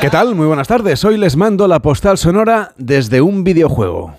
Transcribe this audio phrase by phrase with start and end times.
[0.00, 0.34] ¿Qué tal?
[0.34, 1.04] Muy buenas tardes.
[1.04, 4.14] Hoy les mando la postal sonora desde un videojuego.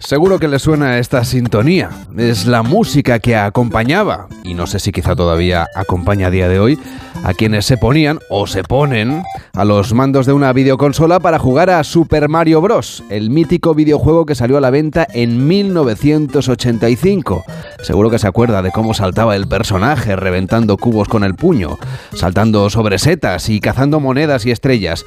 [0.00, 1.90] Seguro que le suena esta sintonía.
[2.16, 6.60] Es la música que acompañaba, y no sé si quizá todavía acompaña a día de
[6.60, 6.78] hoy,
[7.24, 9.22] a quienes se ponían o se ponen
[9.54, 14.26] a los mandos de una videoconsola para jugar a Super Mario Bros., el mítico videojuego
[14.26, 17.44] que salió a la venta en 1985.
[17.82, 21.78] Seguro que se acuerda de cómo saltaba el personaje reventando cubos con el puño,
[22.14, 25.04] saltando sobre setas y cazando monedas y estrellas.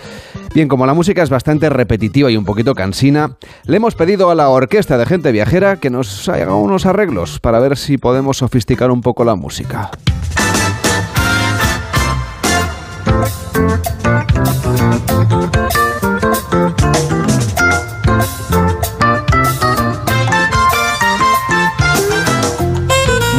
[0.53, 4.35] Bien, como la música es bastante repetitiva y un poquito cansina, le hemos pedido a
[4.35, 8.91] la orquesta de gente viajera que nos haga unos arreglos para ver si podemos sofisticar
[8.91, 9.91] un poco la música.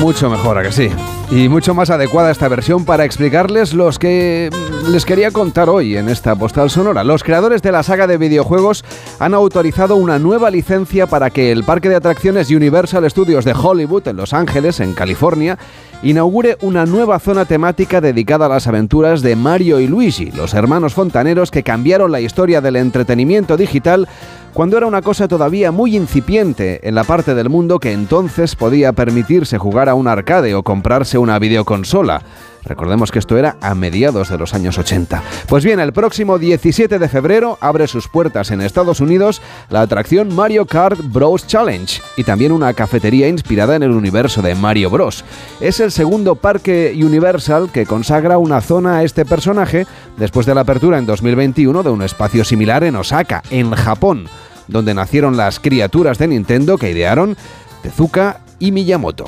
[0.02, 0.88] Mucho mejor, ¿a que sí?
[1.30, 4.50] Y mucho más adecuada esta versión para explicarles los que
[4.90, 7.04] les quería contar hoy en esta postal sonora.
[7.04, 8.84] Los creadores de la saga de videojuegos
[9.20, 14.08] han autorizado una nueva licencia para que el parque de atracciones Universal Studios de Hollywood,
[14.08, 15.56] en Los Ángeles, en California,
[16.02, 20.94] inaugure una nueva zona temática dedicada a las aventuras de Mario y Luigi, los hermanos
[20.94, 24.08] fontaneros que cambiaron la historia del entretenimiento digital
[24.52, 28.92] cuando era una cosa todavía muy incipiente en la parte del mundo que entonces podía
[28.92, 32.22] permitirse jugar a un arcade o comprarse una videoconsola.
[32.64, 35.22] Recordemos que esto era a mediados de los años 80.
[35.48, 40.34] Pues bien, el próximo 17 de febrero abre sus puertas en Estados Unidos la atracción
[40.34, 45.24] Mario Kart Bros Challenge y también una cafetería inspirada en el universo de Mario Bros.
[45.60, 50.62] Es el segundo parque Universal que consagra una zona a este personaje después de la
[50.62, 54.26] apertura en 2021 de un espacio similar en Osaka, en Japón,
[54.68, 57.36] donde nacieron las criaturas de Nintendo que idearon
[57.82, 59.26] Tezuka y Miyamoto.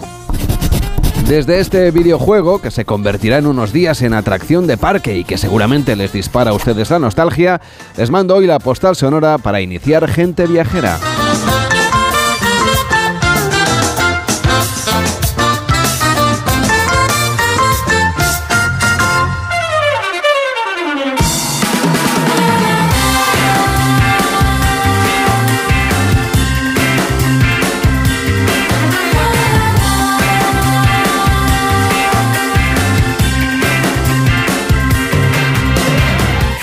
[1.29, 5.39] Desde este videojuego, que se convertirá en unos días en atracción de parque y que
[5.39, 7.63] seguramente les dispara a ustedes la nostalgia,
[7.97, 10.99] les mando hoy la postal sonora para iniciar Gente Viajera.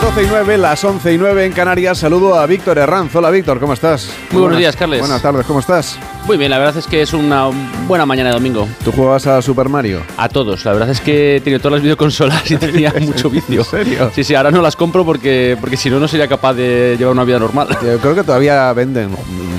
[0.00, 3.14] Las 12 y 9, las 11 y 9 en Canarias, saludo a Víctor Herranz.
[3.16, 4.08] Hola Víctor, ¿cómo estás?
[4.30, 5.00] Muy buenos días, Carles.
[5.00, 5.98] Buenas tardes, ¿cómo estás?
[6.24, 7.48] Muy bien, la verdad es que es una
[7.86, 8.68] buena mañana de domingo.
[8.84, 10.02] ¿Tú jugabas a Super Mario?
[10.18, 13.60] A todos, la verdad es que tenido todas las videoconsolas y tenía mucho vicio.
[13.60, 14.10] ¿En serio?
[14.14, 17.14] Sí, sí, ahora no las compro porque, porque si no, no sería capaz de llevar
[17.14, 17.68] una vida normal.
[17.82, 19.08] Yo creo que todavía venden,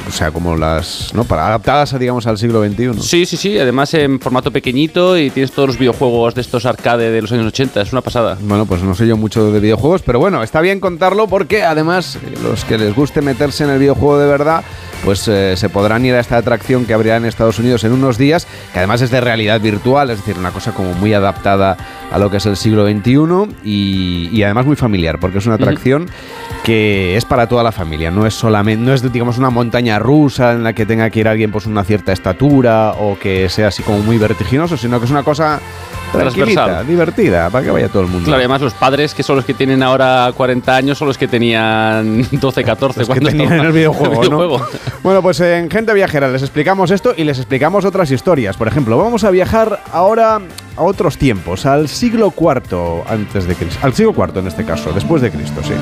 [0.08, 1.24] o sea, como las, ¿no?
[1.24, 3.02] Para adaptadas, digamos, al siglo XXI.
[3.02, 7.10] Sí, sí, sí, además en formato pequeñito y tienes todos los videojuegos de estos arcade
[7.10, 8.38] de los años 80, es una pasada.
[8.42, 12.18] Bueno, pues no sé yo mucho de videojuegos, pero bueno, está bien contarlo porque además
[12.44, 14.64] los que les guste meterse en el videojuego de verdad,
[15.04, 18.18] pues eh, se podrán ir a esta atracción que habría en Estados Unidos en unos
[18.18, 21.78] días, que además es de realidad virtual, es decir, una cosa como muy adaptada
[22.12, 25.56] a lo que es el siglo XXI y, y además muy familiar, porque es una
[25.56, 26.08] atracción
[26.64, 30.54] que es para toda la familia, no es solamente, no es digamos una montaña rusa
[30.54, 33.84] en la que tenga que ir alguien pues una cierta estatura o que sea así
[33.84, 35.60] como muy vertiginoso, sino que es una cosa
[36.12, 38.26] tranquilita, divertida, para que vaya todo el mundo.
[38.26, 41.28] Claro, además los padres, que son los que tienen ahora 40 años, son los que
[41.28, 44.22] tenían 12, 14 Los que cuando tenían en el videojuego, ¿no?
[44.22, 44.66] videojuego.
[45.04, 48.58] Bueno, pues en Gente Viajera les explicamos esto y les explicamos otras historias.
[48.58, 50.40] Por ejemplo, vamos a viajar ahora
[50.76, 53.80] a otros tiempos, al siglo IV antes de Cristo.
[53.82, 55.74] Al siglo IV en este caso, después de Cristo, sí.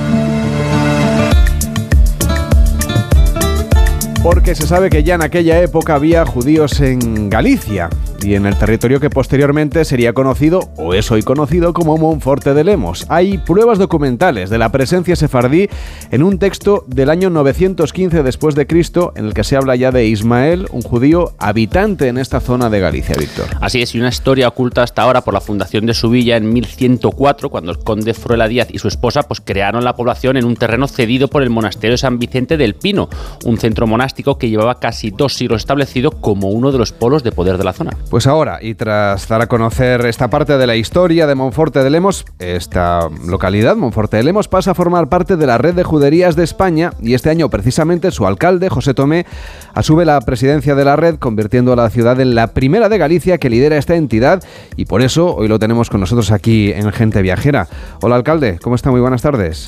[4.24, 7.90] Porque se sabe que ya en aquella época había judíos en Galicia
[8.24, 12.64] y en el territorio que posteriormente sería conocido, o es hoy conocido, como Monforte de
[12.64, 13.06] Lemos.
[13.10, 15.70] Hay pruebas documentales de la presencia sefardí
[16.12, 19.92] en un texto del año 915 después de Cristo, en el que se habla ya
[19.92, 23.46] de Ismael, un judío habitante en esta zona de Galicia, Víctor.
[23.62, 26.52] Así es, y una historia oculta hasta ahora por la fundación de su villa en
[26.52, 30.56] 1104, cuando el conde Fruela Díaz y su esposa pues, crearon la población en un
[30.56, 33.10] terreno cedido por el monasterio de San Vicente del Pino,
[33.46, 37.32] un centro monástico que llevaba casi dos siglos establecido como uno de los polos de
[37.32, 37.92] poder de la zona.
[38.10, 41.90] Pues ahora, y tras dar a conocer esta parte de la historia de Monforte de
[41.90, 46.38] Lemos, esta localidad, Monforte de Lemos, pasa a formar parte de la red de juderías
[46.38, 49.26] de España y este año precisamente su alcalde, José Tomé,
[49.74, 53.40] asume la presidencia de la red, convirtiendo a la ciudad en la primera de Galicia
[53.40, 54.42] que lidera esta entidad
[54.78, 57.68] y por eso hoy lo tenemos con nosotros aquí en Gente Viajera.
[58.02, 58.90] Hola alcalde, ¿cómo está?
[58.90, 59.68] Muy buenas tardes.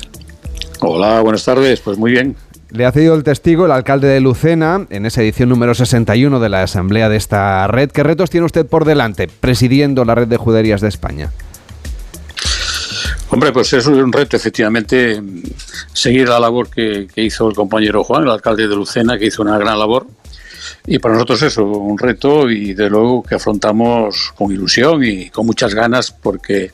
[0.80, 1.80] Hola, buenas tardes.
[1.80, 2.36] Pues muy bien.
[2.70, 6.48] Le ha cedido el testigo el alcalde de Lucena en esa edición número 61 de
[6.48, 7.90] la asamblea de esta red.
[7.90, 11.32] ¿Qué retos tiene usted por delante presidiendo la red de juderías de España?
[13.30, 15.20] Hombre, pues es un reto, efectivamente,
[15.92, 19.58] seguir la labor que, hizo el compañero Juan, el alcalde de Lucena, que hizo una
[19.58, 20.06] gran labor.
[20.86, 25.44] Y para nosotros eso, un reto y de luego que afrontamos con ilusión y con
[25.46, 26.70] muchas ganas porque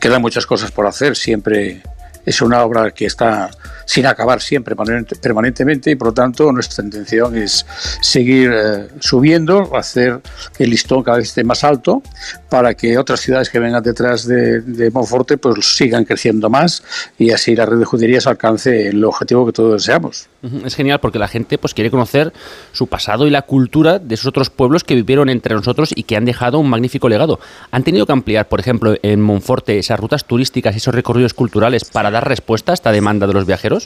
[0.00, 1.16] quedan muchas cosas por hacer.
[1.16, 1.82] Siempre
[2.26, 3.50] es una obra que está
[3.90, 7.66] sin acabar siempre permanentemente y por lo tanto nuestra intención es
[8.00, 10.20] seguir eh, subiendo, hacer
[10.56, 12.00] que el listón cada vez esté más alto
[12.48, 16.84] para que otras ciudades que vengan detrás de, de Monforte pues sigan creciendo más
[17.18, 20.28] y así la red de juderías alcance el objetivo que todos deseamos.
[20.64, 22.32] Es genial porque la gente pues quiere conocer
[22.72, 26.16] su pasado y la cultura de esos otros pueblos que vivieron entre nosotros y que
[26.16, 27.40] han dejado un magnífico legado.
[27.72, 32.10] ¿Han tenido que ampliar, por ejemplo, en Monforte esas rutas turísticas esos recorridos culturales para
[32.10, 33.79] dar respuesta a esta demanda de los viajeros?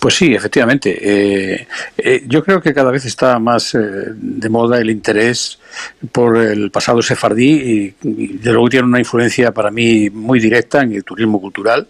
[0.00, 0.98] Pues sí, efectivamente.
[1.02, 1.66] Eh,
[1.98, 5.58] eh, yo creo que cada vez está más eh, de moda el interés
[6.10, 8.08] por el pasado sefardí y,
[8.38, 11.88] de luego tiene una influencia para mí muy directa en el turismo cultural,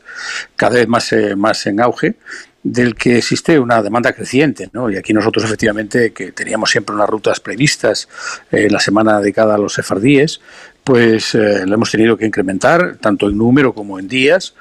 [0.56, 2.16] cada vez más, más en auge
[2.62, 4.90] del que existe una demanda creciente, ¿no?
[4.90, 8.06] Y aquí nosotros efectivamente que teníamos siempre unas rutas previstas
[8.50, 10.40] en la semana dedicada a los sefardíes,
[10.84, 14.54] pues lo hemos tenido que incrementar tanto en número como en días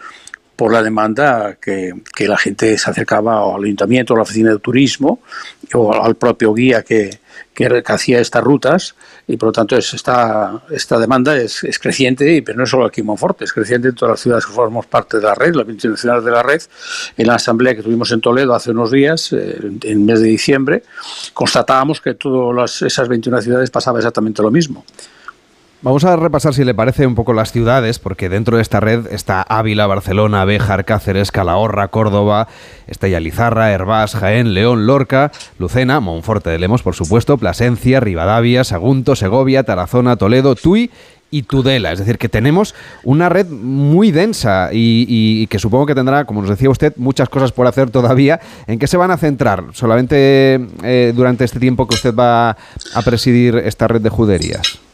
[0.59, 1.93] por la demanda que,
[2.27, 5.21] la gente se acercaba al ayuntamiento, a la oficina de turismo
[5.73, 7.21] o al propio guía que,
[7.53, 8.93] que, hacía estas rutas
[9.25, 13.07] y por lo tanto es, esta, esta demanda es, creciente, pero no solo aquí en
[13.07, 16.25] Monforte, es creciente en todas las ciudades que formamos parte de la red, las internacionales
[16.25, 16.61] de la red.
[17.15, 20.27] En la asamblea que tuvimos en Toledo hace unos días, eh, en el mes de
[20.27, 20.83] diciembre,
[21.33, 24.83] constatábamos que todas esas 21 ciudades pasaba exactamente lo mismo.
[25.81, 29.07] Vamos a repasar, si le parece, un poco las ciudades, porque dentro de esta red
[29.13, 32.49] está Ávila, Barcelona, Béjar, Cáceres, Calahorra, Córdoba,
[32.87, 38.65] está ya Lizarra, Hervás, Jaén, León, Lorca, Lucena, Monforte de Lemos, por supuesto, Plasencia, Rivadavia,
[38.65, 40.91] Sagunto, Segovia, Tarazona, Toledo, Tui
[41.31, 41.93] y Tudela.
[41.93, 42.75] Es decir, que tenemos
[43.05, 47.53] una red muy densa y, que supongo que tendrá, como nos decía usted, muchas cosas
[47.53, 48.41] por hacer todavía.
[48.67, 53.01] ¿En qué se van a centrar solamente eh, durante este tiempo que usted va a
[53.05, 54.88] presidir esta red de juderías?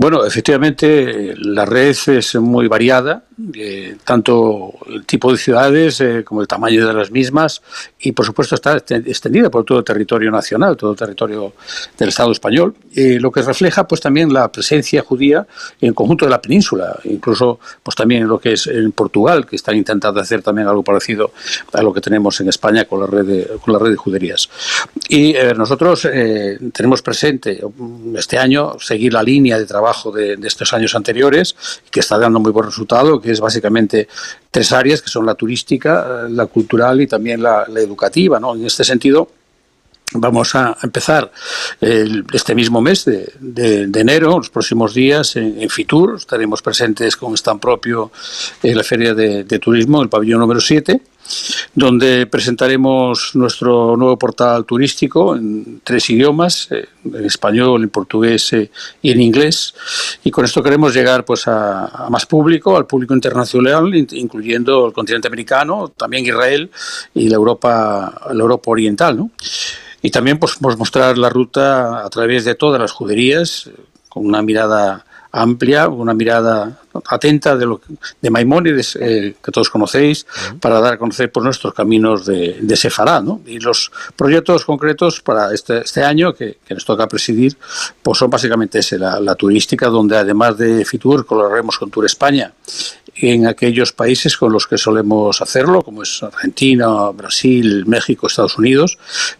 [0.00, 3.24] Bueno, efectivamente la red es muy variada,
[3.54, 7.62] eh, tanto el tipo de ciudades eh, como el tamaño de las mismas
[8.00, 11.52] y por supuesto está extendida por todo el territorio nacional, todo el territorio
[11.96, 15.46] del Estado español, lo que refleja pues también la presencia judía
[15.80, 19.56] en el conjunto de la península, incluso pues también lo que es en Portugal, que
[19.56, 21.32] están intentando hacer también algo parecido
[21.72, 24.48] a lo que tenemos en España con la red de, con la red de juderías.
[25.08, 26.02] Y eh, nosotros
[26.72, 27.60] tenemos presente
[28.16, 31.54] este año seguir la línea de trabajo de, estos años anteriores,
[31.90, 34.08] que está dando muy buen resultado, que es básicamente
[34.50, 38.38] tres áreas, que son la turística, eh, la cultural y también la, educativa.
[38.40, 38.54] ¿no?
[38.54, 39.30] En este sentido,
[40.14, 41.30] Vamos a empezar
[41.82, 46.16] este mismo mes de, enero, los próximos días, en, Fitur.
[46.16, 48.10] Estaremos presentes con stand propio
[48.62, 51.02] en la Feria de, de Turismo, el pabellón número 7
[51.74, 58.70] donde presentaremos nuestro nuevo portal turístico en tres idiomas, eh, en español, en portugués eh,
[59.02, 59.74] y en inglés.
[60.24, 65.28] Y con esto queremos llegar pues a, más público, al público internacional, incluyendo el continente
[65.28, 66.70] americano, también Israel
[67.14, 69.30] y la Europa, la Europa oriental.
[70.00, 73.70] Y también pues, mostrar la ruta a través de todas las juderías,
[74.08, 77.80] con una mirada amplia, una mirada atenta de, lo,
[78.20, 80.26] de Maimónides, eh, que todos conocéis,
[80.60, 83.20] para dar a conocer por nuestros caminos de, de Sefará.
[83.20, 83.40] ¿no?
[83.46, 87.56] Y los proyectos concretos para este, este año, que, que, nos toca presidir,
[88.02, 92.52] pues son básicamente ese, la, la turística, donde además de Fitur colaboraremos con Tour España
[93.20, 98.98] en aquellos países con los que solemos hacerlo, como es Argentina, Brasil, México, Estados Unidos,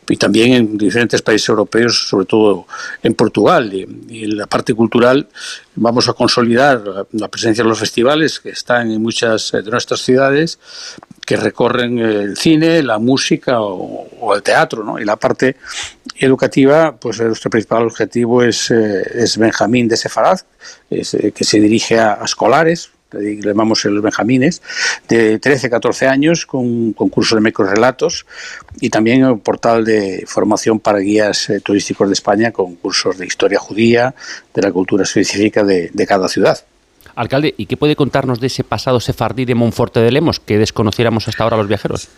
[0.09, 2.67] y también en diferentes países europeos, sobre todo
[3.03, 3.73] en Portugal.
[3.73, 5.29] Y, en la parte cultural
[5.77, 10.59] vamos a consolidar la presencia de los festivales que están en muchas de nuestras ciudades,
[11.25, 14.83] que recorren el cine, la música o, el teatro.
[14.83, 14.99] ¿no?
[14.99, 15.57] Y la parte
[16.17, 20.41] educativa, pues nuestro principal objetivo es, eh, es Benjamín de Sefarad,
[20.91, 24.63] eh, que se dirige a escolares, le llamamos el Benjamines,
[25.09, 28.27] de 13, 14 años, con un concurso de microrelatos
[28.81, 33.27] y también un portal de formación para guías eh, turísticos de España con cursos de
[33.27, 34.15] historia judía,
[34.55, 36.59] de la cultura específica de, cada ciudad.
[37.15, 41.27] Alcalde, ¿y qué puede contarnos de ese pasado sefardí de Monforte de Lemos que desconociéramos
[41.29, 42.09] hasta ahora los viajeros?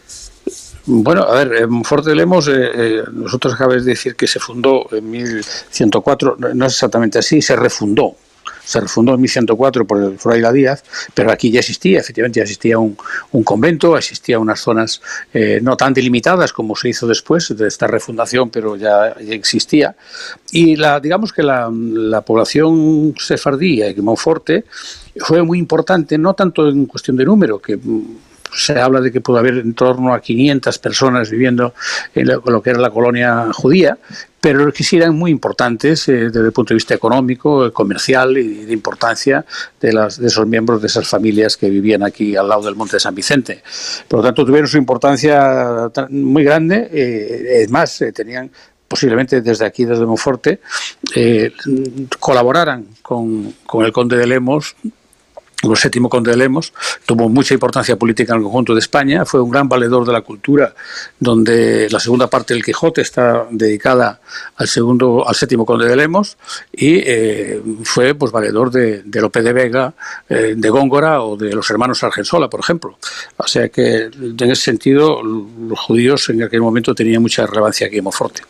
[0.87, 4.87] Bueno, a ver, Monforte de Lemos, eh, eh, nosotros acabáis de decir que se fundó
[4.93, 8.17] en 1104, no es exactamente así, se refundó
[8.64, 12.79] se refundó en 1104 por el Fraile Díaz, pero aquí ya existía, efectivamente ya existía
[12.79, 12.97] un,
[13.45, 15.00] convento, existía unas zonas
[15.33, 19.97] eh, no tan delimitadas como se hizo después de esta refundación, pero ya, existía.
[20.52, 21.71] Y la, digamos que la,
[22.26, 24.64] población sefardí de Monforte
[25.17, 27.79] fue muy importante, no tanto en cuestión de número, que
[28.54, 31.75] se habla de que pudo haber en torno a 500 personas viviendo
[32.14, 33.99] en lo, que era la colonia judía,
[34.40, 38.64] pero que sí eran muy importantes eh, desde el punto de vista económico, comercial y
[38.64, 39.45] de importancia
[39.80, 42.97] de, las, de esos miembros de esas familias que vivían aquí al lado del Monte
[42.97, 43.62] de San Vicente.
[44.09, 48.50] Por lo tanto, tuvieron su importancia muy grande, eh, es más, eh, tenían
[48.88, 50.61] posiblemente desde aquí, desde Monforte,
[52.19, 54.75] colaboraran con, con el conde de Lemos
[55.62, 56.73] el séptimo conde de Lemos,
[57.05, 60.23] tuvo mucha importancia política en el conjunto de España, fue un gran valedor de la
[60.23, 60.75] cultura,
[61.19, 64.21] donde la segunda parte del Quijote está dedicada
[64.57, 66.37] al segundo, al séptimo conde de Lemos,
[66.73, 69.93] y eh, fue pues valedor de, de Lope de Vega,
[70.29, 72.97] eh, de Góngora o de los hermanos Argensola, por ejemplo.
[73.37, 77.99] O sea que en ese sentido los judíos en aquel momento tenían mucha relevancia aquí
[77.99, 78.43] en Monforte.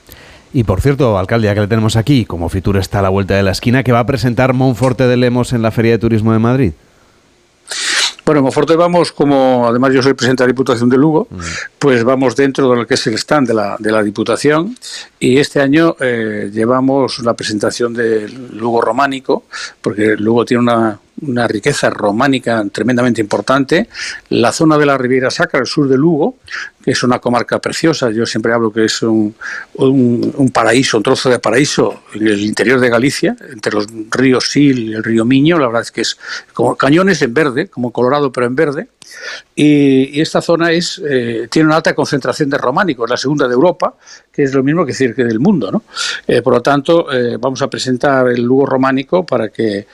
[0.53, 3.35] Y por cierto, alcalde, ya que le tenemos aquí, como Fitur está a la vuelta
[3.35, 6.33] de la esquina, que va a presentar Monforte de Lemos en la Feria de Turismo
[6.33, 6.73] de Madrid.
[8.31, 11.39] Bueno, en Monforte vamos, como además yo soy presidente de la Diputación de Lugo, mm.
[11.81, 14.77] pues vamos dentro de lo que es el stand de la, de la Diputación
[15.19, 19.47] y este año eh, llevamos la presentación del Lugo románico,
[19.81, 23.89] porque Lugo tiene una, una riqueza románica tremendamente importante.
[24.31, 26.37] La zona de la Riviera Sacra, el sur de Lugo,
[26.83, 29.35] que es una comarca preciosa, yo siempre hablo que es un,
[29.75, 34.89] un, paraíso, un trozo de paraíso en el interior de Galicia, entre los ríos Sil
[34.89, 36.17] y el río Miño, la verdad es que es
[36.55, 38.89] como cañones en verde, como Colorado pero en verde.
[39.55, 43.95] Y, esta zona es, eh, tiene una alta concentración de románicos, la segunda de Europa,
[44.33, 45.71] que es lo mismo que decir que del mundo.
[45.71, 45.83] ¿no?
[46.27, 49.87] Eh, por lo tanto, eh, vamos a presentar el Lugo románico para que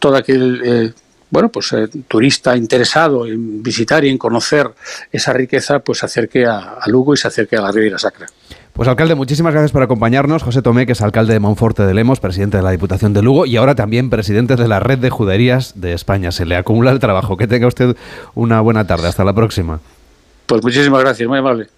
[0.00, 0.92] todo aquel eh,
[1.30, 4.68] bueno, pues eh, turista interesado en visitar y en conocer
[5.12, 8.26] esa riqueza, pues se acerque a, Lugo y se acerque a la Riviera Sacra.
[8.72, 10.42] Pues alcalde, muchísimas gracias por acompañarnos.
[10.42, 13.46] José Tomé, que es alcalde de Monforte de Lemos, presidente de la Diputación de Lugo
[13.46, 16.32] y ahora también presidente de la Red de Juderías de España.
[16.32, 17.36] Se le acumula el trabajo.
[17.36, 17.96] Que tenga usted
[18.34, 19.08] una buena tarde.
[19.08, 19.80] Hasta la próxima.
[20.46, 21.68] Pues muchísimas gracias, muy amable.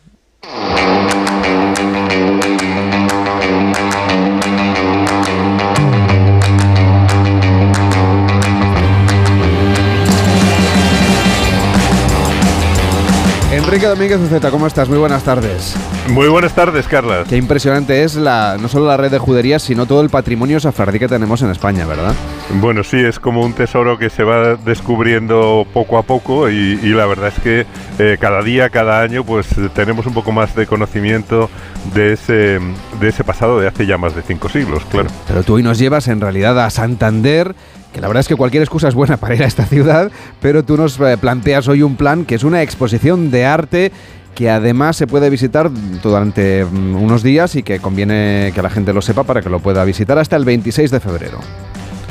[13.73, 14.87] Enrique Domínguez Uceta, ¿cómo estás?
[14.91, 15.75] Muy buenas tardes.
[16.11, 17.25] Muy buenas tardes, Carla.
[17.27, 20.99] Qué impresionante es la, no solo la red de juderías, sino todo el patrimonio safardí
[20.99, 22.13] que tenemos en España, ¿verdad?
[22.61, 27.07] Bueno, sí, es como un tesoro que se va descubriendo poco a poco y, la
[27.07, 27.67] verdad es que
[27.99, 31.49] eh, cada día, cada año, pues tenemos un poco más de conocimiento
[31.95, 32.61] de ese,
[33.01, 35.09] de ese pasado de hace ya más de cinco siglos, claro.
[35.27, 37.55] Pero tú hoy nos llevas en realidad a Santander
[37.93, 40.65] que la verdad es que cualquier excusa es buena para ir a esta ciudad, pero
[40.65, 43.93] tú nos eh, planteas hoy un plan que es una exposición de arte
[44.35, 45.71] que además se puede visitar
[46.03, 49.61] durante mm, unos días y que conviene que la gente lo sepa para que lo
[49.61, 51.39] pueda visitar hasta el 26 de febrero.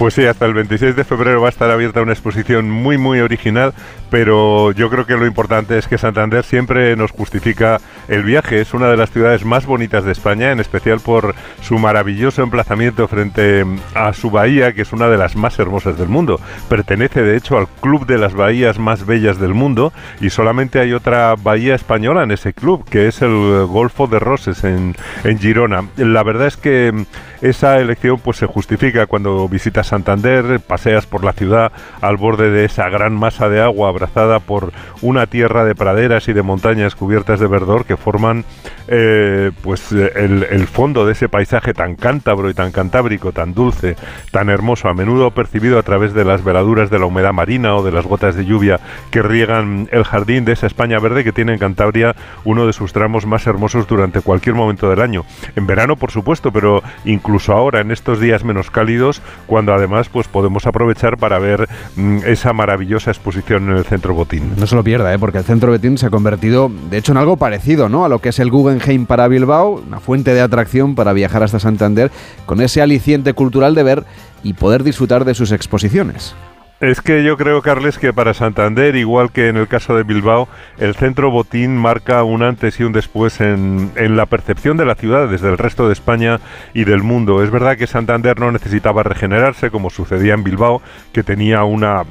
[0.02, 3.20] Pues sí, hasta el 26 de febrero va a estar abierta una exposición muy muy
[3.20, 3.72] original,
[4.10, 8.62] pero yo creo que lo importante es que Santander siempre nos justifica el viaje.
[8.62, 13.08] Es una de las ciudades más bonitas de España, en especial por su maravilloso emplazamiento
[13.08, 16.42] frente a su bahía, que es una de las más hermosas del mundo.
[16.68, 20.94] Pertenece de hecho al club de las bahías más bellas del mundo y solamente hay
[20.94, 24.96] otra bahía española en ese club, que es el Golfo de Roses en,
[25.38, 25.88] Girona.
[25.98, 27.06] La verdad es que
[27.42, 32.64] esa elección pues se justifica cuando visitas Santander, paseas por la ciudad al borde de
[32.64, 34.72] esa gran masa de agua abrazada por
[35.02, 38.46] una tierra de praderas y de montañas cubiertas de verdor que forman
[38.88, 43.98] eh, pues el, fondo de ese paisaje tan cántabro y tan cantábrico, tan dulce,
[44.32, 47.84] tan hermoso, a menudo percibido a través de las veladuras de la humedad marina o
[47.84, 48.80] de las gotas de lluvia
[49.12, 52.94] que riegan el jardín de esa España verde que tiene en Cantabria uno de sus
[52.94, 55.26] tramos más hermosos durante cualquier momento del año.
[55.58, 60.28] En verano, por supuesto, pero incluso ahora en estos días menos cálidos, cuando además pues
[60.28, 64.54] podemos aprovechar para ver mm, esa maravillosa exposición en el Centro Botín.
[64.58, 65.20] No se lo pierda, ¿eh?
[65.20, 68.06] porque el Centro Botín se ha convertido, de hecho, en algo parecido ¿no?
[68.06, 71.60] a lo que es el Guggenheim para Bilbao, una fuente de atracción para viajar hasta
[71.60, 72.12] Santander,
[72.46, 74.06] con ese aliciente cultural de ver
[74.44, 76.36] y poder disfrutar de sus exposiciones.
[76.82, 80.48] Es que yo creo, Carles, que para Santander, igual que en el caso de Bilbao,
[80.80, 85.28] el centro Botín marca un antes y un después en, la percepción de la ciudad
[85.28, 86.40] desde el resto de España
[86.74, 87.44] y del mundo.
[87.44, 90.82] Es verdad que Santander no necesitaba regenerarse, como sucedía en Bilbao,
[91.14, 92.02] que tenía una,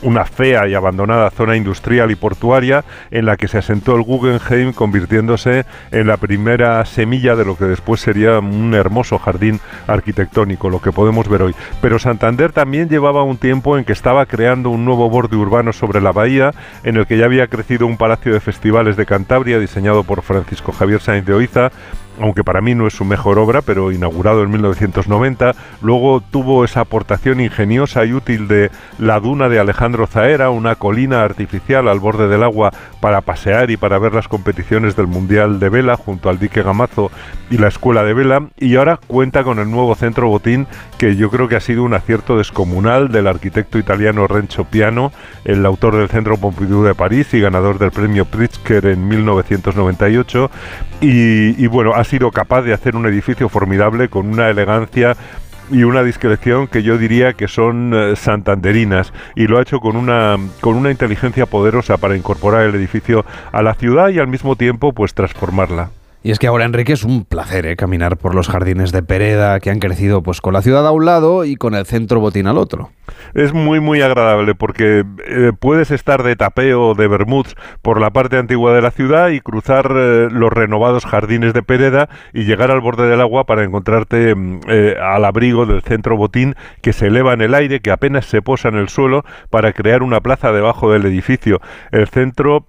[0.00, 4.72] una fea y abandonada zona industrial y portuaria en la que se asentó el Guggenheim,
[4.72, 10.80] convirtiéndose en la primera semilla de lo que después sería un hermoso jardín arquitectónico, lo
[10.80, 11.54] que podemos ver hoy.
[11.82, 16.00] Pero Santander también llevaba un tiempo en que estaba creando un nuevo borde urbano sobre
[16.00, 16.52] la bahía,
[16.84, 20.70] en el que ya había crecido un palacio de festivales de Cantabria diseñado por Francisco
[20.70, 21.72] Javier Sainz de Oiza,
[22.20, 25.54] aunque para mí no es su mejor obra, pero inaugurado en 1990.
[25.82, 31.22] Luego tuvo esa aportación ingeniosa y útil de la duna de Alejandro Zaera, una colina
[31.22, 35.68] artificial al borde del agua para pasear y para ver las competiciones del Mundial de
[35.68, 37.10] Vela junto al dique Gamazo
[37.50, 38.48] y la Escuela de Vela.
[38.58, 40.66] Y ahora cuenta con el nuevo centro Botín,
[40.98, 45.12] que yo creo que ha sido un acierto descomunal del arquitecto italiano Renzo Piano,
[45.44, 50.50] el autor del Centro Pompidou de París y ganador del premio Pritzker en 1998.
[51.00, 55.16] Y, bueno, ha sido capaz de hacer un edificio formidable con una elegancia
[55.70, 59.96] y una discreción que yo diría que son eh, santanderinas y lo ha hecho con
[59.96, 64.56] una con una inteligencia poderosa para incorporar el edificio a la ciudad y al mismo
[64.56, 65.90] tiempo pues transformarla.
[66.26, 67.76] Y es que ahora, Enrique, es un placer ¿eh?
[67.76, 71.04] caminar por los jardines de Pereda que han crecido pues con la ciudad a un
[71.04, 72.90] lado y con el centro botín al otro.
[73.34, 78.38] Es muy, muy agradable porque eh, puedes estar de tapeo de Bermuds por la parte
[78.38, 82.80] antigua de la ciudad y cruzar eh, los renovados jardines de Pereda y llegar al
[82.80, 84.62] borde del agua para encontrarte mm,
[85.00, 88.68] al abrigo del centro botín que se eleva en el aire, que apenas se posa
[88.68, 91.60] en el suelo para crear una plaza debajo del edificio.
[91.92, 92.66] El centro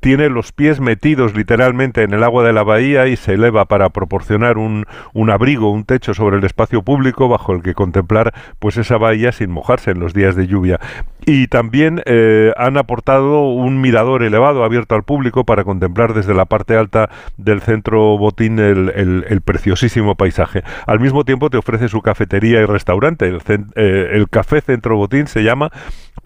[0.00, 3.90] tiene los pies metidos literalmente en el agua de la bahía y se eleva para
[3.90, 8.76] proporcionar un, un, abrigo, un techo sobre el espacio público bajo el que contemplar pues
[8.76, 10.80] esa bahía sin mojarse en los días de lluvia.
[11.24, 16.44] Y también eh, han aportado un mirador elevado abierto al público para contemplar desde la
[16.44, 20.62] parte alta del centro Botín el, el, preciosísimo paisaje.
[20.86, 23.26] Al mismo tiempo te ofrece su cafetería y restaurante.
[23.26, 23.40] El,
[23.74, 25.70] eh, el Café Centro Botín se llama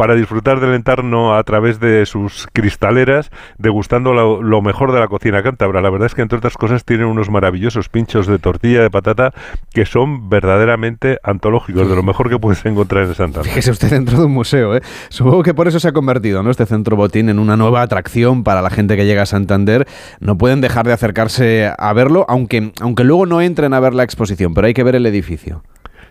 [0.00, 5.42] para disfrutar del entorno a través de sus cristaleras degustando lo, mejor de la cocina
[5.42, 5.82] cántabra.
[5.82, 9.34] La verdad es que, entre otras cosas, tienen unos maravillosos pinchos de tortilla de patata
[9.74, 14.16] que son verdaderamente antológicos, de lo mejor que puedes encontrar en Santa Fíjese usted dentro
[14.16, 14.80] de un museo, ¿eh?
[15.10, 16.50] Supongo que por eso se ha convertido, ¿no?
[16.50, 19.86] Este centro botín en una nueva atracción para la gente que llega a Santander.
[20.18, 24.04] No pueden dejar de acercarse a verlo, aunque, aunque luego no entren a ver la
[24.04, 25.62] exposición, pero hay que ver el edificio.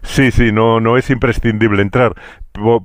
[0.04, 2.14] Sí, sí, no, no es imprescindible entrar,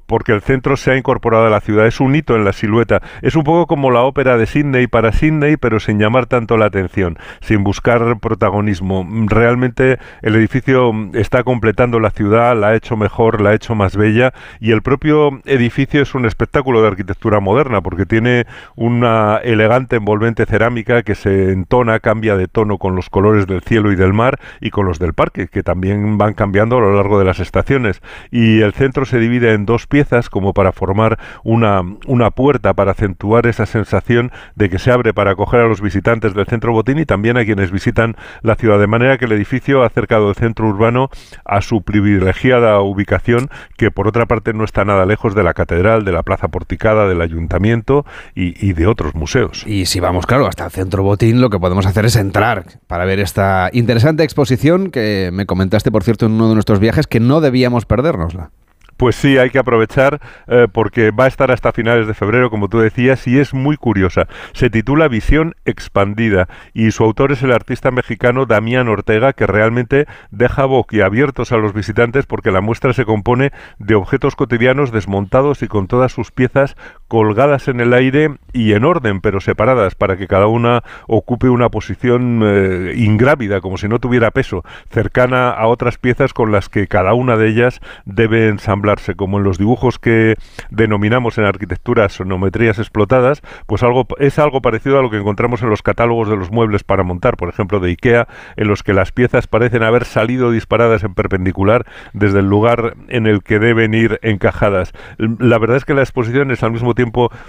[0.07, 1.87] porque el centro se ha incorporado a la ciudad.
[1.87, 3.03] Es un hito en la silueta.
[3.23, 6.67] Es un poco como la ópera de Sydney para Sydney, pero sin llamar tanto la
[6.67, 9.07] atención, sin buscar protagonismo.
[9.27, 13.97] Realmente el edificio está completando la ciudad, la ha hecho mejor, la ha hecho más
[13.97, 18.47] bella y el propio edificio es un espectáculo de arquitectura moderna porque tiene
[18.77, 23.93] una elegante envolvente cerámica que se entona, cambia de tono con los colores del cielo
[23.93, 27.19] y del mar y con los del parque, que también van cambiando a lo largo
[27.19, 28.03] de las estaciones.
[28.31, 32.93] Y el centro se divide en dos piezas como para formar una, una puerta para
[32.93, 36.99] acentuar esa sensación de que se abre para acoger a los visitantes del centro Botín
[36.99, 38.79] y también a quienes visitan la ciudad.
[38.79, 41.09] De manera que el edificio ha acercado el centro urbano
[41.45, 46.05] a su privilegiada ubicación, que por otra parte no está nada lejos de la catedral,
[46.05, 49.65] de la plaza porticada, del ayuntamiento y, y de otros museos.
[49.67, 53.05] Y si vamos, claro, hasta el centro Botín, lo que podemos hacer es entrar para
[53.05, 57.21] ver esta interesante exposición que me comentaste, por cierto, en uno de nuestros viajes, que
[57.21, 58.51] no debíamos perdérnosla.
[58.97, 62.69] Pues sí, hay que aprovechar eh, porque va a estar hasta finales de febrero, como
[62.69, 64.29] tú decías, y es muy curiosa.
[64.53, 70.07] Se titula Visión Expandida y su autor es el artista mexicano Damián Ortega, que realmente
[70.31, 75.69] deja boquiabiertos a los visitantes porque la muestra se compone de objetos cotidianos desmontados y
[75.69, 76.77] con todas sus piezas
[77.09, 81.69] colgadas en el aire y en orden, pero separadas, para que cada una ocupe una
[81.69, 86.87] posición eh, ingrávida, como si no tuviera peso, cercana a otras piezas con las que
[86.87, 90.37] cada una de ellas debe ensamblar como en los dibujos que
[90.71, 95.71] denominamos en arquitectura sonometrías explotadas, pues algo es algo parecido a lo que encontramos en
[95.71, 99.13] los catálogos de los muebles para montar, por ejemplo, de IKEA, en los que las
[99.13, 104.19] piezas parecen haber salido disparadas en perpendicular desde el lugar en el que deben ir
[104.23, 104.93] encajadas.
[105.19, 107.04] La verdad es que la exposición es al mismo tiempo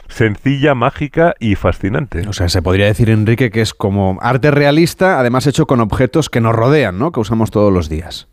[0.08, 2.28] sencilla, mágica y fascinante.
[2.28, 6.30] O sea, se podría decir, Enrique, que es como arte realista, además hecho con objetos
[6.30, 7.12] que nos rodean, ¿no?
[7.12, 8.28] Que usamos todos los días.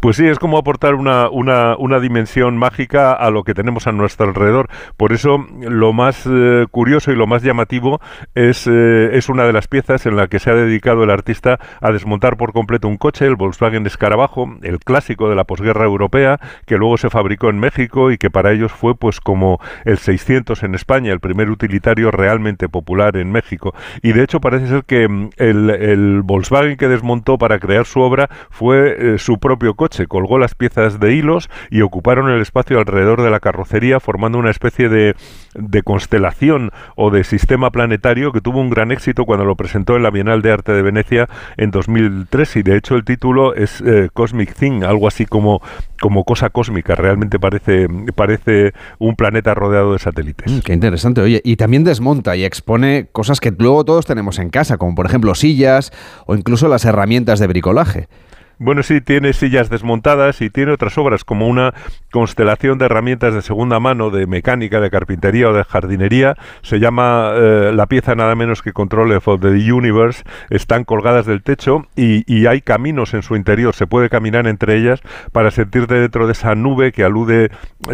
[0.00, 3.92] Pues sí, es como aportar una, una, una, dimensión mágica a lo que tenemos a
[3.92, 4.68] nuestro alrededor.
[4.96, 8.00] Por eso, lo más eh, curioso y lo más llamativo
[8.34, 11.58] es, eh, es una de las piezas en la que se ha dedicado el artista
[11.80, 16.40] a desmontar por completo un coche, el Volkswagen Escarabajo, el clásico de la posguerra europea,
[16.66, 20.62] que luego se fabricó en México y que para ellos fue pues como el 600
[20.62, 23.74] en España, el primer utilitario realmente popular en México.
[24.02, 28.28] Y de hecho parece ser que mm, el, Volkswagen que desmontó para crear su obra
[28.50, 33.22] fue eh, su propio coche, colgó las piezas de hilos y ocuparon el espacio alrededor
[33.22, 35.14] de la carrocería formando una especie de,
[35.54, 40.02] de constelación o de sistema planetario que tuvo un gran éxito cuando lo presentó en
[40.02, 44.08] la Bienal de Arte de Venecia en 2003 y de hecho el título es eh,
[44.12, 45.62] Cosmic Thing, algo así como,
[46.00, 50.52] como cosa cósmica, realmente parece, parece un planeta rodeado de satélites.
[50.52, 54.50] Mm, qué interesante, oye, y también desmonta y expone cosas que luego todos tenemos en
[54.50, 55.92] casa, como por ejemplo sillas
[56.26, 58.08] o incluso las herramientas de bricolaje.
[58.58, 61.74] Bueno, sí, tiene sillas desmontadas y tiene otras obras como una
[62.10, 66.36] constelación de herramientas de segunda mano, de mecánica, de carpintería o de jardinería.
[66.62, 70.24] Se llama eh, la pieza nada menos que Control of the Universe.
[70.48, 73.74] Están colgadas del techo y, hay caminos en su interior.
[73.74, 77.50] Se puede caminar entre ellas para sentirte dentro de esa nube que alude,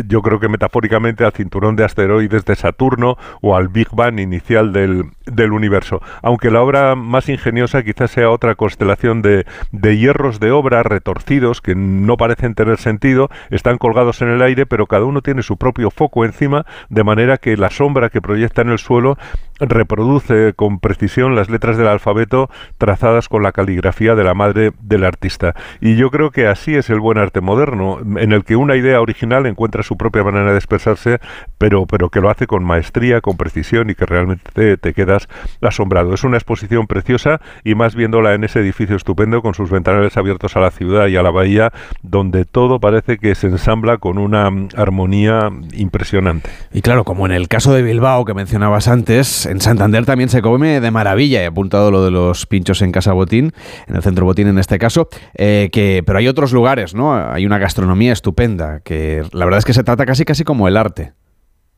[0.07, 4.73] yo creo que metafóricamente, al cinturón de asteroides de Saturno o al Big Bang inicial
[4.73, 6.01] del, del universo.
[6.23, 11.61] Aunque la obra más ingeniosa quizás sea otra constelación de, de hierros de obra retorcidos
[11.61, 15.57] que no parecen tener sentido, están colgados en el aire, pero cada uno tiene su
[15.57, 19.19] propio foco encima, de manera que la sombra que proyecta en el suelo
[19.69, 25.05] reproduce con precisión las letras del alfabeto trazadas con la caligrafía de la madre del
[25.05, 25.55] artista.
[25.81, 29.01] Y yo creo que así es el buen arte moderno, en el que una idea
[29.01, 31.19] original encuentra su propia manera de expresarse,
[31.59, 35.29] pero, pero que lo hace con maestría, con precisión y que realmente te, te quedas
[35.61, 36.15] asombrado.
[36.15, 40.57] Es una exposición preciosa y más viéndola en ese edificio estupendo con sus ventanales abiertos
[40.57, 41.73] a la ciudad y a la bahía,
[42.03, 46.51] donde todo parece que se ensambla con una armonía impresionante.
[46.73, 50.41] Y claro, como en el caso de Bilbao que mencionabas antes, en Santander también se
[50.41, 51.43] come de maravilla.
[51.43, 53.53] He apuntado lo de los pinchos en Casa Botín,
[53.87, 57.15] en el Centro Botín en este caso, eh, que, pero hay otros lugares, ¿no?
[57.15, 60.77] Hay una gastronomía estupenda, que la verdad es que se trata casi casi como el
[60.77, 61.13] arte.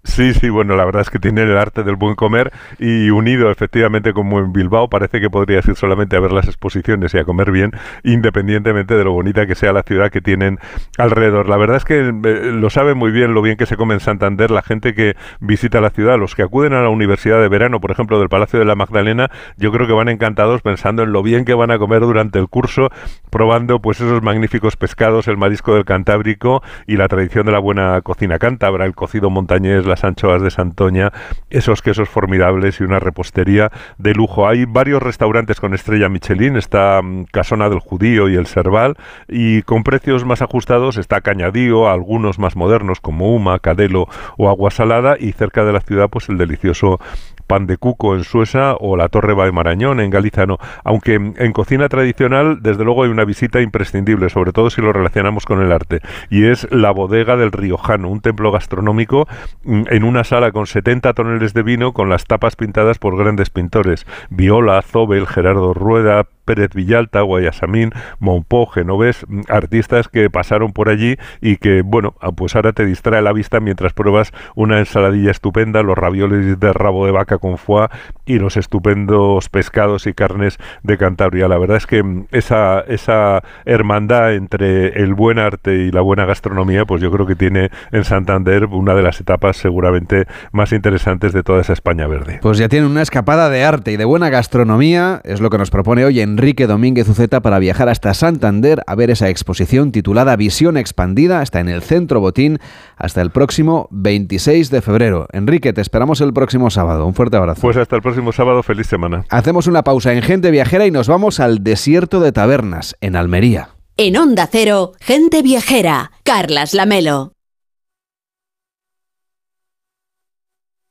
[0.04, 3.50] Sí, sí, bueno, la verdad es que tiene el arte del buen comer y unido
[3.50, 7.24] efectivamente como en Bilbao, parece que podrías ir solamente a ver las exposiciones y a
[7.24, 10.58] comer bien, independientemente de lo bonita que sea la ciudad que tienen
[10.98, 11.48] alrededor.
[11.48, 14.00] La verdad es que eh, lo sabe muy bien lo bien que se come en
[14.00, 17.80] Santander la gente que visita la ciudad, los que acuden a la universidad de verano,
[17.80, 21.22] por ejemplo, del Palacio de la Magdalena, yo creo que van encantados pensando en lo
[21.22, 22.90] bien que van a comer durante el curso,
[23.30, 28.02] probando pues esos magníficos pescados, el marisco del Cantábrico y la tradición de la buena
[28.02, 31.12] cocina cántabra, el cocido montañés, las anchoas de Santoña,
[31.50, 34.48] esos quesos formidables y una repostería de lujo.
[34.48, 38.96] Hay varios restaurantes con estrella Michelin, está um, Casona del Judío y el Serval,
[39.28, 44.72] y con precios más ajustados está Cañadío, algunos más modernos como Uma, Cadelo o Agua
[44.72, 46.98] Salada, y cerca de la ciudad pues el delicioso
[47.46, 52.62] pan de cuco en Suesa o la Torre Marañón en Galizano, aunque en cocina tradicional
[52.62, 56.46] desde luego hay una visita imprescindible, sobre todo si lo relacionamos con el arte, y
[56.46, 59.28] es la bodega del Riojano, un templo gastronómico
[59.64, 63.50] mm, en una sala con 70 toneles de vino con las tapas pintadas por grandes
[63.50, 70.88] pintores, Viola, Zobel, Gerardo Rueda, Pérez Villalta, Guayasamín, Monpó, Genovés, mm, artistas que pasaron por
[70.88, 75.30] allí y que, bueno, ah, pues ahora te distrae la vista mientras pruebas una ensaladilla
[75.30, 77.88] estupenda, los ravioles de rabo de vaca con foie
[78.26, 81.48] y los estupendos pescados y carnes de Cantabria.
[81.48, 86.24] La verdad es que mm, esa, esa hermandad entre el buen arte y la buena
[86.24, 91.32] gastronomía, pues yo creo que tiene en Santander una de las etapas seguramente más interesantes
[91.32, 92.38] de toda esa España verde.
[92.42, 95.70] Pues ya tiene una escapada de arte y de buena gastronomía, es lo que nos
[95.70, 100.34] propone hoy en Enrique Domínguez Uceta para viajar hasta Santander a ver esa exposición titulada
[100.34, 101.40] Visión Expandida.
[101.42, 102.58] Está en el Centro Botín
[102.96, 105.28] hasta el próximo 26 de febrero.
[105.30, 107.06] Enrique, te esperamos el próximo sábado.
[107.06, 107.60] Un fuerte abrazo.
[107.60, 108.64] Pues hasta el próximo sábado.
[108.64, 109.24] Feliz semana.
[109.30, 113.68] Hacemos una pausa en Gente Viajera y nos vamos al desierto de Tabernas, en Almería.
[113.96, 117.33] En Onda Cero, Gente Viajera, Carlas Lamelo.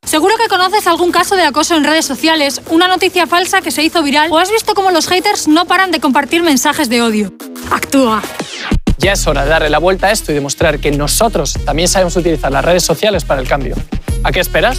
[0.05, 3.83] Seguro que conoces algún caso de acoso en redes sociales, una noticia falsa que se
[3.83, 7.33] hizo viral o has visto cómo los haters no paran de compartir mensajes de odio.
[7.71, 8.21] Actúa.
[8.97, 12.15] Ya es hora de darle la vuelta a esto y demostrar que nosotros también sabemos
[12.15, 13.75] utilizar las redes sociales para el cambio.
[14.23, 14.77] ¿A qué esperas?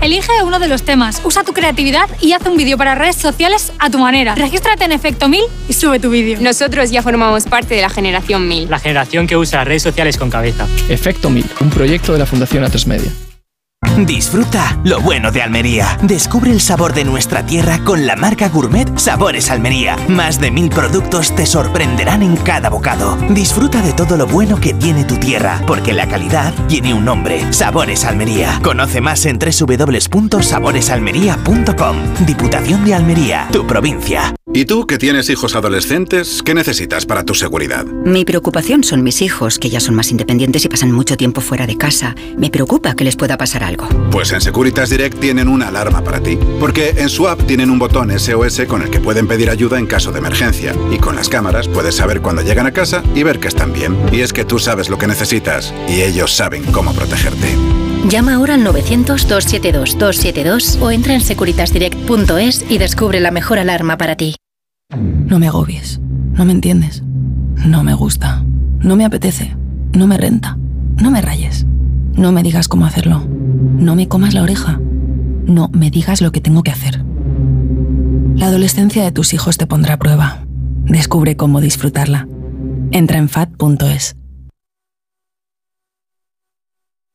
[0.00, 3.72] Elige uno de los temas, usa tu creatividad y haz un vídeo para redes sociales
[3.78, 4.34] a tu manera.
[4.36, 6.38] Regístrate en Efecto 1000 y sube tu vídeo.
[6.40, 8.70] Nosotros ya formamos parte de la generación 1000.
[8.70, 10.68] La generación que usa las redes sociales con cabeza.
[10.88, 13.10] Efecto 1000, un proyecto de la Fundación A3 Media.
[14.06, 15.98] Disfruta lo bueno de Almería.
[16.02, 19.96] Descubre el sabor de nuestra tierra con la marca Gourmet Sabores Almería.
[20.08, 23.16] Más de mil productos te sorprenderán en cada bocado.
[23.30, 27.52] Disfruta de todo lo bueno que tiene tu tierra, porque la calidad tiene un nombre.
[27.52, 28.60] Sabores Almería.
[28.62, 31.96] Conoce más en www.saboresalmería.com.
[32.26, 34.34] Diputación de Almería, tu provincia.
[34.52, 37.84] ¿Y tú, que tienes hijos adolescentes, qué necesitas para tu seguridad?
[37.84, 41.66] Mi preocupación son mis hijos, que ya son más independientes y pasan mucho tiempo fuera
[41.66, 42.14] de casa.
[42.38, 43.75] Me preocupa que les pueda pasar algo.
[44.10, 46.38] Pues en Securitas Direct tienen una alarma para ti.
[46.58, 49.86] Porque en su app tienen un botón SOS con el que pueden pedir ayuda en
[49.86, 50.74] caso de emergencia.
[50.90, 53.96] Y con las cámaras puedes saber cuando llegan a casa y ver que están bien.
[54.12, 57.46] Y es que tú sabes lo que necesitas y ellos saben cómo protegerte.
[58.08, 64.36] Llama ahora al 900-272-272 o entra en securitasdirect.es y descubre la mejor alarma para ti.
[64.94, 66.00] No me agobies.
[66.32, 67.02] No me entiendes.
[67.64, 68.44] No me gusta.
[68.80, 69.56] No me apetece.
[69.92, 70.56] No me renta.
[71.00, 71.66] No me rayes.
[72.14, 73.26] No me digas cómo hacerlo.
[73.66, 74.80] No me comas la oreja.
[74.80, 77.04] No me digas lo que tengo que hacer.
[78.34, 80.44] La adolescencia de tus hijos te pondrá a prueba.
[80.84, 82.28] Descubre cómo disfrutarla.
[82.92, 84.16] Entra en fat.es.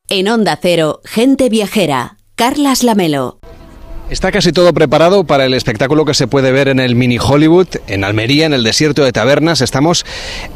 [0.08, 3.41] En Onda Cero, Gente Viajera, Carlas Lamelo.
[4.12, 7.70] Está casi todo preparado para el espectáculo que se puede ver en el Mini Hollywood,
[7.88, 9.62] en Almería, en el desierto de Tabernas.
[9.62, 10.06] Estamos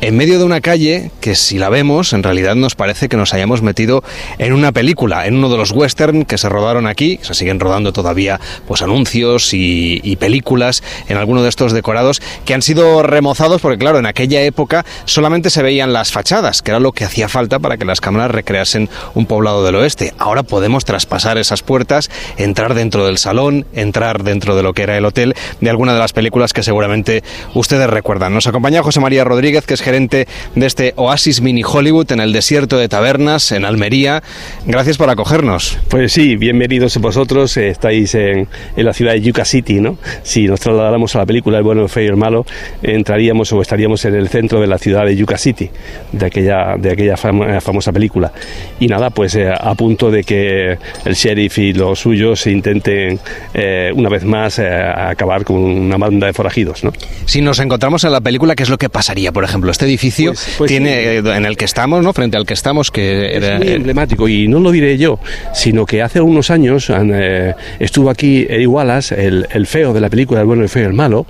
[0.02, 3.34] en medio de una calle que si la vemos, en realidad nos parece que nos
[3.34, 4.04] hayamos metido
[4.39, 7.94] en una película, en uno de los western que se rodaron aquí, se siguen rodando
[7.94, 13.62] todavía pues anuncios y, y películas en alguno de estos decorados que han sido remozados
[13.62, 17.30] porque claro, en aquella época solamente se veían las fachadas, que era lo que hacía
[17.30, 20.13] falta para que las cámaras recreasen un poblado del oeste.
[20.18, 24.97] Ahora podemos traspasar esas puertas, entrar dentro del salón, entrar dentro de lo que era
[24.97, 28.34] el hotel de alguna de las películas que seguramente ustedes recuerdan.
[28.34, 32.34] Nos acompaña José María Rodríguez, que es gerente de este Oasis Mini Hollywood en el
[32.34, 34.23] desierto de Tabernas, en Almería.
[34.65, 35.77] Gracias por acogernos.
[35.89, 37.55] Pues sí, bienvenidos vosotros.
[37.58, 39.97] Eh, estáis en, en la ciudad de Yucca City, ¿no?
[40.23, 42.45] Si nos trasladáramos a la película El bueno, el feo y el malo,
[42.81, 45.69] entraríamos o estaríamos en el centro de la ciudad de Yucca City,
[46.12, 48.31] de aquella, de aquella fama- famosa película.
[48.79, 53.19] Y nada, pues eh, a punto de que el sheriff y los suyos se intenten
[53.54, 56.91] eh, una vez más eh, acabar con una banda de forajidos, ¿no?
[57.26, 59.32] Si nos encontramos en la película, ¿qué es lo que pasaría?
[59.32, 62.13] Por ejemplo, este edificio pues tiene eh, en el que estamos, ¿no?
[62.13, 65.19] Frente al que estamos, que era, Es muy emblemático y no lo diré yo,
[65.54, 70.10] sino que hace unos años eh, estuvo aquí Eric Wallace, el, el feo de la
[70.10, 71.26] película El bueno, el feo y el malo,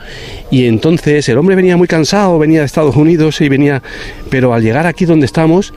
[0.51, 3.81] y entonces el hombre venía muy cansado, venía de Estados Unidos y venía,
[4.29, 5.73] pero al llegar aquí donde estamos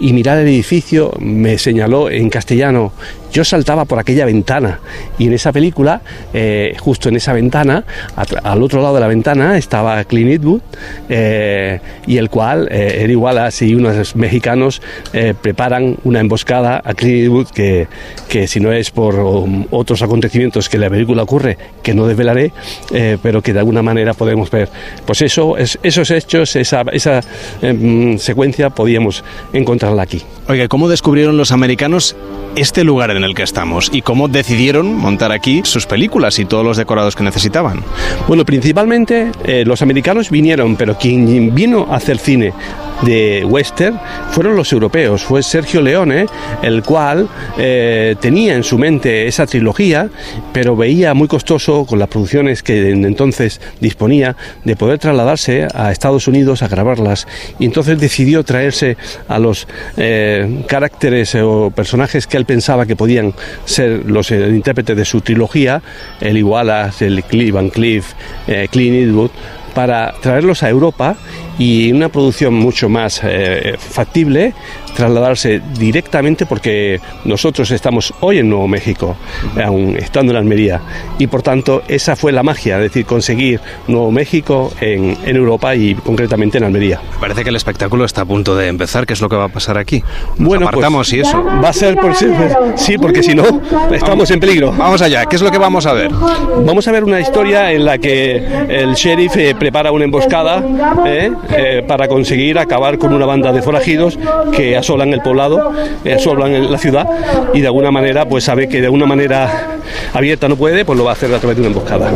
[0.00, 2.92] y mirar el edificio me señaló en castellano
[3.32, 4.80] yo saltaba por aquella ventana
[5.18, 7.84] y en esa película, eh, justo en esa ventana,
[8.42, 10.60] al otro lado de la ventana estaba Clint Eastwood
[11.08, 16.94] eh, y el cual eh, Eric Wallace y unos mexicanos eh, preparan una emboscada a
[16.94, 17.88] Clint Eastwood que,
[18.28, 22.52] que si no es por um, otros acontecimientos que la película ocurre, que no desvelaré,
[23.22, 24.68] pero que de alguna manera podemos ver.
[25.06, 27.20] Pues eso, es, esos hechos, esa, esa
[27.62, 30.22] em, secuencia podíamos encontrarla aquí.
[30.48, 32.16] Oiga, ¿cómo descubrieron los americanos
[32.56, 36.64] este lugar en el que estamos y cómo decidieron montar aquí sus películas y todos
[36.64, 37.82] los decorados que necesitaban?
[38.28, 42.52] Bueno, principalmente eh, los americanos vinieron, pero quien vino a hacer cine
[43.02, 43.98] de western
[44.30, 45.22] fueron los europeos.
[45.22, 46.26] Fue Sergio Leone,
[46.62, 50.08] el cual eh, tenía en su mente esa trilogía,
[50.52, 55.90] pero veía muy costoso con las producciones que en entonces disponía de poder trasladarse a
[55.90, 57.26] Estados Unidos a grabarlas.
[57.58, 58.96] Y entonces decidió traerse
[59.28, 63.11] a los eh, caracteres o personajes que él pensaba que podían
[63.64, 65.82] ser los eh, intérpretes de su trilogía,
[66.20, 68.12] el Wallace, el Cliff Van Cliff,
[68.46, 69.30] eh, Eastwood,
[69.74, 71.16] para traerlos a Europa
[71.58, 74.54] y una producción mucho más eh, factible
[74.94, 79.16] trasladarse directamente porque nosotros estamos hoy en Nuevo México,
[79.62, 80.80] aún estando en Almería,
[81.18, 85.74] y por tanto esa fue la magia, es decir, conseguir Nuevo México en, en Europa
[85.74, 87.00] y concretamente en Almería.
[87.20, 89.06] Parece que el espectáculo está a punto de empezar.
[89.06, 90.02] ¿Qué es lo que va a pasar aquí?
[90.36, 91.42] Nos Bueno, apartamos pues, y eso.
[91.42, 92.26] Va a ser por sí,
[92.76, 93.44] sí, porque si no
[93.92, 94.72] estamos en peligro.
[94.72, 95.26] Vamos allá.
[95.26, 96.10] ¿Qué es lo que vamos a ver?
[96.10, 98.36] Vamos a ver una historia en la que
[98.68, 100.62] el sheriff eh, prepara una emboscada
[101.06, 104.18] eh, eh, para conseguir acabar con una banda de forajidos
[104.54, 105.72] que asolan el poblado,
[106.04, 107.06] eh, asolan la ciudad
[107.54, 109.78] y de alguna manera pues sabe que de una manera
[110.12, 112.10] abierta no puede, pues lo va a hacer a través de una emboscada.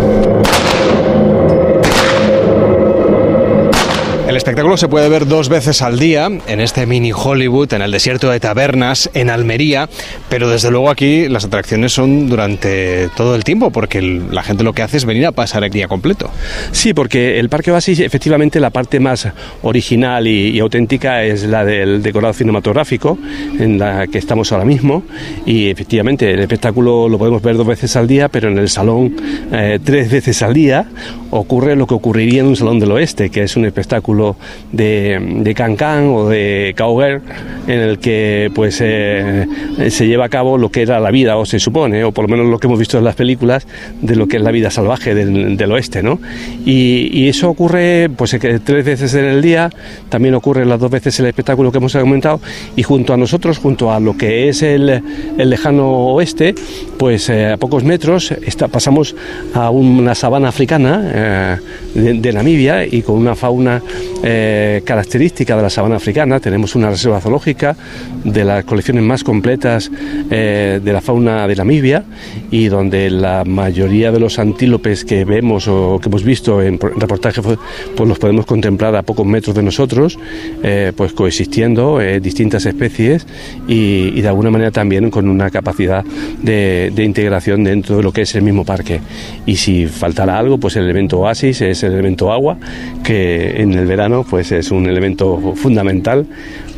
[4.36, 7.90] El espectáculo se puede ver dos veces al día en este mini Hollywood, en el
[7.90, 9.88] desierto de tabernas, en Almería,
[10.28, 14.74] pero desde luego aquí las atracciones son durante todo el tiempo, porque la gente lo
[14.74, 16.28] que hace es venir a pasar el día completo.
[16.70, 19.26] Sí, porque el Parque Oasis, efectivamente, la parte más
[19.62, 23.18] original y, y auténtica es la del decorado cinematográfico,
[23.58, 25.02] en la que estamos ahora mismo.
[25.46, 29.16] Y efectivamente, el espectáculo lo podemos ver dos veces al día, pero en el salón
[29.50, 30.90] eh, tres veces al día
[31.30, 34.25] ocurre lo que ocurriría en un salón del oeste, que es un espectáculo
[34.72, 37.22] de, de can-can o de cowgirl,
[37.66, 39.46] en el que pues eh,
[39.88, 42.36] se lleva a cabo lo que era la vida, o se supone, o por lo
[42.36, 43.66] menos lo que hemos visto en las películas,
[44.00, 46.18] de lo que es la vida salvaje del, oeste, ¿no?
[46.64, 49.68] Y, eso ocurre pues eh, tres veces en el día,
[50.08, 52.40] también ocurre las dos veces el espectáculo que hemos comentado,
[52.76, 55.02] y junto a nosotros, junto a lo que es el,
[55.36, 56.54] el lejano oeste,
[56.98, 58.32] pues eh, a pocos metros
[58.70, 59.14] pasamos
[59.54, 61.58] a una sabana africana
[61.94, 63.82] de Namibia y con una fauna
[64.22, 66.40] eh, característica de la sabana africana.
[66.40, 67.76] Tenemos una reserva zoológica
[68.24, 69.90] de las colecciones más completas
[70.30, 72.04] eh, de la fauna de Namibia
[72.50, 77.44] y donde la mayoría de los antílopes que vemos o que hemos visto en reportajes
[77.44, 77.58] pues
[77.96, 80.18] pues los podemos contemplar a pocos metros de nosotros,
[80.62, 83.26] eh, pues coexistiendo distintas especies
[83.68, 86.04] y, de alguna manera también con una capacidad
[86.42, 89.00] de, de integración dentro de lo que es el mismo parque.
[89.46, 92.58] Y si faltara algo, pues el elemento oasis es el elemento agua,
[93.02, 96.26] que en el verano pues es un elemento fundamental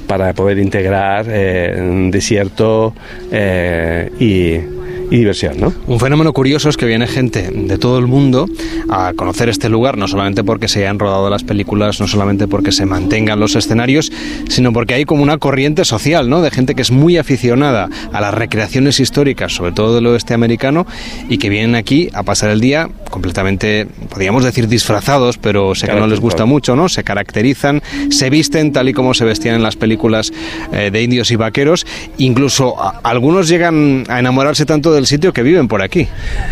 [0.07, 2.95] para poder integrar eh, desierto
[3.31, 4.78] eh, y,
[5.11, 5.73] y diversión, ¿no?
[5.87, 8.47] Un fenómeno curioso es que viene gente de todo el mundo
[8.91, 12.73] a conocer este lugar, no solamente porque se hayan rodado las películas, no solamente porque
[12.73, 14.13] se mantengan los escenarios,
[14.49, 16.43] sino porque hay como una corriente social, ¿no?
[16.43, 20.87] De gente que es muy aficionada a las recreaciones históricas, sobre todo del oeste americano,
[21.29, 25.95] y que vienen aquí a pasar el día completamente, podríamos decir disfrazados, pero sé que
[25.95, 26.89] no les gusta mucho, ¿no?
[26.89, 30.33] Se caracterizan, se visten tal y como se vestían en las películas
[30.73, 31.87] eh, de indios y vaqueros,
[32.19, 36.07] incluso a- algunos llegan a enamorarse tanto del sitio que viven por aquí.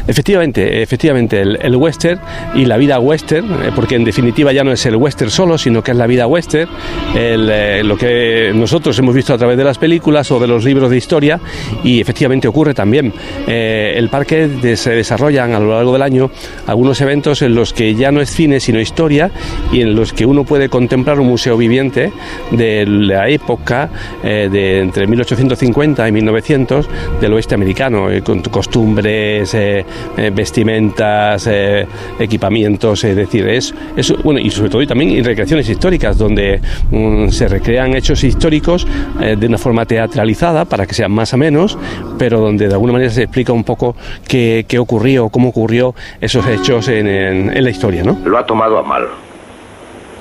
[0.07, 2.21] Efectivamente, efectivamente, el, western
[2.55, 5.83] y la vida western, eh, porque en definitiva ya no es el western solo, sino
[5.83, 6.71] que es la vida western,
[7.15, 10.91] eh, lo que nosotros hemos visto a través de las películas o de los libros
[10.91, 11.41] de historia,
[11.83, 13.13] y efectivamente ocurre también.
[13.47, 16.31] Eh, el parque se desarrollan a lo largo del año
[16.67, 19.31] algunos eventos en los que ya no es cine, sino historia,
[19.73, 22.13] y en los que uno puede contemplar un museo viviente
[22.53, 23.91] de la época
[24.23, 26.89] de entre 1850 y 1900
[27.21, 28.09] del oeste americano,
[28.43, 29.85] costumbres, eh,
[30.17, 31.87] eh, vestimentas, eh,
[32.19, 37.29] equipamientos, es decir, es, es bueno y sobre todo también y recreaciones históricas donde mm,
[37.29, 38.87] se recrean hechos históricos
[39.19, 41.79] de una forma teatralizada para que sean más o menos,
[42.19, 43.97] pero donde de alguna manera se explica un poco
[44.29, 48.19] qué, qué ocurrió, cómo ocurrió esos hechos en, en- en la historia, ¿no?
[48.25, 49.07] Lo ha tomado a mal.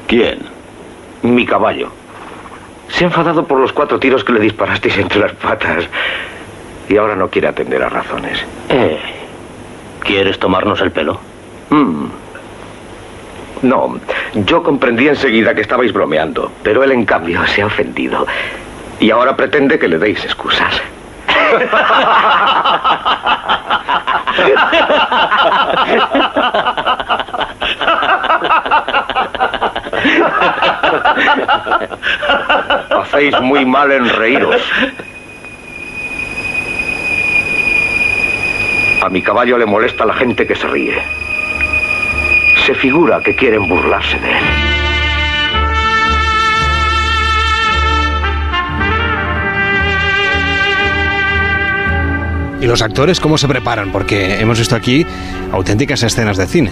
[0.07, 0.39] ¿Quién?
[1.23, 1.89] Mi caballo.
[2.89, 5.85] Se ha enfadado por los cuatro tiros que le disparasteis entre las patas.
[6.89, 8.43] Y ahora no quiere atender a razones.
[8.69, 8.99] Eh,
[10.01, 11.19] ¿Quieres tomarnos el pelo?
[11.69, 12.05] Mm.
[13.63, 13.99] No,
[14.33, 18.27] yo comprendí enseguida que estabais bromeando, pero él en cambio se ha ofendido.
[18.99, 20.81] Y ahora pretende que le deis excusas.
[32.89, 34.61] Hacéis muy mal en reíros.
[39.05, 40.95] A mi caballo le molesta la gente que se ríe.
[42.65, 44.43] Se figura que quieren burlarse de él.
[52.61, 53.91] ¿Y los actores cómo se preparan?
[53.91, 55.05] Porque hemos visto aquí
[55.55, 56.71] auténticas escenas de cine.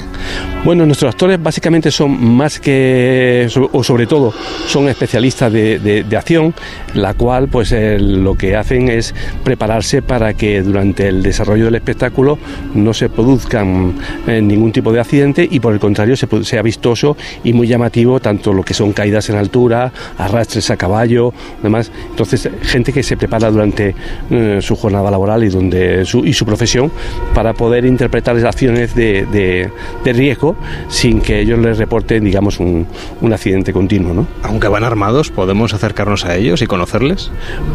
[0.63, 4.34] Bueno, nuestros actores básicamente son más que, o sobre todo,
[4.67, 6.54] son especialistas de, de- acción,
[6.93, 11.76] la cual pues eh, lo que hacen es prepararse para que durante el desarrollo del
[11.76, 12.38] espectáculo
[12.76, 13.96] no se produzcan
[14.28, 18.54] eh, ningún tipo de accidente y por el contrario sea vistoso y muy llamativo tanto
[18.54, 21.91] lo que son caídas en altura, arrastres a caballo, demás.
[22.10, 23.96] Entonces, gente que se prepara durante
[24.30, 26.91] eh, su jornada laboral y donde su, y su profesión
[27.34, 29.69] para poder interpretar esas acciones de, de-
[30.03, 30.55] de riesgo
[30.89, 32.88] sin que ellos les reporten, digamos, un,
[33.21, 34.27] un accidente continuo, ¿no?
[34.43, 37.31] Aunque van armados, ¿podemos acercarnos a ellos y conocerles?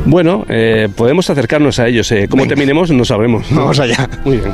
[0.06, 2.10] Bueno, eh, podemos acercarnos a ellos.
[2.12, 2.90] Eh, ¿Cómo terminemos?
[2.90, 3.46] No sabremos.
[3.50, 4.08] Vamos allá.
[4.24, 4.52] Muy bien.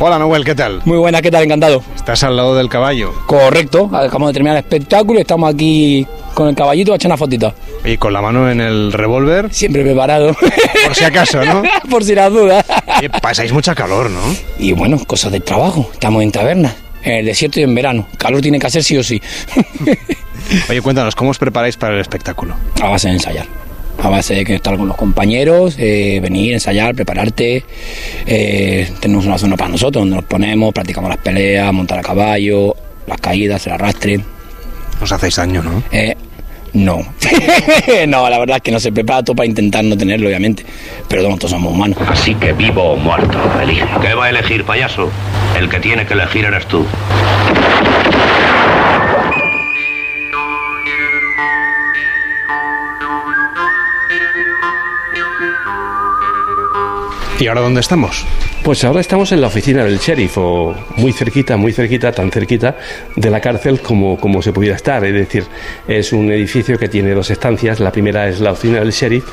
[0.00, 0.80] Hola Noel, ¿qué tal?
[0.84, 1.44] Muy buena, ¿qué tal?
[1.44, 1.82] Encantado.
[1.94, 3.12] Estás al lado del caballo.
[3.26, 7.16] Correcto, acabamos de terminar el espectáculo y estamos aquí con el caballito a echar una
[7.16, 7.54] fotito.
[7.84, 9.52] Y con la mano en el revólver.
[9.52, 10.34] Siempre preparado.
[10.34, 11.62] Por si acaso, ¿no?
[11.90, 12.64] Por si las dudas.
[13.22, 14.20] Pasáis mucha calor, ¿no?
[14.58, 15.88] Y bueno, cosas del trabajo.
[15.92, 18.06] Estamos en taberna, en el desierto y en verano.
[18.18, 19.20] Calor tiene que hacer sí o sí.
[20.68, 22.54] Oye, cuéntanos, ¿cómo os preparáis para el espectáculo?
[22.82, 23.46] A base de ensayar.
[24.02, 27.64] A base de que estar con los compañeros, eh, venir, ensayar, prepararte.
[28.26, 32.74] Eh, tenemos una zona para nosotros donde nos ponemos, practicamos las peleas, montar a caballo,
[33.06, 34.20] las caídas, el arrastre.
[35.00, 35.82] Os hacéis daño, ¿no?
[35.92, 36.16] Eh,
[36.74, 36.98] no.
[38.08, 40.64] no, la verdad es que no se prepara todo para intentar no tenerlo, obviamente.
[41.08, 41.96] Pero nosotros somos humanos.
[42.08, 43.86] Así que vivo o muerto, elige.
[44.02, 45.10] ¿Qué va a elegir, payaso?
[45.56, 46.84] El que tiene que elegir eres tú.
[57.38, 58.24] ¿Y ahora dónde estamos?
[58.64, 62.78] Pues ahora estamos en la oficina del sheriff, o muy cerquita, muy cerquita, tan cerquita
[63.14, 65.04] de la cárcel como, como se pudiera estar.
[65.04, 65.44] Es decir,
[65.86, 67.78] es un edificio que tiene dos estancias.
[67.78, 69.26] La primera es la oficina del sheriff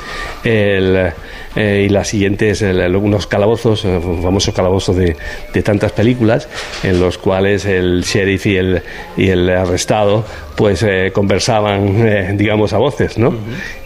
[0.43, 1.13] eh,
[1.55, 5.15] y la siguiente es unos calabozos, eh, famosos calabozos de,
[5.53, 6.49] de tantas películas,
[6.83, 8.81] en los cuales el sheriff y el,
[9.15, 10.25] y el arrestado
[10.57, 13.33] pues eh, conversaban, digamos, a voces, ¿no?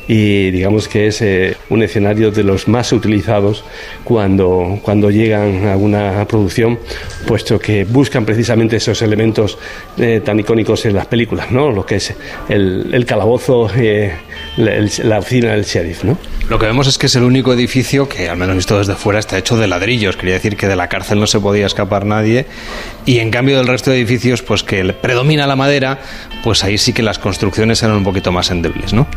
[0.07, 3.63] Y digamos que es eh, un escenario de los más utilizados
[4.03, 6.79] cuando, cuando llegan a una producción,
[7.27, 9.57] puesto que buscan precisamente esos elementos
[9.97, 11.71] eh, tan icónicos en las películas, ¿no?
[11.71, 12.13] Lo que es
[12.49, 14.13] el, el calabozo, eh,
[14.57, 16.17] la, el- la oficina del sheriff, ¿no?
[16.49, 19.17] Lo que vemos es que es el único edificio que, al menos visto desde fuera,
[19.19, 20.15] está hecho de ladrillos.
[20.15, 22.45] Quería decir que de la cárcel no se podía escapar nadie.
[23.05, 25.99] Y en cambio del resto de edificios, pues que predomina la madera,
[26.43, 29.07] pues ahí sí que las construcciones eran un poquito más endebles, ¿no?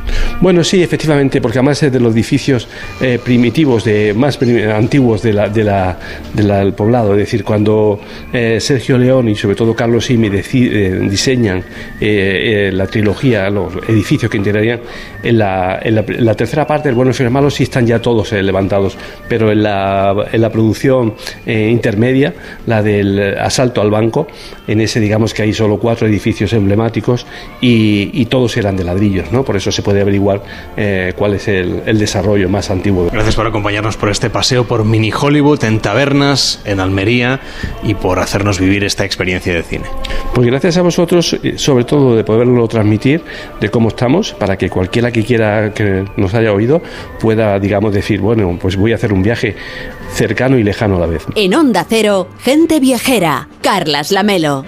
[0.40, 2.66] Bueno, sí, efectivamente, porque además es de los edificios
[3.00, 5.98] eh, primitivos, de, más prim- antiguos de la, de la-
[6.32, 7.12] de la- del poblado.
[7.12, 8.00] Es decir, cuando
[8.32, 11.62] eh, Sergio León y sobre todo Carlos Simi eh, diseñan
[12.00, 14.80] eh, la trilogía, los edificios que integrarían,
[15.28, 17.86] en la, en la- en la tercera parte, el bueno, y el malo, sí están
[17.86, 18.96] ya todos eh, levantados,
[19.28, 21.14] pero en la, en la producción
[21.46, 22.34] eh, intermedia,
[22.66, 24.26] la del asalto al banco,
[24.66, 27.26] en ese digamos que hay solo cuatro edificios emblemáticos
[27.60, 29.44] y, y todos eran de ladrillos, ¿no?
[29.44, 30.42] Por eso se puede averiguar
[30.76, 33.08] eh, cuál es el, el desarrollo más antiguo.
[33.12, 37.40] Gracias por acompañarnos por este paseo por Mini Hollywood, en tabernas, en Almería
[37.82, 39.84] y por hacernos vivir esta experiencia de cine.
[40.34, 43.22] Pues gracias a vosotros, eh, sobre todo de poderlo transmitir,
[43.60, 46.82] de cómo estamos, para que cualquiera que quiera que nos haya oído
[47.20, 49.56] pueda, digamos, decir, bueno, pues voy a hacer un viaje
[50.12, 51.24] cercano y lejano a la vez.
[51.34, 53.48] En Onda Cero, gente viajera.
[53.62, 54.64] Carlas Lamelo.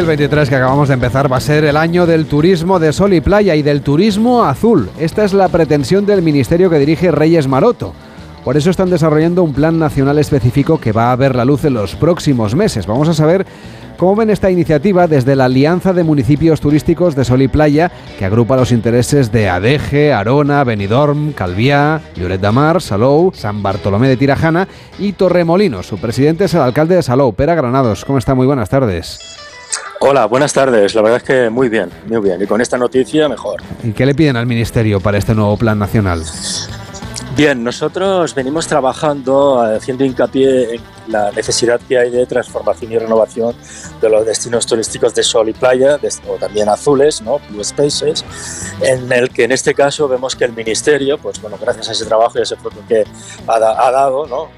[0.00, 3.20] 2023 que acabamos de empezar va a ser el año del turismo de sol y
[3.20, 4.88] playa y del turismo azul.
[4.98, 7.92] Esta es la pretensión del ministerio que dirige Reyes Maroto.
[8.42, 11.74] Por eso están desarrollando un plan nacional específico que va a ver la luz en
[11.74, 12.86] los próximos meses.
[12.86, 13.44] Vamos a saber
[13.98, 18.24] cómo ven esta iniciativa desde la Alianza de Municipios Turísticos de Sol y Playa, que
[18.24, 24.16] agrupa los intereses de Adeje, Arona, Benidorm, Calviá, Lloret de Mar, Salou, San Bartolomé de
[24.16, 24.66] Tirajana
[24.98, 25.86] y Torremolinos.
[25.86, 28.06] Su presidente es el alcalde de Salou, Pera Granados.
[28.06, 28.34] ¿Cómo está?
[28.34, 29.39] Muy buenas tardes.
[30.02, 30.94] Hola, buenas tardes.
[30.94, 32.40] La verdad es que muy bien, muy bien.
[32.42, 33.60] Y con esta noticia, mejor.
[33.82, 36.22] ¿Y qué le piden al Ministerio para este nuevo plan nacional?
[37.36, 43.54] Bien, nosotros venimos trabajando haciendo hincapié en la necesidad que hay de transformación y renovación
[44.00, 47.38] de los destinos turísticos de sol y playa, de- o también azules, ¿no?
[47.50, 48.24] Blue Spaces,
[48.80, 52.04] en el que en este caso vemos que el Ministerio, pues bueno, gracias a ese
[52.06, 53.04] trabajo y a ese fruto que
[53.46, 54.48] ha, ha dado, ¿no?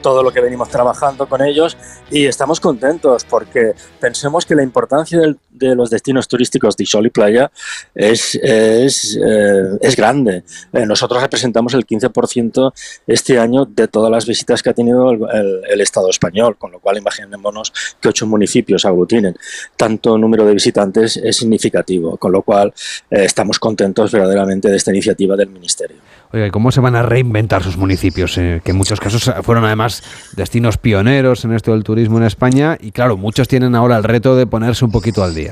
[0.00, 1.76] Todo lo que venimos trabajando con ellos
[2.10, 5.38] y estamos contentos porque pensemos que la importancia del-
[5.68, 7.50] de los destinos turísticos de sol y playa
[7.94, 10.44] es, es, eh, es grande.
[10.72, 12.72] Eh, nosotros representamos el 15%
[13.06, 16.72] este año de todas las visitas que ha tenido el, el- el Estado español, con
[16.72, 19.36] lo cual imaginémonos que ocho municipios aglutinen.
[19.76, 22.72] Tanto número de visitantes es significativo, con lo cual
[23.10, 25.96] eh, estamos contentos verdaderamente de esta iniciativa del Ministerio.
[26.32, 28.36] Oiga, ¿y cómo se van a reinventar sus municipios?
[28.38, 30.02] eh, que en muchos casos fueron además
[30.36, 34.36] destinos pioneros en esto del turismo en España y claro, muchos tienen ahora el reto
[34.36, 35.49] de ponerse un poquito al día.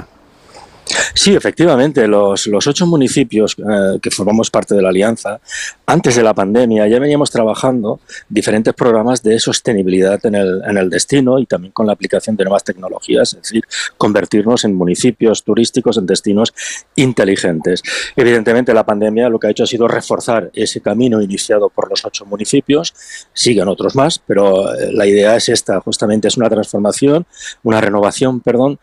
[1.15, 5.41] Sí, efectivamente, los, los ocho municipios eh, que formamos parte de la alianza,
[5.87, 10.91] antes de la pandemia ya veníamos trabajando diferentes programas de sostenibilidad en el, en el
[10.91, 13.65] destino y también con la aplicación de nuevas tecnologías, es decir,
[13.97, 16.53] convertirnos en municipios turísticos, en destinos
[16.97, 17.83] inteligentes.
[18.17, 22.05] Evidentemente, la pandemia lo que ha hecho ha sido reforzar ese camino iniciado por los
[22.05, 22.95] ocho municipios,
[23.33, 27.27] siguen otros más, pero eh, la idea es esta, justamente es una transformación,
[27.63, 28.79] una renovación, perdón,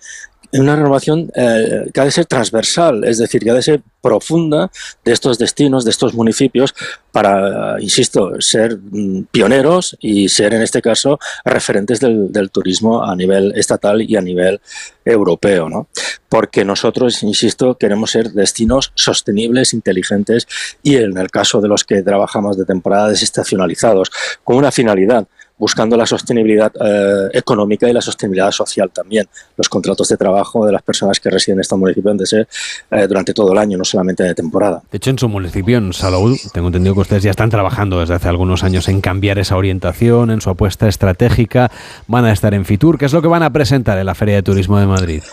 [0.60, 4.72] una renovación eh, que ha de ser transversal, es decir, que ha de ser profunda
[5.04, 6.76] de estos destinos, de estos municipios,
[7.12, 13.16] para, insisto, ser mm, pioneros y ser, en este caso, referentes del, del turismo a
[13.16, 14.62] nivel estatal y a nivel
[15.04, 15.88] europeo, ¿no?
[16.30, 20.48] Porque nosotros, insisto, queremos ser destinos sostenibles, inteligentes
[20.84, 24.12] y, en el caso de los que trabajamos de temporada, desestacionalizados,
[24.44, 25.28] con una finalidad
[25.58, 29.28] buscando la sostenibilidad eh, económica y la sostenibilidad social también.
[29.56, 32.48] Los contratos de trabajo de las personas que residen en este municipio han de ser
[32.92, 34.82] eh, durante todo el año, no solamente de temporada.
[34.92, 38.16] De hecho, en su municipio, en Salou, tengo entendido que ustedes ya están trabajando desde
[38.16, 41.72] hace algunos años en cambiar esa orientación, en su apuesta estratégica.
[42.08, 42.98] Van a estar en Fitur.
[42.98, 45.24] ¿Qué es lo que van a presentar en la Feria de Turismo de Madrid?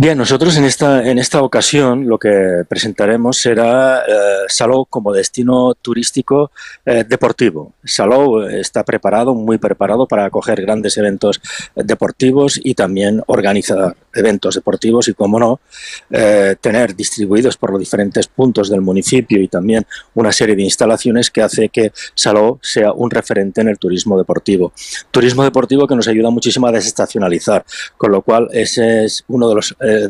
[0.00, 5.74] Bien, nosotros en esta, en esta ocasión lo que presentaremos será eh, Salou como destino
[5.74, 6.52] turístico
[6.86, 7.72] eh, deportivo.
[7.82, 11.40] Salou está preparado, muy preparado para acoger grandes eventos
[11.74, 15.60] deportivos y también organizar eventos deportivos y, como no,
[16.10, 21.30] eh, tener distribuidos por los diferentes puntos del municipio y también una serie de instalaciones
[21.30, 24.72] que hace que Salou sea un referente en el turismo deportivo.
[25.10, 27.64] Turismo deportivo que nos ayuda muchísimo a desestacionalizar,
[27.96, 30.08] con lo cual ese es uno de los eh,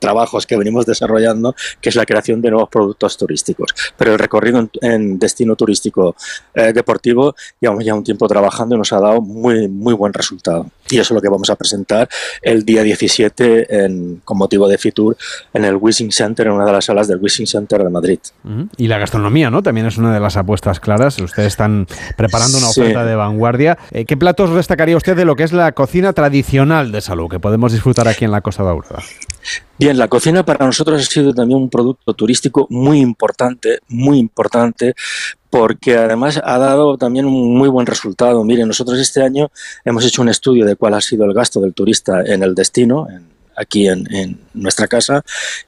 [0.00, 3.72] trabajos que venimos desarrollando, que es la creación de nuevos productos turísticos.
[3.96, 6.16] Pero el recorrido en, destino turístico
[6.54, 10.66] eh, deportivo llevamos ya un tiempo trabajando y nos ha dado muy, muy buen resultado.
[10.88, 12.08] Y eso es lo que vamos a presentar
[12.42, 15.16] el día 17 en, con motivo de Fitur
[15.52, 18.18] en el Wishing Center, en una de las salas del Wishing Center de Madrid.
[18.76, 19.62] Y la gastronomía, ¿no?
[19.62, 21.18] También es una de las apuestas claras.
[21.18, 21.86] Ustedes están
[22.16, 23.78] preparando una oferta de vanguardia.
[23.92, 27.38] Eh, ¿Qué platos destacaría usted de lo que es la cocina tradicional de salud que
[27.38, 29.02] podemos disfrutar aquí en la Costa Daurada?
[29.78, 34.94] Bien, la cocina para nosotros ha sido también un producto turístico muy importante, muy importante,
[35.48, 38.44] porque además ha dado también un muy buen resultado.
[38.44, 39.50] Miren, nosotros este año
[39.84, 43.08] hemos hecho un estudio de cuál ha sido el gasto del turista en el destino,
[43.56, 45.22] aquí en, en, nuestra casa,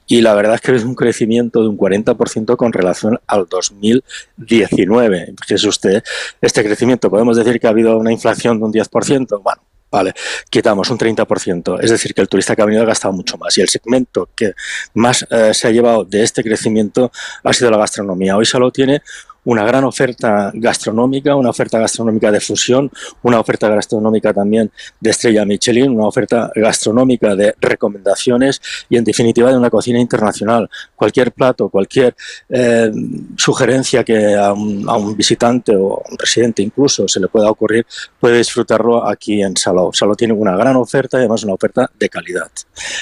[0.07, 5.33] y la verdad es que es un crecimiento de un 40% con relación al 2019.
[5.41, 6.03] Fíjese usted,
[6.41, 9.61] este crecimiento, podemos decir que ha habido una inflación de un 10%, bueno,
[9.93, 10.11] Vale,
[10.49, 13.55] quitamos un 30%, es decir, que el turista que ha venido ha gastado mucho más
[13.59, 14.53] y el segmento que
[14.95, 17.11] más eh, se ha llevado de este crecimiento
[17.43, 18.35] ha sido la gastronomía.
[18.35, 19.03] Hoy solo tiene
[19.45, 22.91] una gran oferta gastronómica, una oferta gastronómica de fusión,
[23.23, 29.51] una oferta gastronómica también de estrella Michelin, una oferta gastronómica de recomendaciones y en definitiva
[29.51, 30.69] de una cocina internacional.
[30.95, 32.15] Cualquier plato, cualquier
[32.49, 32.91] eh,
[33.37, 37.85] sugerencia que a un, a visitante o un residente incluso se le pueda ocurrir,
[38.19, 39.93] puede disfrutarlo aquí en Salou.
[39.93, 42.49] Salou tiene una gran oferta y además una oferta de calidad.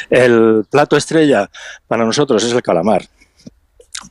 [0.10, 1.50] El plato estrella
[1.88, 3.08] para nosotros es el calamar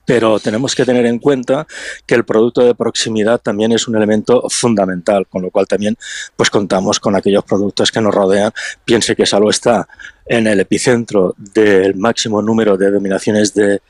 [0.05, 1.66] pero tenemos que tener en cuenta
[2.07, 5.97] que el producto de proximidad también es un elemento fundamental, con lo cual también
[6.36, 8.53] pues contamos con aquellos productos que nos rodean.
[8.84, 9.88] Piense que Salvo está
[10.26, 13.80] en el epicentro del máximo número de denominaciones de,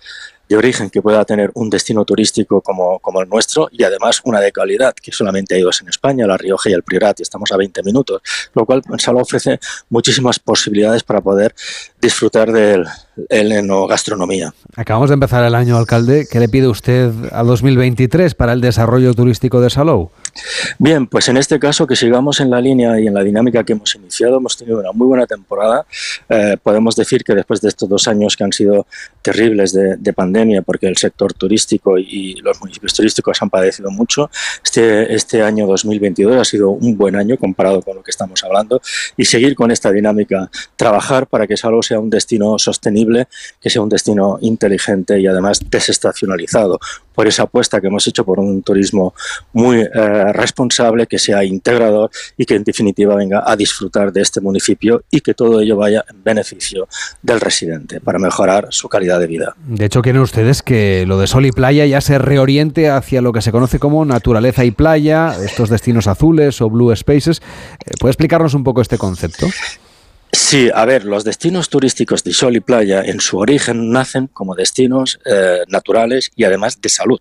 [0.50, 4.40] de origen que pueda tener un destino turístico como, como, el nuestro y además una
[4.40, 7.52] de calidad, que solamente hay dos en España, La Rioja y el Priorat, y estamos
[7.52, 8.20] a 20 minutos,
[8.54, 11.54] lo cual Salvo ofrece muchísimas posibilidades para poder
[12.00, 12.84] disfrutar del
[13.28, 14.52] enogastronomía.
[14.74, 16.26] Acabamos de empezar el año, alcalde.
[16.28, 20.10] ¿Qué le pide usted a 2023 para el desarrollo turístico de Salou?
[20.78, 23.72] Bien, pues en este caso que sigamos en la línea y en la dinámica que
[23.72, 25.84] hemos iniciado, hemos tenido una muy buena temporada.
[26.28, 28.86] Eh, podemos decir que después de estos dos años que han sido
[29.22, 34.30] terribles de, de pandemia, porque el sector turístico y, los municipios turísticos han padecido mucho,
[34.64, 38.80] este, este año 2022 ha sido un buen año comparado con lo que estamos hablando
[39.16, 43.28] y seguir con esta dinámica, trabajar para que Salou sea un destino sostenible,
[43.60, 46.78] que sea un destino inteligente y además desestacionalizado,
[47.14, 49.14] por esa apuesta que hemos hecho por un turismo
[49.52, 54.40] muy eh, responsable, que sea integrador y que en definitiva venga a disfrutar de este
[54.40, 56.88] municipio y que todo ello vaya en beneficio
[57.22, 59.54] del residente para mejorar su calidad de vida.
[59.66, 63.32] De hecho, quieren ustedes que lo de sol y playa ya se reoriente hacia lo
[63.32, 67.42] que se conoce como naturaleza y playa, estos destinos azules o blue spaces.
[67.84, 69.46] Eh, ¿Puede explicarnos un poco este concepto?
[70.32, 74.54] Sí, a ver, los destinos turísticos de sol y playa en su origen nacen como
[74.54, 77.20] destinos eh, naturales y además de salud.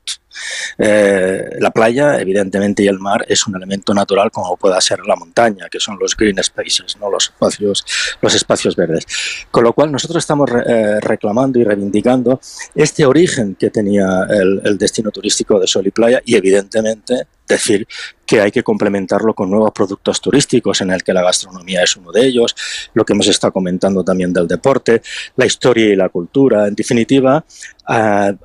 [0.78, 5.16] Eh, la playa, evidentemente, y el mar es un elemento natural como pueda ser la
[5.16, 7.10] montaña, que son los green spaces, ¿no?
[7.10, 7.86] los, espacios,
[8.22, 9.06] los espacios verdes.
[9.52, 12.40] Con lo cual nosotros estamos eh, reclamando y reivindicando
[12.76, 17.88] este origen que tenía el, destino turístico de sol y playa y evidentemente decir
[18.26, 22.12] que hay que complementarlo con nuevos productos turísticos, en el que la gastronomía es uno
[22.12, 22.56] de ellos,
[22.94, 25.02] lo que hemos estado comentando también del deporte,
[25.36, 27.44] la historia y la cultura, en definitiva,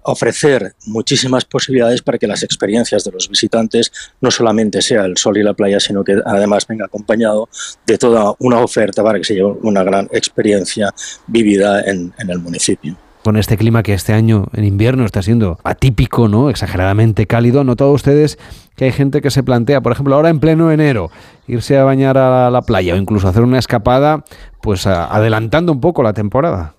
[0.02, 1.73] ofrecer muchísimas posibilidades
[2.04, 5.80] para que las experiencias de los visitantes no solamente sea el sol y la playa,
[5.80, 7.48] sino que además venga acompañado
[7.86, 10.92] de toda una oferta para que se lleve una gran experiencia
[11.26, 15.58] vivida en, en el municipio con este clima que este año en invierno está siendo
[15.64, 16.50] atípico, ¿no?
[16.50, 17.62] Exageradamente cálido.
[17.62, 18.38] ¿Han notado ustedes
[18.76, 21.10] que hay gente que se plantea, por ejemplo, ahora en pleno enero,
[21.46, 24.24] irse a bañar a la playa o incluso hacer una escapada,
[24.60, 26.74] pues adelantando un poco la temporada?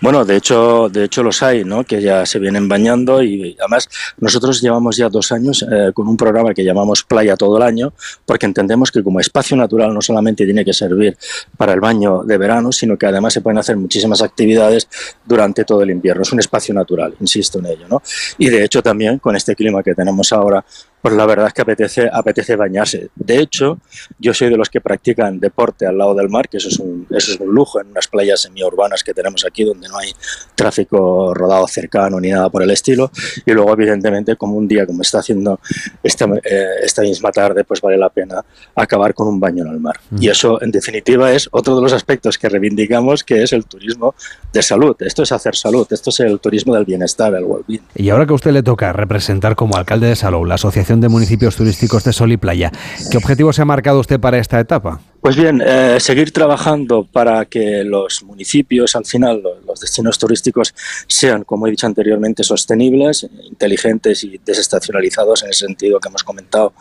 [0.00, 1.84] Bueno, de hecho, de hecho los hay, ¿no?
[1.84, 3.88] Que ya se vienen bañando y además
[4.18, 7.92] nosotros llevamos ya dos años eh, con un programa que llamamos Playa todo el año,
[8.24, 11.16] porque entendemos que como espacio natural no solamente tiene que servir
[11.56, 14.88] para el baño de verano, sino que además se pueden hacer muchísimas actividades
[15.24, 16.22] durante todo el invierno.
[16.22, 18.02] Es un espacio natural, insisto en ello, ¿no?
[18.38, 20.64] Y de hecho también con este clima que tenemos ahora
[21.02, 23.08] pues la verdad es que apetece, apetece bañarse.
[23.14, 23.78] De hecho,
[24.18, 27.06] yo soy de los que practican deporte al lado del mar, que eso es un,
[27.10, 30.12] eso es un lujo en unas playas semiurbanas que tenemos aquí, donde no hay
[30.54, 33.10] tráfico rodado cercano ni nada por el estilo.
[33.44, 35.60] Y luego, evidentemente, como un día como está haciendo
[36.02, 38.44] esta, eh, esta misma tarde, pues vale la pena
[38.74, 40.00] acabar con un baño en el mar.
[40.18, 44.14] Y eso, en definitiva, es otro de los aspectos que reivindicamos, que es el turismo
[44.52, 44.96] de salud.
[45.00, 47.82] Esto es hacer salud, esto es el turismo del bienestar, el well-being.
[47.94, 51.08] Y ahora que a usted le toca representar como alcalde de Salou la Asociación de
[51.08, 52.72] Municipios Turísticos de Sol y Playa.
[53.10, 55.00] ¿Qué objetivo se ha marcado usted para esta etapa?
[55.20, 60.74] Pues bien, eh, seguir trabajando para que los municipios, al final, los destinos turísticos,
[61.08, 66.74] sean, como he dicho anteriormente, sostenibles, inteligentes y desestacionalizados en el sentido que hemos comentado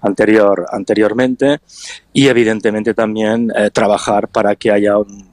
[0.00, 1.60] anterior, anteriormente.
[2.12, 5.31] Y, evidentemente, también eh, trabajar para que haya un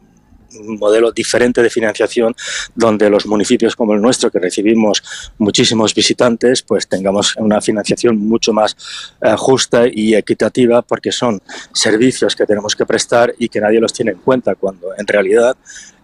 [0.58, 2.36] un modelo diferente de financiación
[2.76, 5.04] donde los municipios como el nuestro, que recibimos
[5.38, 8.76] muchísimos visitantes, pues tengamos una financiación mucho más
[9.22, 11.41] eh, justa y equitativa porque son
[11.74, 15.56] servicios que tenemos que prestar y que nadie los tiene en cuenta cuando en realidad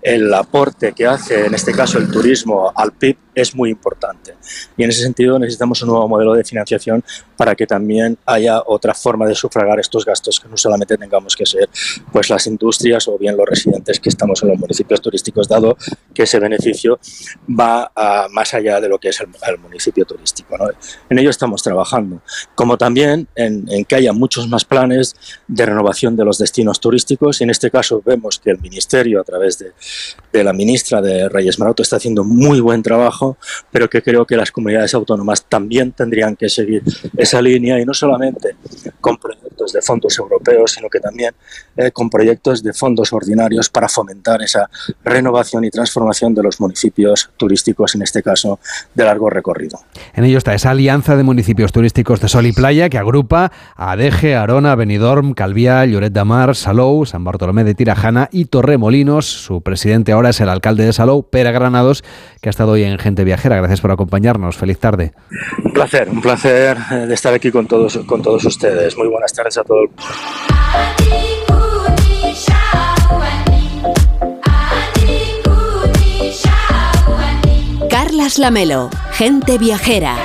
[0.06, 4.36] el aporte que hace, en este caso el turismo, al PIB es muy importante.
[4.78, 7.03] Y en ese sentido necesitamos un nuevo modelo de financiación
[7.36, 11.45] para que también haya otra forma de sufragar estos gastos, que no solamente tengamos que
[11.45, 11.70] ser
[12.14, 15.76] pues, las industrias o bien los residentes que estamos en los municipios turísticos, dado
[16.14, 16.99] que ese beneficio
[17.49, 17.91] va
[18.32, 19.28] más allá de lo que es el,
[19.58, 20.56] municipio turístico.
[21.10, 22.22] En ello estamos trabajando,
[22.53, 25.16] como también en, en que haya muchos más planes
[25.47, 29.24] de renovación de los destinos turísticos y en este caso vemos que el Ministerio, a
[29.24, 29.74] través de
[30.32, 33.38] de la ministra de Reyes Maroto está haciendo muy buen trabajo,
[33.72, 36.84] pero que creo que las comunidades autónomas también tendrían que seguir
[37.18, 38.56] esa línea y no solamente
[39.00, 39.18] con
[39.56, 41.34] proyectos de fondos europeos, sino que también
[41.78, 44.70] eh, con proyectos de fondos ordinarios para fomentar esa
[45.03, 48.60] renovación y transformación de los municipios turísticos, en este caso
[48.93, 49.80] de largo recorrido.
[50.14, 53.91] En ello está esa alianza de municipios turísticos de Sol y Playa que agrupa a
[53.91, 59.26] Adeje, Arona, Benidorm, Calviá, Lloret de Mar, Salou, San Bartolomé de Tirajana y Torremolinos.
[59.26, 62.03] Su presidente ahora es el alcalde de Salou, Pera Granados,
[62.41, 63.58] que ha estado hoy en Gente Viajera.
[63.58, 64.58] Gracias por acompañarnos.
[64.58, 65.14] Feliz tarde.
[65.64, 68.97] Un placer, un placer eh, de estar aquí con todos, con todos ustedes.
[68.97, 70.04] Muy buenas tardes a todo el mundo.
[77.89, 80.16] Carlas Lamelo, Gente Viajera.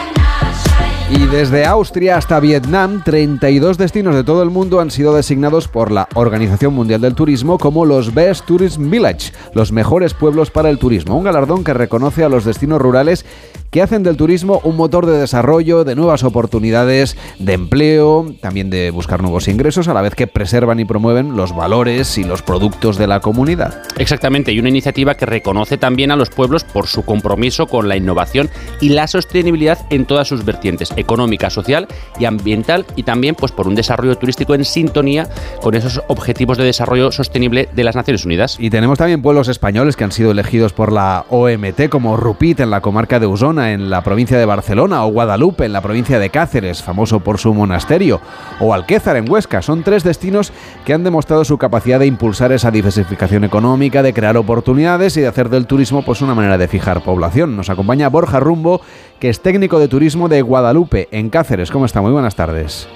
[1.10, 5.90] Y desde Austria hasta Vietnam, 32 destinos de todo el mundo han sido designados por
[5.90, 10.78] la Organización Mundial del Turismo como los Best Tourism Village, los mejores pueblos para el
[10.78, 13.26] turismo, un galardón que reconoce a los destinos rurales
[13.70, 18.90] que hacen del turismo un motor de desarrollo, de nuevas oportunidades, de empleo, también de
[18.90, 22.98] buscar nuevos ingresos, a la vez que preservan y promueven los valores y los productos
[22.98, 23.82] de la comunidad.
[23.98, 27.96] Exactamente, y una iniciativa que reconoce también a los pueblos por su compromiso con la
[27.96, 28.50] innovación
[28.80, 31.86] y la sostenibilidad en todas sus vertientes, económica, social
[32.18, 35.28] y ambiental, y también pues, por un desarrollo turístico en sintonía
[35.62, 38.56] con esos objetivos de desarrollo sostenible de las Naciones Unidas.
[38.58, 42.70] Y tenemos también pueblos españoles que han sido elegidos por la OMT, como Rupit en
[42.70, 46.30] la comarca de Usona, en la provincia de Barcelona, o Guadalupe en la provincia de
[46.30, 48.20] Cáceres, famoso por su monasterio,
[48.58, 49.60] o Alquézar en Huesca.
[49.62, 50.52] Son tres destinos
[50.84, 55.26] que han demostrado su capacidad de impulsar esa diversificación económica, de crear oportunidades y de
[55.26, 57.56] hacer del turismo pues una manera de fijar población.
[57.56, 58.80] Nos acompaña Borja Rumbo,
[59.18, 61.70] que es técnico de turismo de Guadalupe en Cáceres.
[61.70, 62.00] ¿Cómo está?
[62.00, 62.88] Muy buenas tardes.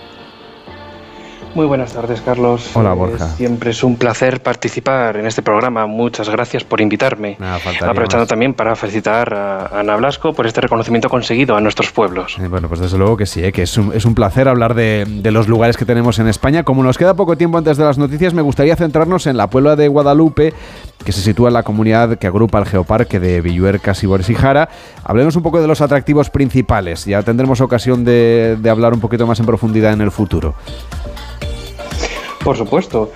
[1.55, 2.68] Muy buenas tardes, Carlos.
[2.74, 3.28] Hola, Borja.
[3.28, 5.86] siempre es un placer participar en este programa.
[5.86, 7.38] Muchas gracias por invitarme.
[7.80, 12.36] Aprovechando también para felicitar a Ana Blasco por este reconocimiento conseguido a nuestros pueblos.
[12.40, 14.74] Eh, bueno, pues desde luego que sí, eh, que es un, es un, placer hablar
[14.74, 16.64] de, de, los lugares que tenemos en España.
[16.64, 19.76] Como nos queda poco tiempo antes de las noticias, me gustaría centrarnos en la Puebla
[19.76, 20.55] de Guadalupe,
[21.05, 24.68] que se sitúa en la comunidad que agrupa el geoparque de Villuercas y Borsijara.
[25.05, 27.05] Hablemos un poco de los atractivos principales.
[27.05, 30.57] Ya tendremos ocasión de, de hablar un poquito más en profundidad en el futuro.
[32.45, 33.11] Por supuesto.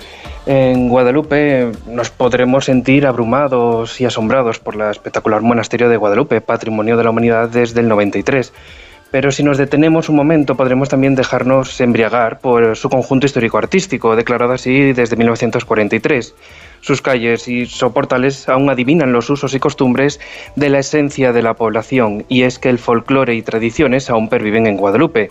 [0.47, 6.97] En Guadalupe nos podremos sentir abrumados y asombrados por el espectacular monasterio de Guadalupe, patrimonio
[6.97, 8.51] de la humanidad desde el 93.
[9.11, 14.53] Pero si nos detenemos un momento, podremos también dejarnos embriagar por su conjunto histórico-artístico, declarado
[14.53, 16.33] así desde 1943.
[16.81, 20.19] Sus calles y soportales aún adivinan los usos y costumbres
[20.55, 24.65] de la esencia de la población, y es que el folclore y tradiciones aún perviven
[24.65, 25.29] en Guadalupe.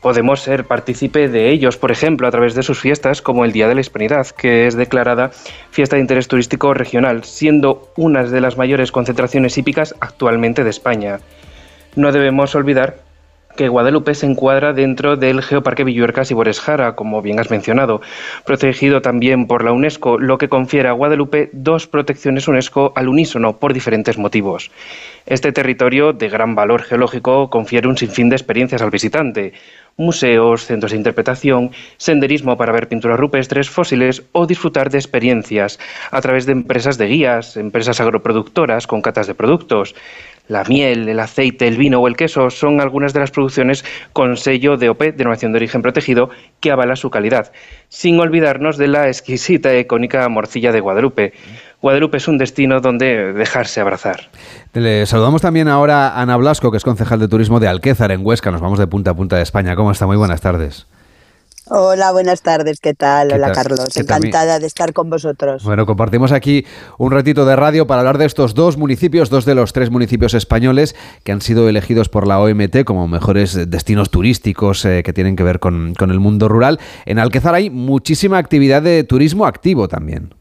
[0.00, 3.66] Podemos ser partícipe de ellos, por ejemplo, a través de sus fiestas, como el Día
[3.66, 5.30] de la Hispanidad, que es declarada
[5.70, 11.18] fiesta de interés turístico regional, siendo una de las mayores concentraciones hípicas actualmente de España.
[11.96, 13.07] No debemos olvidar
[13.58, 18.00] que Guadalupe se encuadra dentro del Geoparque Villuercas y Boresjara, como bien has mencionado,
[18.46, 23.58] protegido también por la UNESCO, lo que confiere a Guadalupe dos protecciones UNESCO al unísono
[23.58, 24.70] por diferentes motivos.
[25.26, 29.54] Este territorio, de gran valor geológico, confiere un sinfín de experiencias al visitante
[29.98, 35.78] museos, centros de interpretación, senderismo para ver pinturas rupestres, fósiles o disfrutar de experiencias
[36.10, 39.94] a través de empresas de guías, empresas agroproductoras con catas de productos.
[40.48, 43.84] La miel, el aceite, el vino o el queso son algunas de las producciones
[44.14, 46.30] con sello de OP, denominación de origen protegido,
[46.60, 47.52] que avala su calidad,
[47.88, 51.34] sin olvidarnos de la exquisita e icónica morcilla de Guadalupe.
[51.82, 54.30] Guadalupe es un destino donde dejarse abrazar.
[54.72, 58.24] Le saludamos también ahora a Ana Blasco, que es concejal de turismo de Alquézar, en
[58.24, 58.50] Huesca.
[58.50, 59.76] Nos vamos de punta a punta de España.
[59.76, 60.06] ¿Cómo está?
[60.06, 60.86] Muy buenas tardes.
[61.70, 63.32] Hola, buenas tardes, ¿qué tal?
[63.32, 63.96] Hola, Carlos.
[63.96, 65.64] Encantada de estar con vosotros.
[65.64, 66.64] Bueno, compartimos aquí
[66.96, 70.34] un ratito de radio para hablar de estos dos municipios, dos de los tres municipios
[70.34, 75.36] españoles que han sido elegidos por la OMT como mejores destinos turísticos eh, que tienen
[75.36, 76.80] que ver con, con el mundo rural.
[77.04, 80.37] En Alquezar hay muchísima actividad de turismo activo también.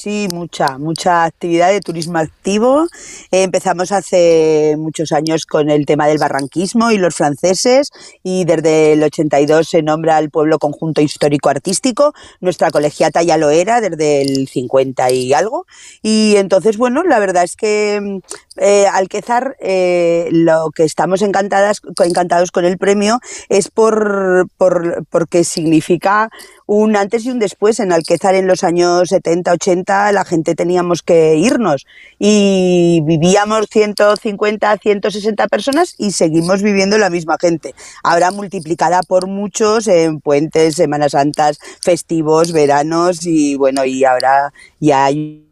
[0.00, 2.86] Sí, mucha, mucha actividad de turismo activo.
[3.32, 7.90] Eh, empezamos hace muchos años con el tema del barranquismo y los franceses
[8.22, 12.14] y desde el 82 se nombra el pueblo conjunto histórico artístico.
[12.40, 15.66] Nuestra colegiata ya lo era desde el 50 y algo.
[16.00, 18.18] Y entonces, bueno, la verdad es que mm,
[18.58, 25.44] eh, Alquezar, eh, lo que estamos encantadas, encantados con el premio es por, por, porque
[25.44, 26.30] significa
[26.66, 27.80] un antes y un después.
[27.80, 31.86] En Alquezar en los años 70, 80 la gente teníamos que irnos
[32.18, 37.74] y vivíamos 150, 160 personas y seguimos viviendo la misma gente.
[38.02, 45.06] Ahora multiplicada por muchos en puentes, Semanas Santas, festivos, veranos y bueno, y ahora ya
[45.06, 45.47] hay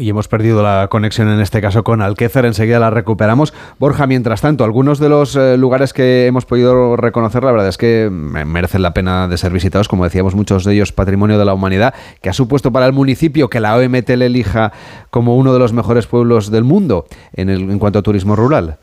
[0.00, 3.52] y hemos perdido la conexión en este caso con Alquézar, enseguida la recuperamos.
[3.78, 7.76] Borja, mientras tanto, algunos de los eh, lugares que hemos podido reconocer, la verdad es
[7.76, 11.54] que merecen la pena de ser visitados, como decíamos, muchos de ellos patrimonio de la
[11.54, 14.72] humanidad, que ha supuesto para el municipio que la OMT le elija
[15.10, 18.78] como uno de los mejores pueblos del mundo en, el, en cuanto a turismo rural.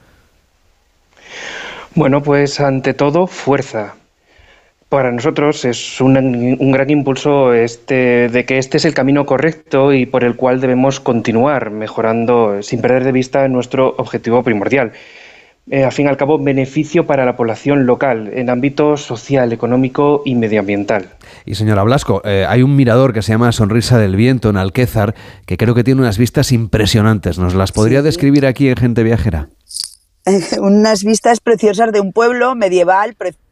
[1.95, 3.95] Bueno, pues ante todo, fuerza
[4.89, 9.91] para nosotros es un, un, gran impulso este, de que este es el camino correcto
[9.91, 14.93] y por el cual debemos continuar mejorando sin perder de vista nuestro objetivo primordial.
[15.69, 20.21] Eh, al fin y al cabo, beneficio para la población local en ámbito social, económico
[20.23, 21.09] y medioambiental.
[21.45, 25.13] Y señora Blasco, eh, hay un mirador que se llama Sonrisa del Viento en Alquézar
[25.45, 27.37] que creo que tiene unas vistas impresionantes.
[27.37, 29.49] ¿Nos las podría describir aquí en Gente Viajera?
[30.61, 33.46] unas vistas preciosas de un pueblo medieval, precioso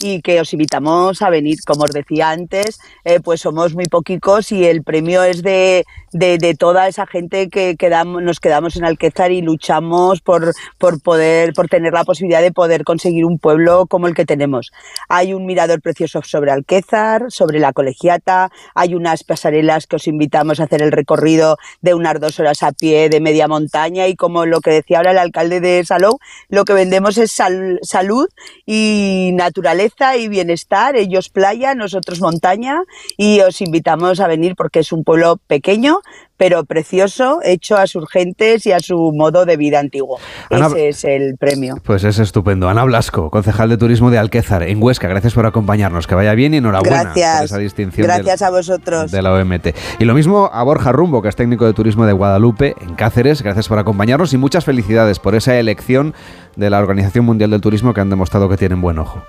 [0.00, 1.58] y que os invitamos a venir.
[1.66, 6.54] Como os decía antes, eh, pues somos muy poquicos y el premio es de, de,
[6.54, 11.68] toda esa gente que quedamos, nos quedamos en Alquezar y luchamos por, por poder, por
[11.68, 14.70] tener la posibilidad de poder conseguir un pueblo como el que tenemos.
[15.08, 20.60] Hay un mirador precioso sobre Alquezar, sobre la colegiata, hay unas pasarelas que os invitamos
[20.60, 24.46] a hacer el recorrido de unas dos horas a pie de media montaña y como
[24.46, 26.18] lo que decía ahora el alcalde de Salou,
[26.48, 28.28] lo que vendemos es salud
[28.66, 32.82] y naturaleza y bienestar, ellos playa, nosotros montaña
[33.16, 36.00] y os invitamos a venir porque es un pueblo pequeño
[36.40, 40.18] pero precioso, hecho a sus gentes y a su modo de vida antiguo.
[40.48, 41.76] Ese es el premio.
[41.84, 42.70] Pues es estupendo.
[42.70, 46.06] Ana Blasco, concejal de turismo de Alquézar, en Huesca, gracias por acompañarnos.
[46.06, 47.36] Que vaya bien y enhorabuena gracias.
[47.36, 48.06] por esa distinción.
[48.06, 49.10] Gracias a vosotros.
[49.10, 49.66] De la OMT.
[49.98, 53.42] Y lo mismo a Borja Rumbo, que es técnico de turismo de Guadalupe, en Cáceres.
[53.42, 56.14] Gracias por acompañarnos y muchas felicidades por esa elección
[56.56, 59.22] de la Organización Mundial del Turismo que han demostrado que tienen buen ojo.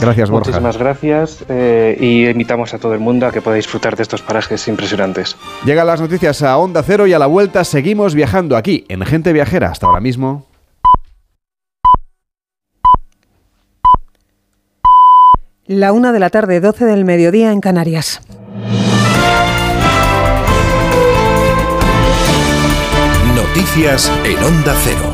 [0.00, 0.50] Gracias, Borja.
[0.50, 4.20] Muchísimas gracias eh, y invitamos a todo el mundo a que pueda disfrutar de estos
[4.20, 5.36] parajes impresionantes.
[5.64, 9.32] Llegan las noticias a Onda Cero y a la vuelta seguimos viajando aquí en Gente
[9.32, 9.70] Viajera.
[9.70, 10.46] Hasta ahora mismo.
[15.66, 18.20] La una de la tarde, 12 del mediodía en Canarias.
[23.34, 25.05] Noticias en Onda Cero.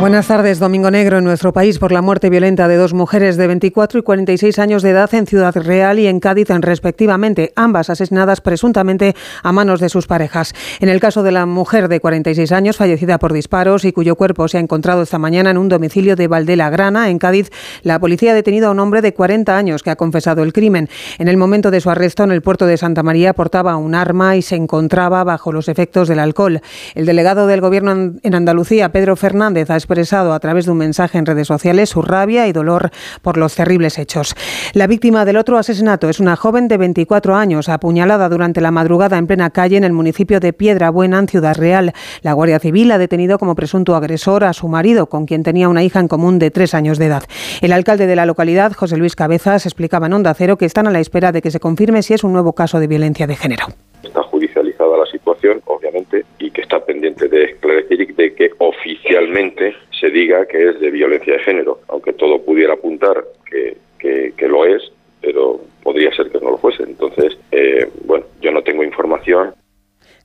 [0.00, 0.60] Buenas tardes.
[0.60, 4.02] Domingo Negro en nuestro país por la muerte violenta de dos mujeres de 24 y
[4.02, 9.50] 46 años de edad en Ciudad Real y en Cádiz, respectivamente, ambas asesinadas presuntamente a
[9.50, 10.54] manos de sus parejas.
[10.78, 14.46] En el caso de la mujer de 46 años, fallecida por disparos y cuyo cuerpo
[14.46, 17.50] se ha encontrado esta mañana en un domicilio de Valdela Grana, en Cádiz,
[17.82, 20.88] la policía ha detenido a un hombre de 40 años que ha confesado el crimen.
[21.18, 24.36] En el momento de su arresto en el puerto de Santa María portaba un arma
[24.36, 26.60] y se encontraba bajo los efectos del alcohol.
[26.94, 31.16] El delegado del Gobierno en Andalucía, Pedro Fernández, ha expresado a través de un mensaje
[31.16, 32.90] en redes sociales su rabia y dolor
[33.22, 34.34] por los terribles hechos.
[34.74, 39.16] La víctima del otro asesinato es una joven de 24 años, apuñalada durante la madrugada
[39.16, 41.94] en plena calle en el municipio de Piedra Buena, en Ciudad Real.
[42.20, 45.82] La Guardia Civil ha detenido como presunto agresor a su marido, con quien tenía una
[45.82, 47.22] hija en común de tres años de edad.
[47.62, 50.90] El alcalde de la localidad, José Luis Cabezas, explicaba en Onda Cero que están a
[50.90, 53.64] la espera de que se confirme si es un nuevo caso de violencia de género.
[54.02, 56.26] Está judicializada la situación, obviamente,
[56.60, 61.38] está pendiente de esclarecer y de que oficialmente se diga que es de violencia de
[61.40, 66.50] género, aunque todo pudiera apuntar que, que, que lo es, pero podría ser que no
[66.50, 66.82] lo fuese.
[66.82, 69.54] Entonces, eh, bueno, yo no tengo información.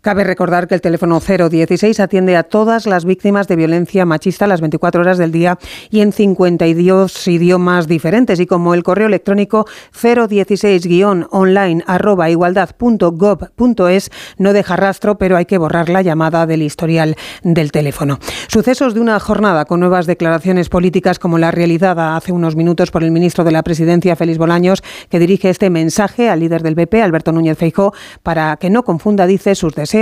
[0.03, 4.59] Cabe recordar que el teléfono 016 atiende a todas las víctimas de violencia machista las
[4.59, 5.57] 24 horas del día
[5.91, 14.75] y en 52 idiomas diferentes y como el correo electrónico 016-online arroba igualdad.gov.es no deja
[14.75, 18.19] rastro pero hay que borrar la llamada del historial del teléfono.
[18.49, 23.05] Sucesos de una jornada con nuevas declaraciones políticas como la realizada hace unos minutos por
[23.05, 26.95] el ministro de la Presidencia Félix Bolaños que dirige este mensaje al líder del BP
[26.95, 29.92] Alberto Núñez Feijó para que no confunda dice sus deseos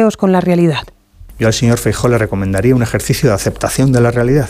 [1.38, 4.48] Yo al señor Feijó le recomendaría un ejercicio de aceptación de la realidad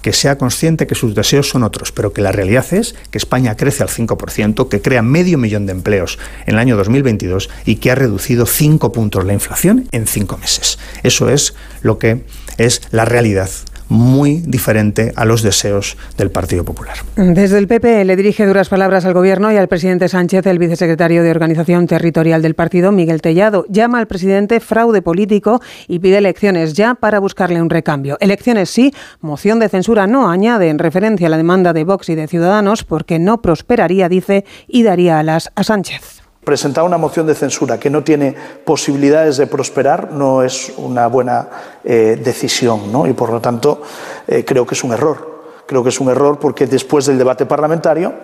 [0.00, 3.56] que sea consciente que sus deseos son otros, pero que la realidad es que España
[3.56, 7.90] crece al 5%, que crea medio millón de empleos en el año 2022 y que
[7.90, 10.78] ha reducido 5 puntos la inflación en 5 meses.
[11.02, 12.24] Eso es lo que
[12.56, 13.50] es la realidad
[13.88, 16.96] muy diferente a los deseos del Partido Popular.
[17.16, 21.22] Desde el PP le dirige duras palabras al Gobierno y al presidente Sánchez, el vicesecretario
[21.22, 23.64] de Organización Territorial del partido, Miguel Tellado.
[23.68, 28.16] Llama al presidente fraude político y pide elecciones ya para buscarle un recambio.
[28.20, 32.14] Elecciones sí, moción de censura no, añade en referencia a la demanda de Vox y
[32.14, 36.17] de Ciudadanos, porque no prosperaría, dice, y daría alas a Sánchez
[36.48, 38.34] presentar una moción de censura que no tiene
[38.64, 41.46] posibilidades de prosperar no es una buena
[41.84, 43.06] eh, decisión ¿no?
[43.06, 43.82] y por lo tanto
[44.26, 45.42] eh, creo que es un error.
[45.66, 48.14] Creo que es un error porque después del debate parlamentario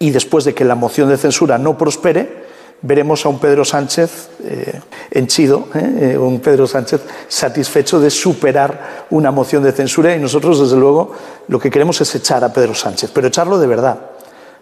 [0.00, 2.44] y después de que la moción de censura no prospere,
[2.82, 4.80] veremos a un Pedro Sánchez eh,
[5.12, 5.68] henchido,
[6.18, 11.12] un Pedro Sánchez satisfecho de superar una moción de censura y nosotros desde luego
[11.46, 14.15] lo que queremos es echar a Pedro Sánchez, pero echarlo de verdad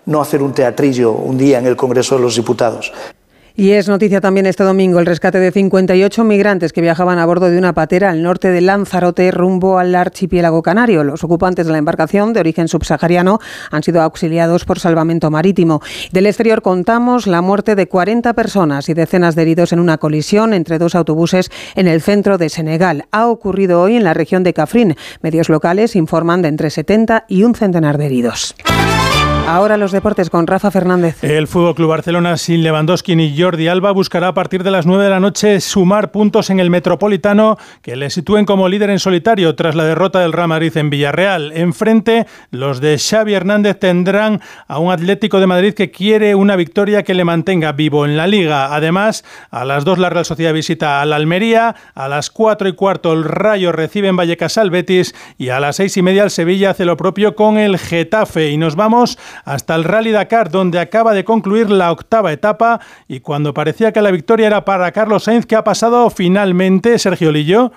[0.07, 2.93] no hacer un teatrillo un día en el Congreso de los Diputados.
[3.57, 7.49] Y es noticia también este domingo el rescate de 58 migrantes que viajaban a bordo
[7.49, 11.05] de una patera al norte de Lanzarote rumbo al archipiélago canario.
[11.05, 13.39] Los ocupantes de la embarcación de origen subsahariano
[13.71, 15.81] han sido auxiliados por salvamento marítimo.
[16.11, 20.53] Del exterior contamos la muerte de 40 personas y decenas de heridos en una colisión
[20.53, 23.05] entre dos autobuses en el centro de Senegal.
[23.13, 24.97] Ha ocurrido hoy en la región de Cafrín.
[25.23, 28.57] Medios locales informan de entre 70 y un centenar de heridos.
[29.47, 31.23] Ahora los deportes con Rafa Fernández.
[31.23, 35.05] El Fútbol Club Barcelona sin Lewandowski ni Jordi Alba buscará a partir de las 9
[35.05, 39.55] de la noche sumar puntos en el Metropolitano que le sitúen como líder en solitario
[39.55, 41.53] tras la derrota del Real Madrid en Villarreal.
[41.53, 47.03] Enfrente, los de Xavi Hernández tendrán a un Atlético de Madrid que quiere una victoria
[47.03, 48.75] que le mantenga vivo en la Liga.
[48.75, 52.73] Además, a las 2 la Real Sociedad visita a la Almería, a las 4 y
[52.73, 56.31] cuarto el Rayo recibe en Vallecas al Betis y a las 6 y media el
[56.31, 58.49] Sevilla hace lo propio con el Getafe.
[58.51, 63.21] Y nos vamos hasta el Rally Dakar, donde acaba de concluir la octava etapa y
[63.21, 67.73] cuando parecía que la victoria era para Carlos Sainz, ¿qué ha pasado finalmente, Sergio Lillo?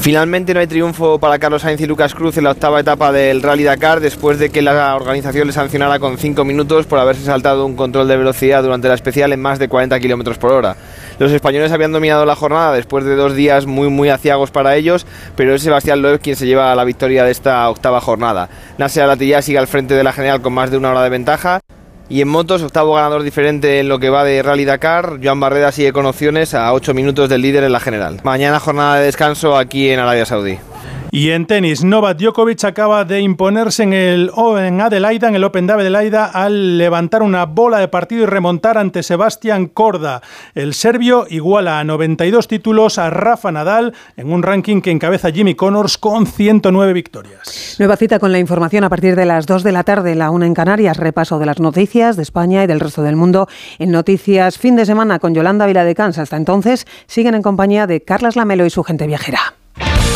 [0.00, 3.42] Finalmente no hay triunfo para Carlos Sainz y Lucas Cruz en la octava etapa del
[3.42, 7.66] Rally Dakar después de que la organización le sancionara con 5 minutos por haberse saltado
[7.66, 10.76] un control de velocidad durante la especial en más de 40 km por hora.
[11.20, 15.04] Los españoles habían dominado la jornada después de dos días muy muy aciagos para ellos,
[15.36, 18.48] pero es Sebastián Loeb quien se lleva la victoria de esta octava jornada.
[18.78, 21.60] Nasser Alatilla sigue al frente de la general con más de una hora de ventaja.
[22.08, 25.72] Y en motos, octavo ganador diferente en lo que va de Rally Dakar, Joan Barreda
[25.72, 28.20] sigue con opciones a 8 minutos del líder en la general.
[28.24, 30.58] Mañana jornada de descanso aquí en Arabia Saudí.
[31.12, 35.66] Y en tenis, Novak Djokovic acaba de imponerse en el en Adelaida, en el Open
[35.66, 40.22] de Adelaida, al levantar una bola de partido y remontar ante Sebastián Corda.
[40.54, 45.56] El serbio iguala a 92 títulos a Rafa Nadal en un ranking que encabeza Jimmy
[45.56, 47.76] Connors con 109 victorias.
[47.80, 50.46] Nueva cita con la información a partir de las 2 de la tarde, la una
[50.46, 53.48] en Canarias, repaso de las noticias de España y del resto del mundo
[53.80, 58.00] en Noticias Fin de Semana con Yolanda Vila de Hasta entonces, siguen en compañía de
[58.02, 59.59] Carlas Lamelo y su gente viajera.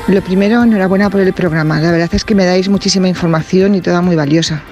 [0.09, 1.79] Lo primero, enhorabuena por el programa.
[1.79, 4.63] La verdad es que me dais muchísima información y toda muy valiosa.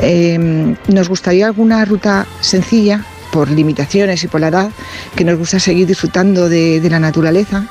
[0.00, 3.02] Eh, nos gustaría alguna ruta sencilla,
[3.32, 4.70] por limitaciones y por la edad,
[5.16, 7.64] que nos gusta seguir disfrutando de la naturaleza,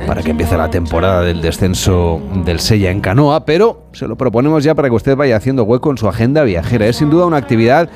[0.09, 4.65] para que empiece la temporada del descenso del Sella en canoa, pero se lo proponemos
[4.65, 6.87] ya para que usted vaya haciendo hueco en su agenda viajera.
[6.87, 7.89] Es sin duda una actividad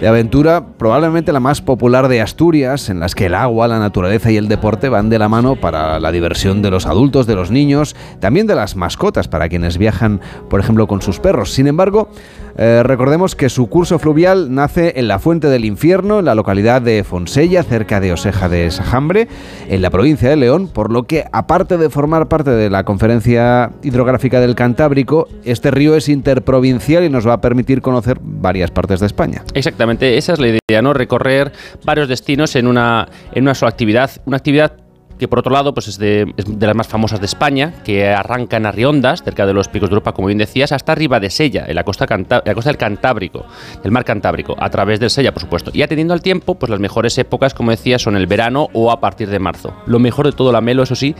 [0.00, 4.30] de aventura probablemente la más popular de Asturias, en las que el agua, la naturaleza
[4.30, 7.50] y el deporte van de la mano para la diversión de los adultos, de los
[7.50, 11.52] niños, también de las mascotas, para quienes viajan, por ejemplo, con sus perros.
[11.52, 12.10] Sin embargo,
[12.58, 16.82] eh, recordemos que su curso fluvial nace en la Fuente del Infierno, en la localidad
[16.82, 19.28] de Fonsella, cerca de Oseja de Sajambre,
[19.68, 23.70] en la provincia de León, por lo que, aparte de formar parte de la Conferencia
[23.82, 29.00] Hidrográfica del Cantábrico, este río es interprovincial y nos va a permitir conocer varias partes
[29.00, 29.44] de España.
[29.54, 30.92] Exactamente, esa es la idea, ¿no?
[30.92, 31.52] Recorrer
[31.84, 34.10] varios destinos en una, en una sola actividad.
[34.26, 34.87] Una actividad
[35.18, 38.08] que por otro lado pues es de, es de las más famosas de España, que
[38.08, 41.30] arranca en Arriondas, cerca de los picos de Europa, como bien decías, hasta arriba de
[41.30, 43.44] Sella, en la costa, canta- la costa del Cantábrico,
[43.82, 45.70] del mar Cantábrico, a través del Sella, por supuesto.
[45.74, 49.00] Y atendiendo al tiempo, pues las mejores épocas, como decía, son el verano o a
[49.00, 49.74] partir de marzo.
[49.86, 51.14] Lo mejor de todo la Melo, eso sí,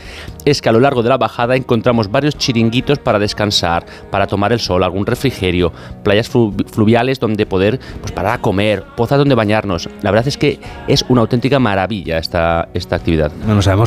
[0.44, 4.52] es que a lo largo de la bajada encontramos varios chiringuitos para descansar, para tomar
[4.52, 5.72] el sol, algún refrigerio,
[6.02, 9.88] playas flu- fluviales donde poder pues parar a comer, pozas donde bañarnos.
[10.02, 13.32] La verdad es que es una auténtica maravilla esta, esta actividad.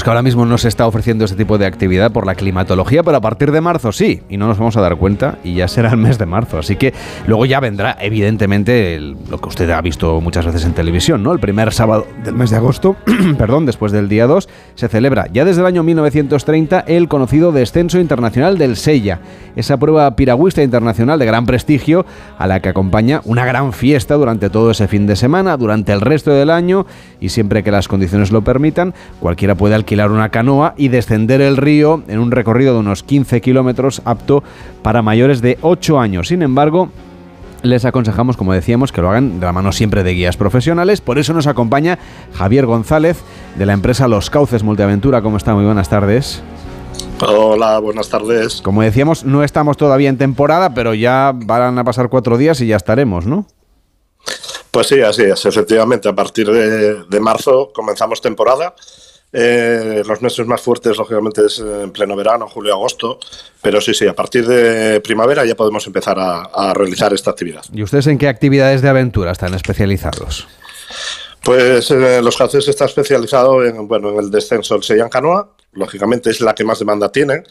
[0.03, 3.17] Que ahora mismo no se está ofreciendo este tipo de actividad por la climatología, pero
[3.17, 5.89] a partir de marzo sí, y no nos vamos a dar cuenta, y ya será
[5.91, 6.57] el mes de marzo.
[6.59, 6.93] Así que
[7.27, 11.33] luego ya vendrá, evidentemente, el- lo que usted ha visto muchas veces en televisión, ¿no?
[11.33, 12.95] El primer sábado del mes de agosto,
[13.37, 17.99] perdón, después del día 2, se celebra ya desde el año 1930 el conocido Descenso
[17.99, 19.19] Internacional del Sella,
[19.55, 22.05] esa prueba piragüista internacional de gran prestigio
[22.37, 26.01] a la que acompaña una gran fiesta durante todo ese fin de semana, durante el
[26.01, 26.85] resto del año,
[27.19, 31.57] y siempre que las condiciones lo permitan, cualquiera puede alquilar una canoa y descender el
[31.57, 34.43] río en un recorrido de unos 15 kilómetros apto
[34.81, 36.29] para mayores de 8 años.
[36.29, 36.89] Sin embargo,
[37.61, 41.01] les aconsejamos, como decíamos, que lo hagan de la mano siempre de guías profesionales.
[41.01, 41.99] Por eso nos acompaña
[42.33, 43.17] Javier González
[43.57, 45.21] de la empresa Los Cauces Multiaventura.
[45.21, 45.53] ¿Cómo está?
[45.53, 46.41] Muy buenas tardes.
[47.19, 48.61] Hola, buenas tardes.
[48.61, 52.67] Como decíamos, no estamos todavía en temporada, pero ya van a pasar cuatro días y
[52.67, 53.45] ya estaremos, ¿no?
[54.71, 55.45] Pues sí, así es.
[55.45, 58.73] Efectivamente, a partir de, de marzo comenzamos temporada.
[59.33, 63.19] Eh, los meses más fuertes, lógicamente, es en pleno verano, julio-agosto.
[63.61, 67.63] Pero sí, sí, a partir de primavera ya podemos empezar a, a realizar esta actividad.
[67.73, 70.47] ¿Y ustedes en qué actividades de aventura están especializados?
[71.43, 76.29] Pues eh, los Cauces está especializado en, bueno, en el descenso del Seiyan Canoa, lógicamente
[76.29, 77.43] es la que más demanda tiene.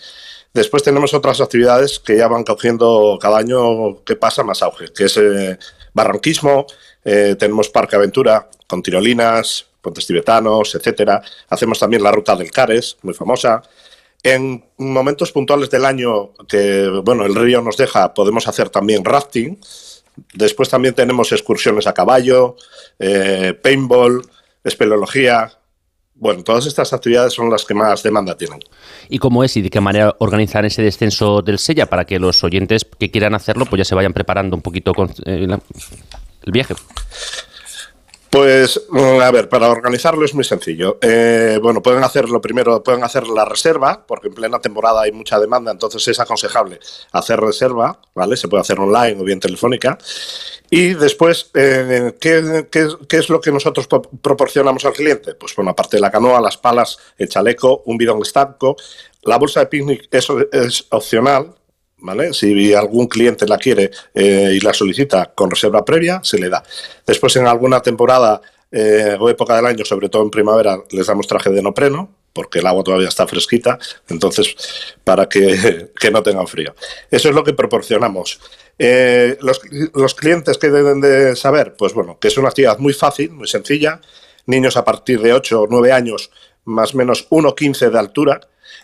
[0.55, 5.05] Después tenemos otras actividades que ya van cogiendo cada año que pasa más auge, que
[5.05, 5.59] es eh,
[5.93, 6.66] barranquismo,
[7.05, 11.22] eh, tenemos Parque Aventura con tirolinas, puentes tibetanos, etcétera.
[11.49, 13.62] Hacemos también la ruta del Cares, muy famosa.
[14.22, 19.59] En momentos puntuales del año que bueno, el río nos deja, podemos hacer también rafting.
[20.35, 22.57] Después también tenemos excursiones a caballo,
[22.99, 24.22] eh, paintball,
[24.62, 25.53] espeleología.
[26.14, 28.61] Bueno, todas estas actividades son las que más demanda tienen.
[29.09, 32.45] ¿Y cómo es y de qué manera organizar ese descenso del Sella para que los
[32.45, 35.49] oyentes que quieran hacerlo pues ya se vayan preparando un poquito con eh,
[36.43, 36.74] el viaje?
[38.31, 40.99] Pues, mm, a ver, para organizarlo es muy sencillo.
[41.03, 45.41] Eh, bueno, pueden hacerlo primero, pueden hacer la reserva, porque en plena temporada hay mucha
[45.41, 46.78] demanda, entonces es aconsejable
[47.11, 48.37] hacer reserva, ¿vale?
[48.37, 49.99] Se puede hacer online o bien telefónica.
[50.70, 52.66] Y después, eh, ¿qué,
[53.18, 55.35] es lo que nosotros pro- proporcionamos al cliente?
[55.35, 58.76] Pues bueno, aparte de la canoa, las palas, el chaleco, un bidón estanco,
[59.22, 61.57] la bolsa de picnic, eso es opcional,
[62.01, 62.32] ¿vale?
[62.32, 66.62] Si algún cliente la quiere eh, y la solicita con reserva previa, se le da.
[67.07, 68.40] Después, en alguna temporada
[68.70, 72.61] eh, o época del año, sobre todo en primavera, les damos traje de nopreno, porque
[72.61, 73.78] el agua todavía está fresquita,
[74.09, 74.55] entonces,
[75.05, 76.74] para que, que no tengan frío.
[77.11, 78.40] Eso es lo que proporcionamos.
[78.78, 79.61] Eh, los,
[79.94, 83.48] los clientes que deben de saber, pues bueno, que es una actividad muy fácil, muy
[83.48, 84.01] sencilla.
[84.46, 86.30] Niños a partir de 8 o 9 años,
[86.64, 88.40] más o menos 1,15 de altura.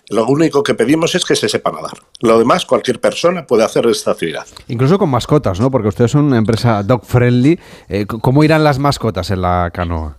[0.09, 1.99] Lo único que pedimos es que se sepa nadar.
[2.21, 4.47] Lo demás, cualquier persona puede hacer esta actividad.
[4.69, 5.71] Incluso con mascotas, ¿no?
[5.71, 7.59] Porque ustedes son una empresa dog friendly.
[7.89, 10.19] Eh, ¿Cómo irán las mascotas en la canoa?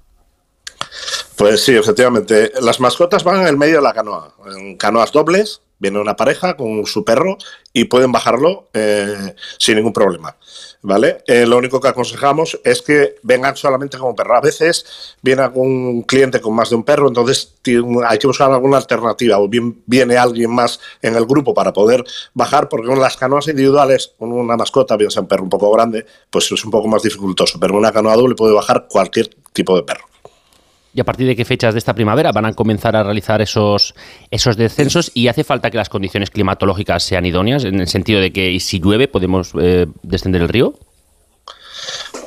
[1.36, 2.52] Pues sí, efectivamente.
[2.62, 4.34] Las mascotas van en el medio de la canoa.
[4.58, 7.38] En canoas dobles, viene una pareja con su perro
[7.74, 10.36] y pueden bajarlo eh, sin ningún problema.
[10.82, 11.24] ¿Vale?
[11.28, 14.36] Eh, lo único que aconsejamos es que vengan solamente como perro.
[14.36, 17.56] A veces viene algún cliente con más de un perro, entonces
[18.08, 19.40] hay que buscar alguna alternativa.
[19.40, 22.04] O bien viene alguien más en el grupo para poder
[22.34, 25.72] bajar, porque con las canoas individuales, con una mascota, bien sea un perro un poco
[25.72, 27.60] grande, pues es un poco más dificultoso.
[27.60, 30.06] Pero una canoa doble puede bajar cualquier tipo de perro.
[30.98, 33.94] ¿Y a partir de qué fechas de esta primavera van a comenzar a realizar esos,
[34.32, 35.12] esos descensos?
[35.14, 37.66] ¿Y hace falta que las condiciones climatológicas sean idóneas?
[37.66, 40.74] En el sentido de que si llueve podemos eh, descender el río.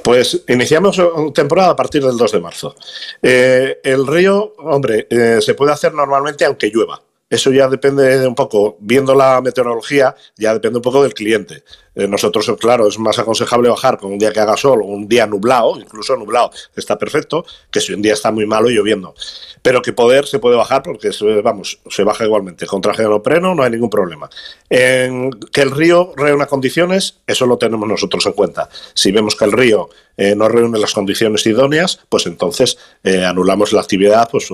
[0.05, 1.03] Pues iniciamos
[1.35, 2.77] temporada a partir del 2 de marzo.
[3.21, 7.03] Eh, el río, hombre, eh, se puede hacer normalmente aunque llueva.
[7.29, 11.65] Eso ya depende de un poco, viendo la meteorología, ya depende un poco del cliente.
[12.01, 15.07] Eh, nosotros, claro, es más aconsejable bajar con un día que haga sol o un
[15.07, 19.15] día nublado, incluso nublado está perfecto, que si un día está muy malo y lloviendo.
[19.63, 22.67] Pero que poder se puede bajar porque, se- vamos, se baja igualmente.
[22.67, 24.31] Con traje de neopreno no hay ningún problema.
[24.71, 28.69] En que el río reúna condiciones, eso lo tenemos nosotros en cuenta.
[28.95, 33.73] Si vemos que el río eh, no reúne las condiciones idóneas, pues entonces eh, anulamos
[33.75, 34.49] la actividad pues,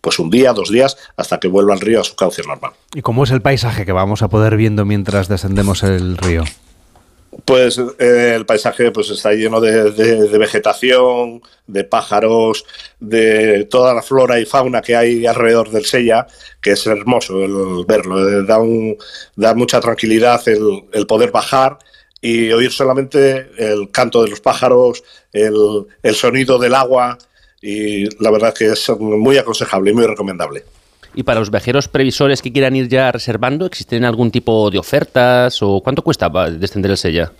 [0.00, 2.72] pues un día, dos días, hasta que vuelva el río a su cauce normal.
[2.94, 6.42] ¿Y cómo es el paisaje que vamos a poder viendo mientras descendemos el río?
[7.44, 12.64] Pues eh, el paisaje pues está lleno de, de- vegetación, de pájaros,
[13.00, 16.26] de toda la flora y fauna que hay alrededor del Sella,
[16.60, 18.26] que es hermoso el verlo.
[18.28, 18.96] eh, da, un-
[19.36, 21.78] da mucha tranquilidad el, el poder bajar
[22.20, 25.54] y oír solamente el canto de los pájaros, el,
[26.02, 27.18] el sonido del agua
[27.60, 30.64] y la verdad que es muy aconsejable y muy recomendable.
[31.18, 35.60] Y para los viajeros previsores que quieran ir ya reservando, ¿existen algún tipo de ofertas
[35.62, 37.32] o cuánto cuesta descender el Sella?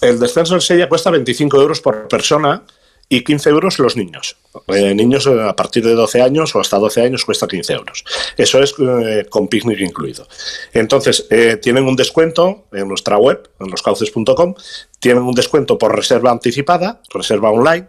[0.00, 2.62] El descenso del Sella cuesta 25 euros por persona
[3.08, 4.36] y 15 euros los niños.
[4.68, 8.04] Eh, niños eh, a partir de 12 años o hasta 12 años cuesta 15 euros.
[8.36, 10.28] Eso es eh, con picnic incluido.
[10.72, 11.26] Entonces,
[11.60, 14.54] tienen un descuento en nuestra web, en loscauces.com,
[15.00, 17.88] tienen un descuento por reserva anticipada, reserva online,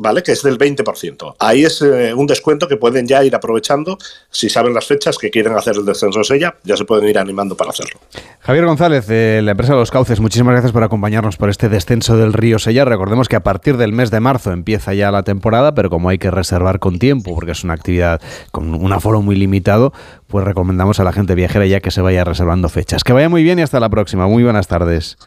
[0.00, 0.22] ¿vale?
[0.22, 1.34] Que es del 20%.
[1.38, 3.98] Ahí es eh, un descuento que pueden ya ir aprovechando
[4.30, 7.18] si saben las fechas que quieren hacer el descenso de Sella, ya se pueden ir
[7.18, 8.00] animando para hacerlo.
[8.40, 12.32] Javier González, de la empresa Los Cauces, muchísimas gracias por acompañarnos por este descenso del
[12.32, 12.86] río Sella.
[12.86, 16.16] Recordemos que a partir del mes de marzo empieza ya la temporada, pero como hay
[16.16, 18.22] que reservar con tiempo, porque es una actividad
[18.52, 19.92] con un aforo muy limitado,
[20.28, 23.04] pues recomendamos a la gente viajera ya que se vaya reservando fechas.
[23.04, 24.26] Que vaya muy bien y hasta la próxima.
[24.26, 25.18] Muy buenas tardes.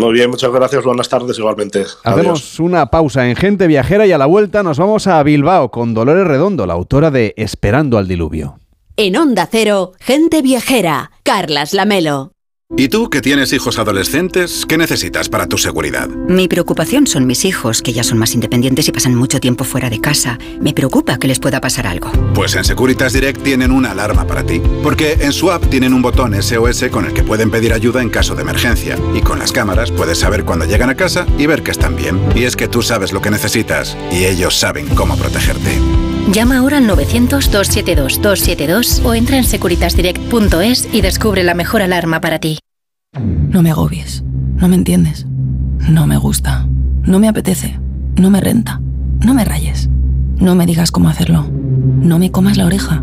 [0.00, 0.82] Muy bien, muchas gracias.
[0.82, 1.80] Buenas tardes igualmente.
[1.80, 1.98] Adiós.
[2.04, 5.92] Hacemos una pausa en Gente Viajera y a la vuelta nos vamos a Bilbao con
[5.92, 8.58] Dolores Redondo, la autora de Esperando al Diluvio.
[8.96, 12.32] En Onda Cero, gente viajera, Carlas Lamelo.
[12.76, 16.08] ¿Y tú, que tienes hijos adolescentes, qué necesitas para tu seguridad?
[16.08, 19.90] Mi preocupación son mis hijos, que ya son más independientes y pasan mucho tiempo fuera
[19.90, 20.38] de casa.
[20.60, 22.12] Me preocupa que les pueda pasar algo.
[22.32, 24.62] Pues en Securitas Direct tienen una alarma para ti.
[24.84, 28.08] Porque en su app tienen un botón SOS con el que pueden pedir ayuda en
[28.08, 28.96] caso de emergencia.
[29.14, 32.20] Y con las cámaras puedes saber cuando llegan a casa y ver que están bien.
[32.36, 35.70] Y es que tú sabes lo que necesitas y ellos saben cómo protegerte.
[36.28, 42.58] Llama ahora al 900-272-272 o entra en securitasdirect.es y descubre la mejor alarma para ti.
[43.18, 44.22] No me agobies.
[44.56, 45.26] No me entiendes.
[45.88, 46.68] No me gusta.
[47.02, 47.80] No me apetece.
[48.16, 48.80] No me renta.
[49.24, 49.88] No me rayes.
[50.36, 51.48] No me digas cómo hacerlo.
[51.50, 53.02] No me comas la oreja.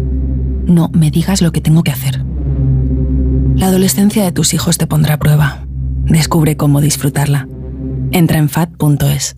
[0.65, 2.23] No me digas lo que tengo que hacer.
[3.55, 5.65] La adolescencia de tus hijos te pondrá a prueba.
[6.05, 7.47] Descubre cómo disfrutarla.
[8.11, 9.36] Entra en fat.es.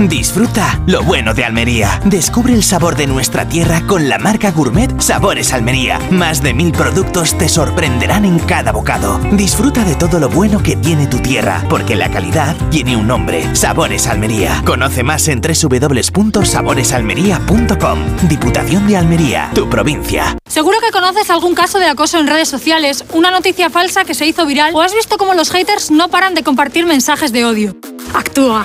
[0.00, 2.00] Disfruta lo bueno de Almería.
[2.04, 6.00] Descubre el sabor de nuestra tierra con la marca Gourmet Sabores Almería.
[6.10, 9.20] Más de mil productos te sorprenderán en cada bocado.
[9.32, 13.54] Disfruta de todo lo bueno que tiene tu tierra, porque la calidad tiene un nombre.
[13.54, 14.62] Sabores Almería.
[14.66, 17.98] Conoce más en www.saboresalmería.com.
[18.28, 20.36] Diputación de Almería, tu provincia.
[20.46, 24.26] Seguro que conoces algún caso de acoso en redes sociales, una noticia falsa que se
[24.26, 27.76] hizo viral o has visto cómo los haters no paran de compartir mensajes de odio.
[28.12, 28.64] Actúa.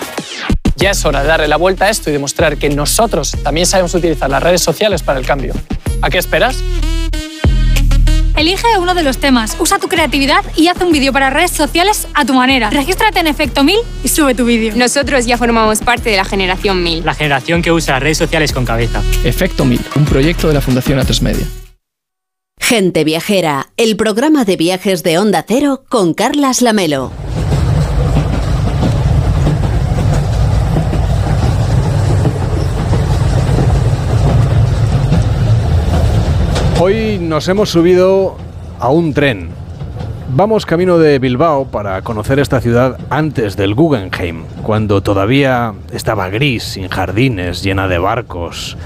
[0.80, 3.94] Ya es hora de darle la vuelta a esto y demostrar que nosotros también sabemos
[3.94, 5.54] utilizar las redes sociales para el cambio.
[6.02, 6.56] ¿A qué esperas?
[8.38, 12.08] Elige uno de los temas, usa tu creatividad y haz un vídeo para redes sociales
[12.14, 12.70] a tu manera.
[12.70, 14.74] Regístrate en Efecto 1000 y sube tu vídeo.
[14.78, 17.04] Nosotros ya formamos parte de la generación 1000.
[17.04, 19.04] La generación que usa las redes sociales con cabeza.
[19.26, 21.46] Efecto 1000, un proyecto de la Fundación Atresmedia.
[22.58, 27.12] Gente Viajera, el programa de viajes de Onda Cero con Carlas Lamelo.
[36.82, 38.38] Hoy nos hemos subido
[38.80, 39.50] a un tren.
[40.30, 46.64] Vamos camino de Bilbao para conocer esta ciudad antes del Guggenheim, cuando todavía estaba gris,
[46.64, 48.78] sin jardines, llena de barcos.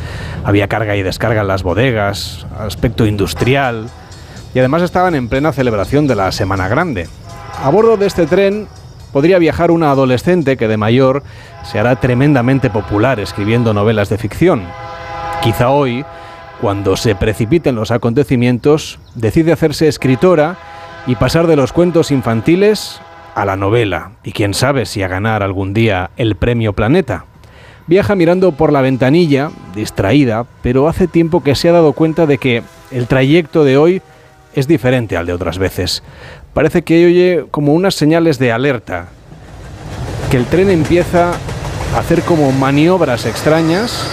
[0.44, 3.88] Había carga y descarga en las bodegas, aspecto industrial,
[4.56, 7.08] y además estaban en plena celebración de la Semana Grande.
[7.64, 8.68] A bordo de este tren
[9.12, 11.22] podría viajar una adolescente que de mayor
[11.62, 14.64] se hará tremendamente popular escribiendo novelas de ficción.
[15.44, 16.04] Quizá hoy
[16.64, 20.56] cuando se precipiten los acontecimientos, decide hacerse escritora
[21.06, 23.02] y pasar de los cuentos infantiles
[23.36, 27.26] a la novela, y quién sabe si a ganar algún día el premio Planeta.
[27.86, 32.38] Viaja mirando por la ventanilla, distraída, pero hace tiempo que se ha dado cuenta de
[32.38, 34.02] que el trayecto de hoy
[34.56, 36.02] es diferente al de otras veces.
[36.54, 39.08] Parece que oye como unas señales de alerta,
[40.32, 41.34] que el tren empieza
[41.94, 44.08] a hacer como maniobras extrañas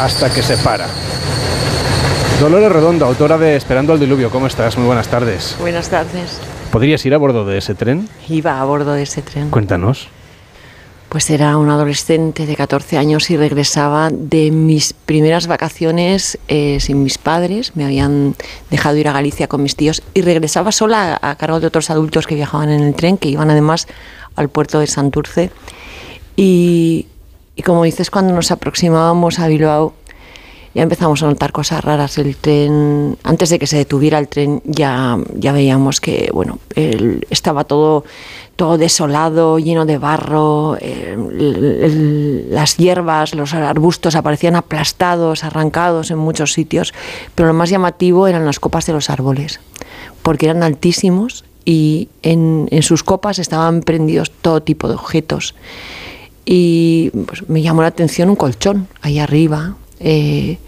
[0.00, 0.86] hasta que se para.
[2.40, 4.78] Dolores Redondo, autora de Esperando al Diluvio, ¿cómo estás?
[4.78, 5.56] Muy buenas tardes.
[5.60, 6.38] Buenas tardes.
[6.72, 8.08] ¿Podrías ir a bordo de ese tren?
[8.26, 9.50] Iba a bordo de ese tren.
[9.50, 10.08] Cuéntanos.
[11.10, 17.02] Pues era un adolescente de 14 años y regresaba de mis primeras vacaciones eh, sin
[17.02, 17.76] mis padres.
[17.76, 18.36] Me habían
[18.70, 21.90] dejado ir a Galicia con mis tíos y regresaba sola a, a cargo de otros
[21.90, 23.86] adultos que viajaban en el tren, que iban además
[24.34, 25.50] al puerto de Santurce.
[26.36, 27.06] Y,
[27.56, 29.92] y como dices, cuando nos aproximábamos a Bilbao,
[30.72, 32.16] ya empezamos a notar cosas raras.
[32.16, 37.26] El tren, antes de que se detuviera el tren, ya, ya veíamos que bueno, el-
[37.28, 38.04] estaba todo,
[38.54, 46.18] todo desolado, lleno de barro, el- el- las hierbas, los arbustos aparecían aplastados, arrancados en
[46.18, 46.94] muchos sitios,
[47.34, 49.58] pero lo más llamativo eran las copas de los árboles,
[50.22, 55.56] porque eran altísimos y en, en sus copas estaban prendidos todo tipo de objetos
[56.44, 60.58] y pues, me llamó la atención un colchón ahí arriba, eh,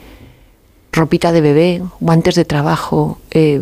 [0.93, 3.61] ropita de bebé, guantes de trabajo, eh,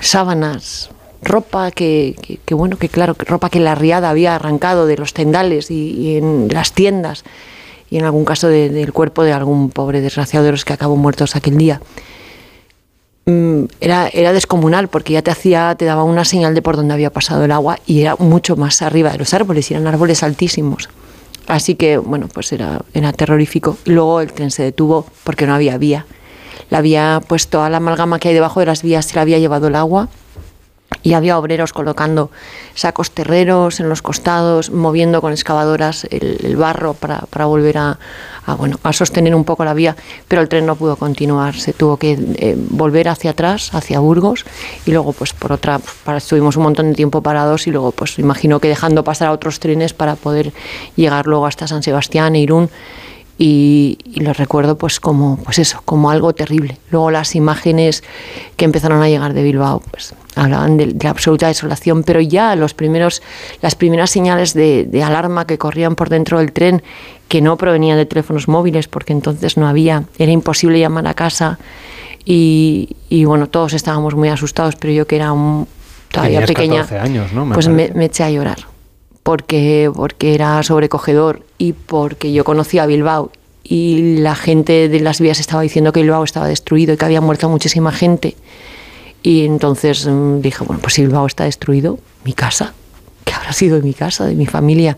[0.00, 0.90] sábanas,
[1.22, 2.14] ropa que,
[2.50, 6.72] bueno, que claro, ropa que la riada había arrancado de los tendales y, en las
[6.72, 7.24] tiendas
[7.90, 10.96] y en algún caso de- del cuerpo de algún pobre desgraciado de los que acabó
[10.96, 11.80] muertos aquel día.
[13.26, 16.94] Mm, Era, era descomunal porque ya te hacía, te daba una señal de por dónde
[16.94, 20.88] había pasado el agua y era mucho más arriba de los árboles, eran árboles altísimos.
[21.50, 23.76] Así que, bueno, pues era, era terrorífico.
[23.84, 26.06] Luego el tren se detuvo porque no había vía.
[26.70, 29.40] La vía, pues toda la amalgama que hay debajo de las vías se la había
[29.40, 30.08] llevado el agua
[31.02, 32.30] y había obreros colocando
[32.74, 37.98] sacos terreros en los costados, moviendo con excavadoras el, barro para, para volver a,
[38.46, 39.96] a, bueno, a sostener un poco la vía,
[40.28, 44.44] pero el tren no pudo continuar, se tuvo que eh, volver hacia atrás, hacia Burgos,
[44.84, 48.18] y luego pues por otra, para, estuvimos un montón de tiempo parados y luego pues
[48.18, 50.52] imagino que dejando pasar a otros trenes para poder
[50.96, 52.68] llegar luego hasta San Sebastián e Irún
[53.42, 56.76] y, y lo recuerdo pues como pues eso como algo terrible.
[56.90, 58.04] Luego las imágenes
[58.58, 62.54] que empezaron a llegar de Bilbao pues hablaban de, de la absoluta desolación pero ya
[62.54, 63.22] los primeros
[63.62, 66.82] las primeras señales de, de alarma que corrían por dentro del tren
[67.28, 71.58] que no provenían de teléfonos móviles porque entonces no había era imposible llamar a casa
[72.26, 75.66] y, y bueno todos estábamos muy asustados pero yo que era un,
[76.12, 77.46] todavía Tenías pequeña 14 años, ¿no?
[77.46, 78.58] Me pues me, me eché a llorar
[79.22, 83.30] porque, porque era sobrecogedor y porque yo conocía a Bilbao
[83.62, 87.20] y la gente de las vías estaba diciendo que Bilbao estaba destruido y que había
[87.20, 88.34] muerto muchísima gente.
[89.22, 92.72] Y entonces mm, dije, bueno, pues si Bilbao está destruido, mi casa,
[93.26, 94.96] ¿qué habrá sido de mi casa, de mi familia?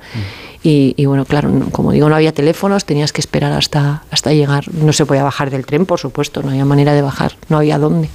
[0.62, 4.32] Y, y bueno, claro, no- como digo, no había teléfonos, tenías que esperar hasta, hasta
[4.32, 4.72] llegar.
[4.72, 7.78] No se podía bajar del tren, por supuesto, no había manera de bajar, no había
[7.80, 8.08] dónde.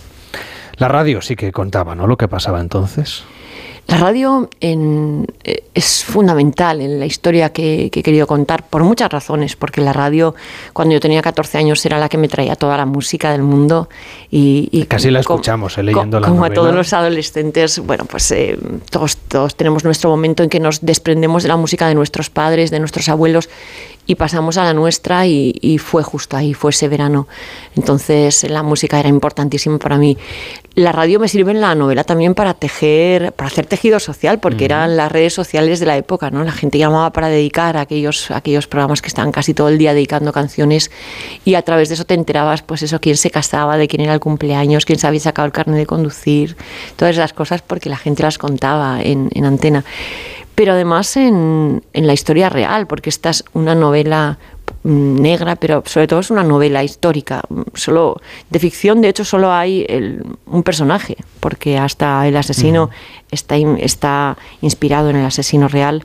[0.77, 2.07] La radio sí que contaba, ¿no?
[2.07, 3.23] Lo que pasaba entonces.
[3.87, 8.83] La radio en- eh, es fundamental en la historia que, que he querido contar por
[8.83, 10.35] muchas razones, porque la radio
[10.73, 13.87] cuando yo tenía 14 años era la que me traía toda la música del mundo
[14.29, 18.29] y, y Casi la escuchamos, eh, leyendo la como a todos los adolescentes, bueno, pues
[18.31, 18.57] eh,
[18.91, 22.71] todos, todos tenemos nuestro momento en que nos desprendemos de la música de nuestros padres,
[22.71, 23.49] de nuestros abuelos
[24.07, 27.27] y pasamos a la nuestra y, y fue justo ahí, fue ese verano.
[27.75, 30.17] Entonces la música era importantísima para mí.
[30.75, 34.65] La radio me sirve en la novela también para tejer, para hacer tejido social, porque
[34.65, 36.43] eran las redes sociales de la época, ¿no?
[36.43, 39.79] La gente llamaba para dedicar a aquellos, a aquellos programas que estaban casi todo el
[39.79, 40.91] día dedicando canciones
[41.45, 44.13] y a través de eso te enterabas, pues eso, quién se casaba, de quién era
[44.13, 46.55] el cumpleaños, quién se había sacado el carnet de conducir,
[46.95, 49.83] todas esas cosas porque la gente las contaba en, en antena
[50.57, 54.39] pero además en, en la historia real, porque esta es una novela
[54.83, 57.43] mm, negra, pero sobre todo es una novela histórica.
[57.49, 58.19] Mm, Solo
[58.49, 62.89] de ficción, de hecho, solo hay el- un personaje, porque hasta el asesino
[63.29, 66.03] está, in- está inspirado en el asesino real.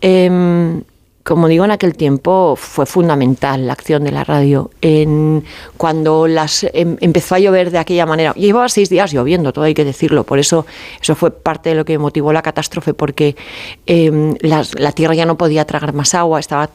[0.00, 0.82] Em,
[1.26, 4.70] como digo, en aquel tiempo fue fundamental la acción de la radio.
[4.80, 5.42] En,
[5.76, 9.74] cuando las, em- empezó a llover de aquella manera, llevaba seis días lloviendo, todo hay
[9.74, 10.66] que decirlo, por eso
[11.02, 13.34] eso fue parte de lo que motivó la catástrofe, porque
[13.86, 16.70] em, la tierra ya no podía tragar más agua, estaba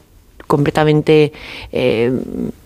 [0.48, 1.32] completamente
[1.72, 2.12] eh,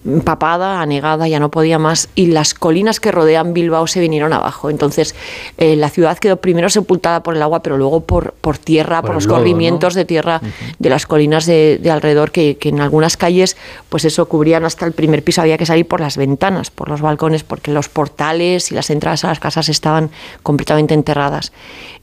[0.05, 4.69] empapada, anegada, ya no podía más, y las colinas que rodean Bilbao se vinieron abajo.
[4.69, 5.15] Entonces,
[5.57, 9.07] eh, la ciudad quedó primero sepultada por el agua, pero luego por, por tierra, Por
[9.07, 9.41] por, los lodo, ¿no?
[9.41, 10.41] corrimientos de tierra
[10.79, 13.57] de las colinas de, de alrededor, que, que en algunas calles,
[13.89, 17.01] pues eso, cubrían hasta el primer piso, había que salir por las ventanas, por los
[17.01, 20.11] balcones, porque los portales y las entradas a las casas estaban
[20.43, 21.51] completamente enterradas.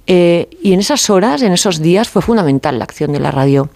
[0.08, 3.68] Eh, y en esas horas, en esos días, fue fundamental la acción de la radio.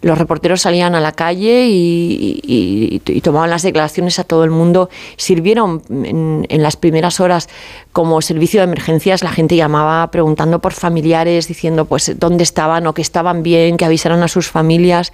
[0.00, 3.71] Los reporteros salían a la calle y, y- y tomaban las declaraciones
[4.18, 4.88] a todo el mundo.
[5.16, 7.48] Sirvieron en, en las primeras horas
[7.92, 9.22] como servicio de emergencias.
[9.22, 13.84] La gente llamaba preguntando por familiares, diciendo pues dónde estaban o que estaban bien, que
[13.84, 15.12] avisaran a sus familias.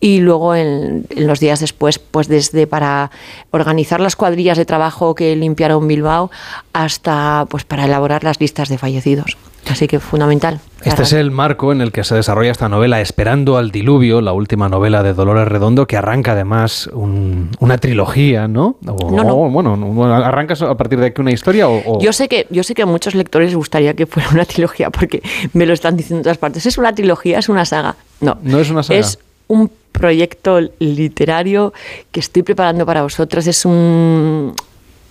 [0.00, 3.10] Y luego en, en los días después, pues desde para
[3.50, 6.30] organizar las cuadrillas de trabajo que limpiaron Bilbao
[6.72, 9.36] hasta pues para elaborar las listas de fallecidos.
[9.70, 10.60] Así que fundamental.
[10.84, 14.32] Este es el marco en el que se desarrolla esta novela, Esperando al Diluvio, la
[14.34, 18.76] última novela de Dolores Redondo, que arranca además un- una trilogía, ¿no?
[18.86, 19.36] O- No, no.
[19.36, 21.98] o, bueno, no, ¿arrancas a partir de aquí una historia o...?
[22.00, 24.90] Yo sé que yo sé que a muchos lectores les gustaría que fuera una trilogía
[24.90, 25.22] porque
[25.54, 26.66] me lo están diciendo en todas partes.
[26.66, 27.96] Es una trilogía, es una saga.
[28.20, 29.00] No, No es una saga.
[29.00, 29.18] Es
[29.48, 31.72] un proyecto literario
[32.10, 33.46] que estoy preparando para vosotros.
[33.46, 34.52] Es un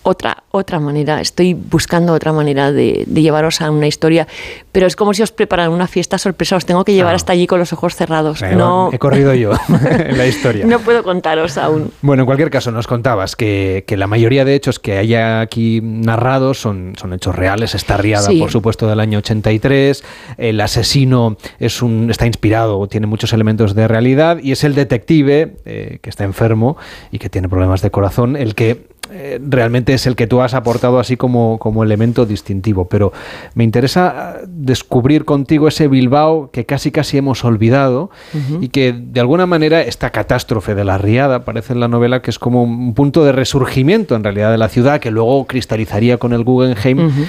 [0.04, 1.20] otra otra manera.
[1.20, 4.28] Estoy buscando otra manera de, de llevaros a una historia,
[4.70, 6.54] pero es como si os preparan una fiesta sorpresa.
[6.54, 7.16] Os tengo que llevar Ah.
[7.16, 8.40] hasta allí con los ojos cerrados.
[8.54, 9.50] No, He corrido yo
[9.90, 10.64] en la historia.
[10.64, 11.90] no puedo contaros aún.
[12.02, 15.80] Bueno, en cualquier caso, nos contabas que, que la mayoría de hechos que hay aquí
[15.82, 17.74] narrados son, son hechos reales.
[17.74, 18.38] Está riada, Sí.
[18.38, 20.04] por supuesto, del año 83.
[20.38, 24.38] El asesino es un, está inspirado, tiene muchos elementos de realidad.
[24.42, 26.76] Y es el detective eh, que está enfermo
[27.10, 30.54] y que tiene problemas de corazón el que eh, realmente es el que tú has
[30.54, 32.88] aportado así como, como elemento distintivo.
[32.88, 33.12] Pero
[33.54, 38.10] me interesa eh, descubrir contigo ese Bilbao que casi casi hemos olvidado
[38.60, 42.30] y que de alguna manera esta catástrofe de la riada parece en la novela que
[42.30, 46.32] es como un punto de resurgimiento en realidad de la ciudad que luego cristalizaría con
[46.32, 47.26] el Guggenheim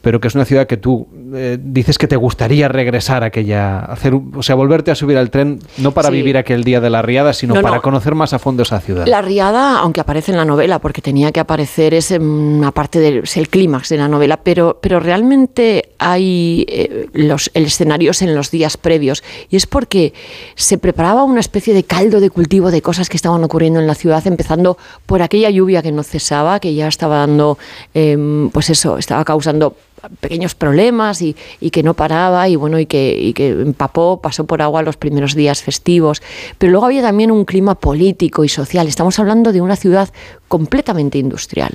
[0.00, 3.80] pero que es una ciudad que tú eh, dices que te gustaría regresar a aquella,
[3.80, 6.14] hacer, o sea, volverte a subir al tren, no para Sí.
[6.14, 7.68] vivir aquel día de la riada, sino No, no.
[7.68, 9.06] para conocer más a fondo esa ciudad.
[9.06, 13.18] La riada, aunque aparece en la novela, porque tenía que aparecer, es una parte del
[13.24, 18.34] es el clímax de la novela, pero, pero realmente hay eh, los el escenarios en
[18.34, 19.22] los días previos.
[19.50, 20.14] Y es porque
[20.54, 23.94] se preparaba una especie de caldo de cultivo de cosas que estaban ocurriendo en la
[23.94, 27.58] ciudad, empezando por aquella lluvia que no cesaba, que ya estaba dando,
[27.94, 29.74] em, pues eso, estaba causando
[30.20, 34.82] pequeños problemas y, y que no paraba y bueno y que, empapó, pasó por agua
[34.82, 36.22] los primeros días festivos.
[36.58, 38.88] Pero luego había también un clima político y social.
[38.88, 40.08] Estamos hablando de una ciudad
[40.48, 41.74] completamente industrial.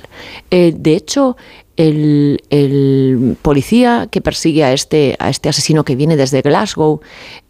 [0.50, 1.36] Eh, de hecho,
[1.76, 7.00] el, el policía que persigue a este, a este asesino que viene desde Glasgow,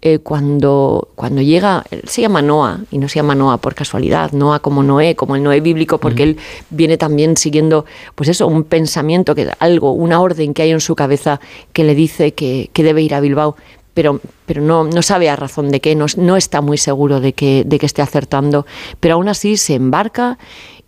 [0.01, 4.33] eh, cuando, cuando llega, él se llama Noah, y no se llama Noah por casualidad,
[4.33, 6.39] Noah como Noé, como el Noé bíblico, porque él
[6.71, 7.85] viene también siguiendo,
[8.15, 11.41] pues eso, un pensamiento, que algo, una orden que hay en su cabeza
[11.73, 13.57] que le dice que, que debe ir a Bilbao.
[13.93, 17.33] Pero, pero no, no sabe a razón de qué, no, no está muy seguro de
[17.33, 18.67] que, de que esté acertando.
[18.99, 20.37] Pero aún así se embarca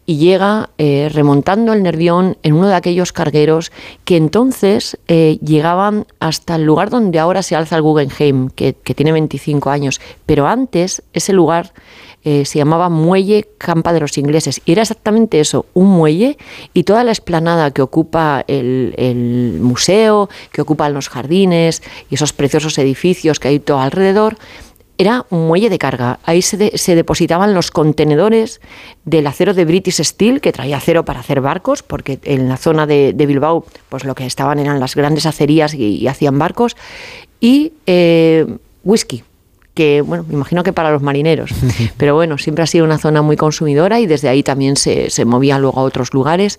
[0.07, 3.73] y llega eh, remontando el Nervión en uno de aquellos cargueros
[4.05, 9.13] que entonces eh, llegaban hasta el lugar donde ahora se alza el Guggenheim, que, tiene
[9.13, 10.01] 25 años.
[10.25, 11.73] Pero antes ese lugar
[12.25, 14.63] eh, se llamaba Muelle Campa de los Ingleses.
[14.65, 16.39] Y era exactamente eso, un muelle
[16.73, 22.33] y toda la explanada que ocupa el, el museo, que ocupan los jardines y esos
[22.33, 24.39] preciosos edificios que hay todo alrededor,
[24.99, 26.19] era un muelle de carga.
[26.25, 28.61] Ahí se, de- se depositaban los contenedores
[29.05, 32.87] del acero de British Steel, que traía acero para hacer barcos, porque en la zona
[32.87, 36.77] de, Bilbao, pues lo que estaban eran las grandes acerías y, y hacían barcos,
[37.41, 38.47] y eh,
[38.85, 39.23] whisky
[39.77, 41.51] que, bueno, me imagino que para los marineros,
[41.99, 45.27] pero bueno, siempre ha sido una zona muy consumidora y desde ahí también se, se
[45.27, 46.59] movía luego a otros lugares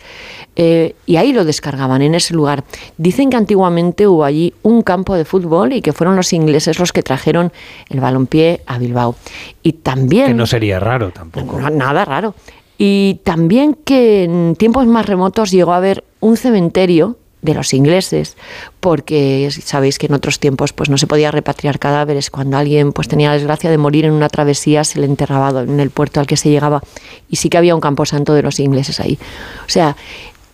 [0.55, 2.63] eh, y ahí lo descargaban, en ese lugar.
[2.97, 6.93] Dicen que antiguamente hubo allí un campo de fútbol y que fueron los ingleses los
[6.93, 7.51] que trajeron
[7.89, 9.15] el balompié a Bilbao.
[9.63, 10.27] Y también...
[10.27, 11.59] Que no sería raro tampoco.
[11.59, 12.35] No, nada raro.
[12.77, 18.35] Y también que en tiempos más remotos llegó a haber un cementerio de los ingleses,
[18.79, 22.29] porque sabéis que en otros tiempos pues no se podía repatriar cadáveres.
[22.29, 25.79] Cuando alguien pues tenía la desgracia de morir en una travesía, se le enterraba en
[25.79, 26.81] el puerto al que se llegaba.
[27.29, 29.19] Y sí que había un camposanto de los ingleses ahí.
[29.65, 29.95] O sea,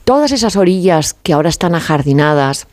[0.03, 2.67] todas esas orillas que ahora están ajardinadas,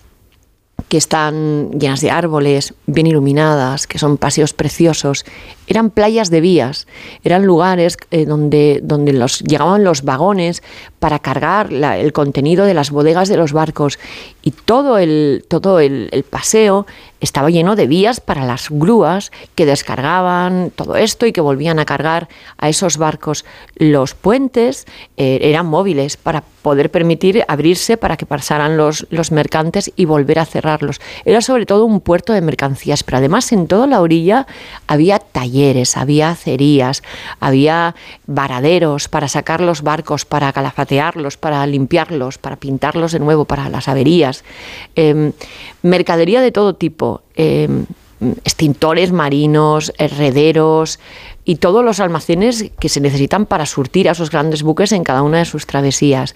[0.88, 5.24] que están llenas de árboles, bien iluminadas, que son paseos preciosos,
[5.70, 6.88] eran playas de vías,
[7.22, 10.64] eran lugares eh, donde, donde los, llegaban los vagones
[10.98, 13.98] para cargar el contenido de las bodegas de los barcos
[14.42, 16.86] y todo el, todo el, el paseo
[17.20, 21.84] estaba lleno de vías para las grúas que descargaban todo esto y que volvían a
[21.84, 22.28] cargar
[22.58, 23.44] a esos barcos.
[23.76, 24.86] Los puentes
[25.16, 30.38] eh, eran móviles para poder permitir abrirse para que pasaran los, los mercantes y volver
[30.38, 31.00] a cerrarlos.
[31.24, 34.46] Era sobre todo un puerto de mercancías, pero además en toda la orilla
[34.86, 35.59] había talleres,
[35.96, 37.02] había acerías,
[37.40, 37.94] había
[38.26, 43.88] varaderos para sacar los barcos, para calafatearlos, para limpiarlos, para pintarlos de nuevo, para las
[43.88, 44.44] averías.
[44.94, 45.32] Em,
[45.82, 47.22] mercadería de todo tipo.
[47.36, 47.86] em,
[48.44, 50.98] extintores marinos, herrederos
[51.44, 55.22] y todos los almacenes que se necesitan para surtir a esos grandes buques en cada
[55.22, 56.34] una de sus travesías.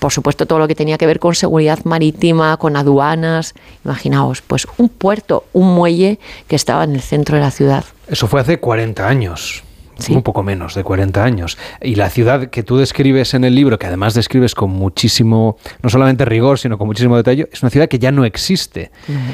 [0.00, 3.54] Por supuesto, todo lo que tenía que ver con seguridad marítima, con aduanas.
[3.84, 6.18] Imaginaos, pues un puerto, un muelle
[6.48, 7.84] que estaba en el centro de la ciudad.
[8.10, 9.62] Eso fue hace 40 años.
[10.08, 11.58] Un poco menos de 40 años.
[11.82, 15.90] Y la ciudad que tú describes en el libro, que además describes con muchísimo, no
[15.90, 18.90] solamente rigor, sino con muchísimo detalle, es una ciudad que ya no existe.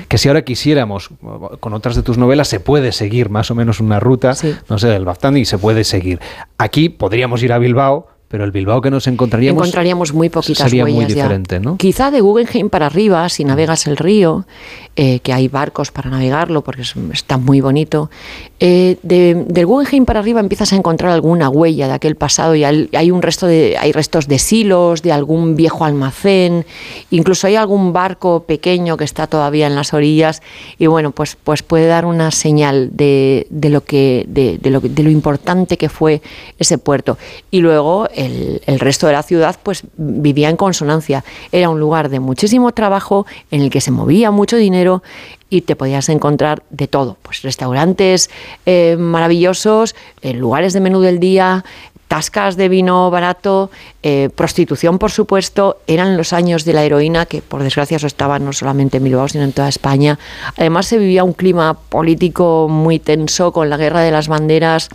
[0.09, 1.11] Que si ahora quisiéramos,
[1.61, 4.35] con otras de tus novelas, se puede seguir más o menos una ruta,
[4.69, 6.19] no sé, del Baftán y se puede seguir.
[6.59, 10.85] Aquí podríamos ir a Bilbao, pero el Bilbao que nos encontraríamos, Encontraríamos muy poquitas sería
[10.85, 11.15] muy ya.
[11.15, 11.77] diferente, ¿no?
[11.77, 14.49] Quizá de Guggenheim para arriba, si navegas el río,
[14.97, 18.11] eh, que hay barcos para navegarlo porque es- está muy bonito,
[18.59, 22.65] eh, de, del Guggenheim para arriba empiezas a encontrar alguna huella de aquel pasado y
[22.65, 26.65] hay, un resto de, hay restos de silos, de algún viejo almacén,
[27.11, 30.41] incluso hay algún barco pequeño que está todavía en las orillas
[30.79, 35.03] y bueno, pues, pues puede dar una señal de, de lo que, de, lo, de
[35.03, 36.23] lo importante que fue
[36.59, 37.19] ese puerto.
[37.51, 41.25] Y luego el, el resto de la ciudad pues vivía en consonancia.
[41.53, 45.03] Era un lugar de muchísimo trabajo en el que se movía mucho dinero
[45.49, 48.31] y te podías encontrar de todo, pues restaurantes
[48.65, 51.65] eh, maravillosos, eh, lugares de menú del día,
[52.09, 53.71] tascas de vino barato,
[54.03, 58.39] eh, prostitución, por supuesto, eran los años de la heroína, que por desgracia eso estaba
[58.39, 60.19] no solamente en Bilbao, sino en toda España.
[60.57, 64.89] Además se vivía un clima político muy tenso con la guerra de las banderas,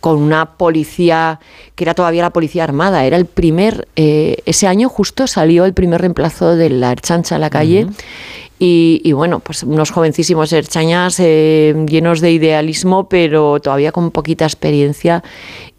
[0.00, 1.40] con una policía
[1.74, 3.04] que era todavía la policía armada.
[3.04, 7.40] Era el primer, eh, ese año justo salió el primer reemplazo de la Erchancha en
[7.40, 7.86] la calle.
[8.58, 14.44] Y, y, bueno, pues unos jovencísimos erchañas eh, llenos de idealismo, pero todavía con poquita
[14.44, 15.24] experiencia.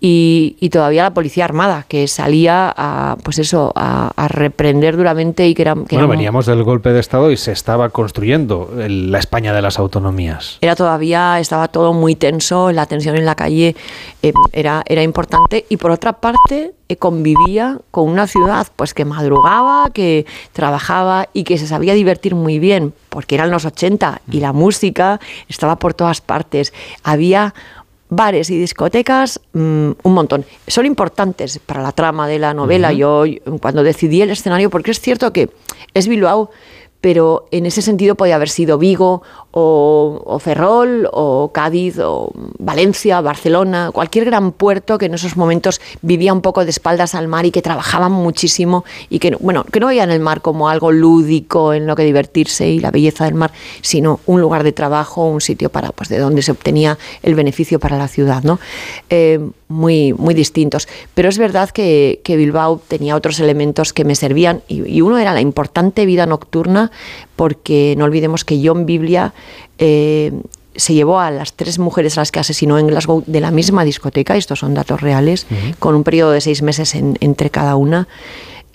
[0.07, 5.47] Y, y, todavía la policía armada, que salía a, pues eso, a, a reprender duramente
[5.47, 5.73] y que era...
[5.73, 9.51] Que bueno, era, veníamos del golpe de Estado y se estaba construyendo el, la España
[9.51, 10.59] de las autonomías.
[10.61, 13.75] Era todavía, estaba todo muy tenso, la tensión en la calle
[14.21, 15.65] eh, era, era importante.
[15.69, 21.45] Y por otra parte, eh, convivía con una ciudad pues que madrugaba, que trabajaba y
[21.45, 25.95] que se sabía divertir muy bien, porque eran los 80 y la música estaba por
[25.95, 26.73] todas partes.
[27.01, 27.55] Había
[28.09, 30.45] bares y discotecas, mmm, un montón.
[30.67, 32.89] Son importantes para la trama de la novela.
[32.89, 33.41] Uh -huh.
[33.41, 35.49] Yo cuando decidí el escenario, porque es cierto que
[35.93, 36.49] es Bilbao,
[37.01, 39.21] pero en ese sentido podía haber sido Vigo
[39.57, 42.29] o, o, Ferrol o Cádiz o
[42.59, 47.29] Valencia, Barcelona, cualquier gran puerto que en esos momentos vivía un poco de espaldas al
[47.29, 50.91] mar y que trabajaban muchísimo y que, bueno, que no veían el mar como algo
[50.91, 55.25] lúdico en lo que divertirse y la belleza del mar, sino un lugar de trabajo,
[55.25, 58.59] un sitio para, pues, de donde se obtenía el beneficio para la ciudad, ¿no?
[59.09, 60.87] Eh, muy, muy distintos.
[61.13, 65.17] Pero es verdad que, que, Bilbao tenía otros elementos que me servían y, y, uno
[65.17, 66.91] era la importante vida nocturna,
[67.35, 69.33] porque no olvidemos que John Biblia
[69.77, 70.31] eh,
[70.75, 73.83] se llevó a las tres mujeres a las que asesinó en Glasgow de la misma
[73.83, 75.75] discoteca, estos son datos reales, uh -huh.
[75.79, 78.07] con un periodo de seis meses en, entre cada una.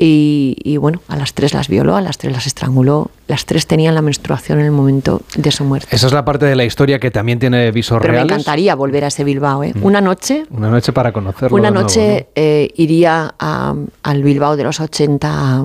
[0.02, 3.68] Y, y, bueno, a las tres las violó, a las tres las estranguló, las tres
[3.68, 5.94] tenían la menstruación en el momento de su muerte.
[5.94, 8.28] Esa es la parte de la historia que también tiene visos Pero reales.
[8.28, 9.62] Me encantaría volver a ese Bilbao.
[9.62, 9.72] ¿eh?
[9.72, 9.84] Mm.
[9.84, 10.46] Una noche.
[10.50, 11.56] Una noche para conocerlo.
[11.56, 12.26] Una noche nuevo, ¿no?
[12.34, 15.64] eh, iría a, al Bilbao de los 80.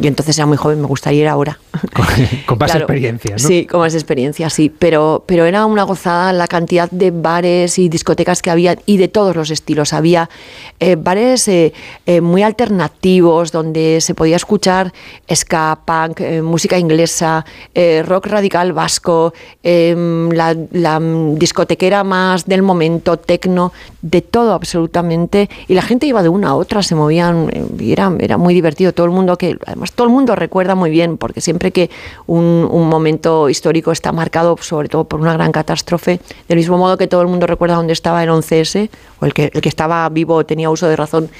[0.00, 1.58] Yo entonces era muy joven, me gustaría ir ahora.
[1.94, 2.04] Con,
[2.44, 3.38] con más claro, experiencia, ¿no?
[3.38, 4.68] Sí, con más experiencia, sí.
[4.78, 9.08] Pero, pero era una gozada la cantidad de bares y discotecas que había y de
[9.08, 9.92] todos los estilos.
[9.92, 10.28] Había
[10.80, 11.72] eh, bares eh,
[12.20, 14.92] muy alternativos donde se podía escuchar
[15.32, 16.97] ska, punk, música inglesa,
[17.74, 19.94] eh, rock radical vasco, eh,
[20.32, 21.00] la, la,
[21.34, 23.72] discotequera más del momento, tecno,
[24.02, 25.48] de todo absolutamente.
[25.68, 28.92] Y la gente iba de una a otra, se movían, y era, era muy divertido.
[28.92, 31.90] Todo el mundo que, además, todo el mundo recuerda muy bien, porque siempre que
[32.26, 36.96] un, un momento histórico está marcado, sobre todo por una gran catástrofe, del mismo modo
[36.96, 40.08] que todo el mundo recuerda dónde estaba el 11S, o el que, el que estaba
[40.08, 41.30] vivo tenía uso de razón,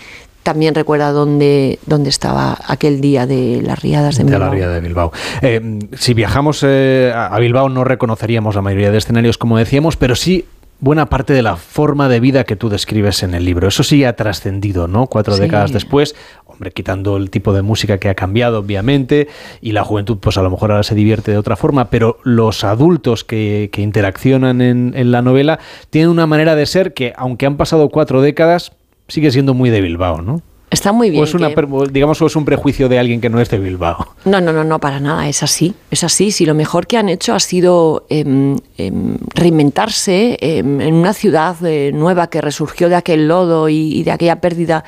[0.43, 4.48] también recuerda dónde, dónde estaba aquel día de las riadas de, de Bilbao.
[4.48, 5.12] la riada de Bilbao.
[5.43, 10.16] Eh, si viajamos eh, a Bilbao no reconoceríamos la mayoría de escenarios, como decíamos, pero
[10.16, 10.47] sí
[10.81, 13.69] buena parte de la forma de vida que tú describes en el libro.
[13.69, 15.06] Eso sí ha trascendido, ¿no?
[15.06, 15.40] Cuatro sí.
[15.40, 16.15] décadas después,
[16.47, 19.28] hombre, quitando el tipo de música que ha cambiado, obviamente,
[19.60, 22.65] y la juventud, pues a lo mejor ahora se divierte de otra forma, pero los
[22.65, 25.59] adultos que, que interaccionan en, en la novela
[25.90, 28.73] tienen una manera de ser que, aunque han pasado cuatro décadas,
[29.09, 30.43] sigue siendo muy de Bilbao, ¿no?
[30.70, 31.22] Está muy bien.
[31.22, 31.66] O es una, que...
[31.90, 34.06] digamos, o es un prejuicio de alguien que no es de Bilbao.
[34.26, 35.26] No, no, no, no, para nada.
[35.26, 35.74] Es así.
[35.90, 36.30] Es así.
[36.30, 38.93] Si lo mejor que han hecho ha sido eh, eh,
[39.35, 44.10] reinventarse eh, en una ciudad eh, nueva que resurgió de aquel lodo y, y de
[44.10, 44.85] aquella pérdida,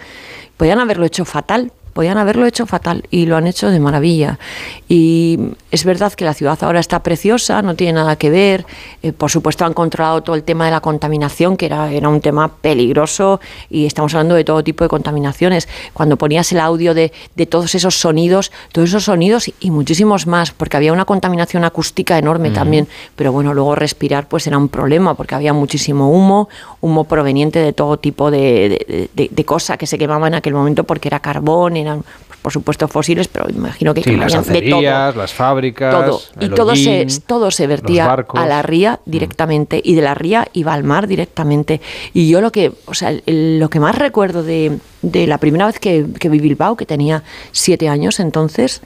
[0.58, 4.38] podían haberlo hecho fatal podían haberlo hecho fatal y lo han hecho de maravilla.
[4.88, 5.38] Y
[5.70, 8.64] es verdad que la ciudad ahora está preciosa, no tiene nada que ver.
[9.02, 12.22] Eh, por supuesto han controlado todo el tema de la contaminación, que era, era un
[12.22, 15.68] tema peligroso y estamos hablando de todo tipo de contaminaciones.
[15.92, 20.52] Cuando ponías el audio de, de todos esos sonidos, todos esos sonidos y muchísimos más,
[20.52, 22.54] porque había una contaminación acústica enorme mm.
[22.54, 22.88] también.
[23.14, 26.48] Pero bueno, luego respirar pues era un problema porque había muchísimo humo,
[26.80, 30.54] humo proveniente de todo tipo de, de, de, de cosas que se quemaban en aquel
[30.54, 32.04] momento porque era carbón, eran
[32.42, 34.80] por supuesto fósiles, pero imagino que sí, las de todo.
[34.80, 36.20] las fábricas, todo.
[36.40, 39.80] y todo se, todo se vertía a la ría directamente mm.
[39.84, 41.80] y de la ría iba al mar directamente.
[42.14, 45.78] Y yo lo que, o sea, lo que más recuerdo de, de la primera vez
[45.78, 47.22] que, que, vi Bilbao, que tenía
[47.52, 48.80] siete años entonces,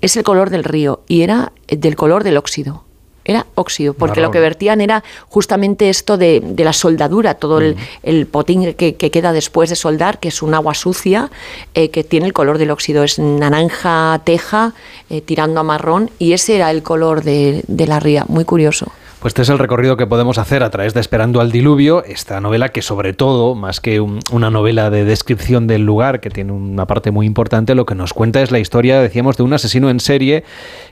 [0.00, 2.84] es el color del río y era del color del óxido
[3.24, 4.24] era óxido, porque Marrón.
[4.24, 8.96] lo que vertían era justamente esto de, de la soldadura, todo el, el, potín que,
[8.96, 11.30] que, queda después de soldar, que es un agua sucia,
[11.74, 14.74] eh, que tiene el color del óxido, es naranja, teja,
[15.10, 18.92] eh, tirando a marrón, y ese era el color de, de la ría, muy curioso.
[19.24, 22.42] Pues este es el recorrido que podemos hacer a través de Esperando al Diluvio, esta
[22.42, 26.52] novela que sobre todo, más que un, una novela de descripción del lugar, que tiene
[26.52, 29.88] una parte muy importante, lo que nos cuenta es la historia, decíamos, de un asesino
[29.88, 30.44] en serie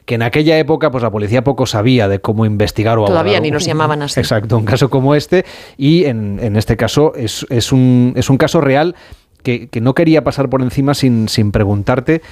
[0.07, 3.43] que en aquella época pues la policía poco sabía de cómo investigar o Todavía abordar.
[3.43, 4.19] ni los llamaban así.
[4.19, 5.45] Exacto, un caso como este
[5.77, 8.97] y en, en este caso es, es, un, es un caso real
[9.43, 12.23] que, que no quería pasar por encima sin, sin preguntarte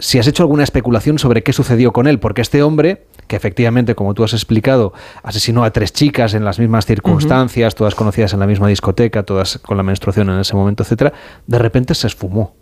[0.00, 3.94] si has hecho alguna especulación sobre qué sucedió con él, porque este hombre, que efectivamente,
[3.94, 8.40] como tú has explicado, asesinó a tres chicas en las mismas circunstancias, todas conocidas en
[8.40, 11.12] la misma discoteca, todas con la menstruación en ese momento, etcétera,
[11.46, 12.54] de repente se esfumó.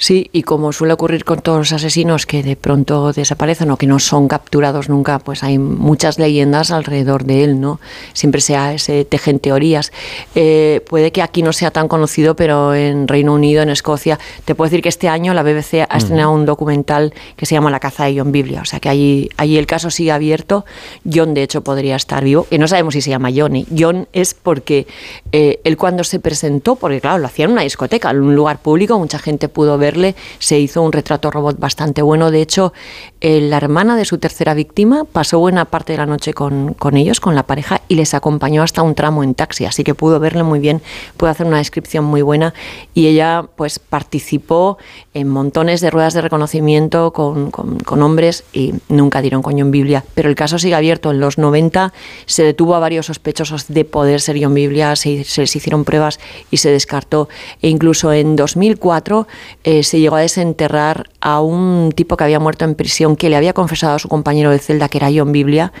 [0.00, 3.86] Sí, y como suele ocurrir con todos los asesinos que de pronto desaparecen o que
[3.86, 7.80] no son capturados nunca, pues hay muchas leyendas alrededor de él, ¿no?
[8.14, 9.92] Siempre se, se tejen teorías.
[10.34, 14.54] Eh, puede que aquí no sea tan conocido, pero en Reino Unido, en Escocia, te
[14.54, 17.78] puedo decir que este año la BBC ha estrenado un documental que se llama La
[17.78, 20.64] caza de John Biblia, o sea que allí, allí el caso sigue abierto.
[21.04, 23.66] John, de hecho, podría estar vivo, que no sabemos si se llama Johnny.
[23.78, 24.86] John es porque
[25.32, 28.62] eh, él cuando se presentó, porque claro, lo hacía en una discoteca, en un lugar
[28.62, 29.89] público, mucha gente pudo ver
[30.38, 32.30] se hizo un retrato robot bastante bueno.
[32.30, 32.72] De hecho,
[33.20, 37.20] la hermana de su tercera víctima pasó buena parte de la noche con, con, ellos,
[37.20, 40.42] con la pareja, y les acompañó hasta un tramo en taxi, así que pudo verle
[40.42, 40.80] muy bien,
[41.16, 42.54] pudo hacer una descripción muy buena.
[42.94, 44.78] Y ella pues participó
[45.12, 50.04] en montones de ruedas de reconocimiento con, con, hombres y nunca dieron coño en Biblia.
[50.14, 51.10] Pero el caso sigue abierto.
[51.10, 51.92] En los 90
[52.26, 56.20] se detuvo a varios sospechosos de poder ser John Biblia, se, se les hicieron pruebas
[56.50, 57.28] y se descartó.
[57.60, 59.26] E incluso en 2004
[59.64, 63.36] eh, se llegó a desenterrar a un tipo que había muerto en prisión, que le
[63.36, 65.72] había confesado a su compañero de celda que era John Biblia,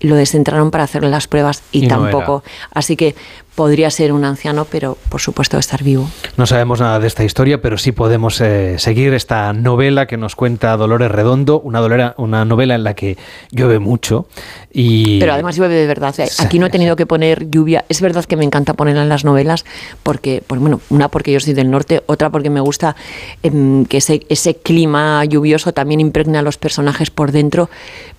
[0.00, 2.42] lo desenterraron para hacerle las pruebas y, Y no tampoco.
[2.72, 3.14] Así que
[3.56, 6.08] podría ser un anciano, pero por supuesto estar vivo.
[6.36, 10.36] No sabemos nada de esta historia, pero sí podemos eh, seguir esta novela que nos
[10.36, 13.16] cuenta Dolores Redondo, una, dolera- una novela en la que
[13.50, 14.28] llueve mucho
[14.72, 15.18] y...
[15.18, 16.14] Pero además llueve de verdad.
[16.14, 17.84] Sea, aquí no he tenido que poner lluvia.
[17.88, 19.64] Es verdad que me encanta ponerla en las novelas,
[20.02, 22.94] porque, pues, bueno, una porque yo soy del norte, otra porque me gusta
[23.42, 27.70] em, que ese, ese clima lluvioso también impregna a los personajes por dentro.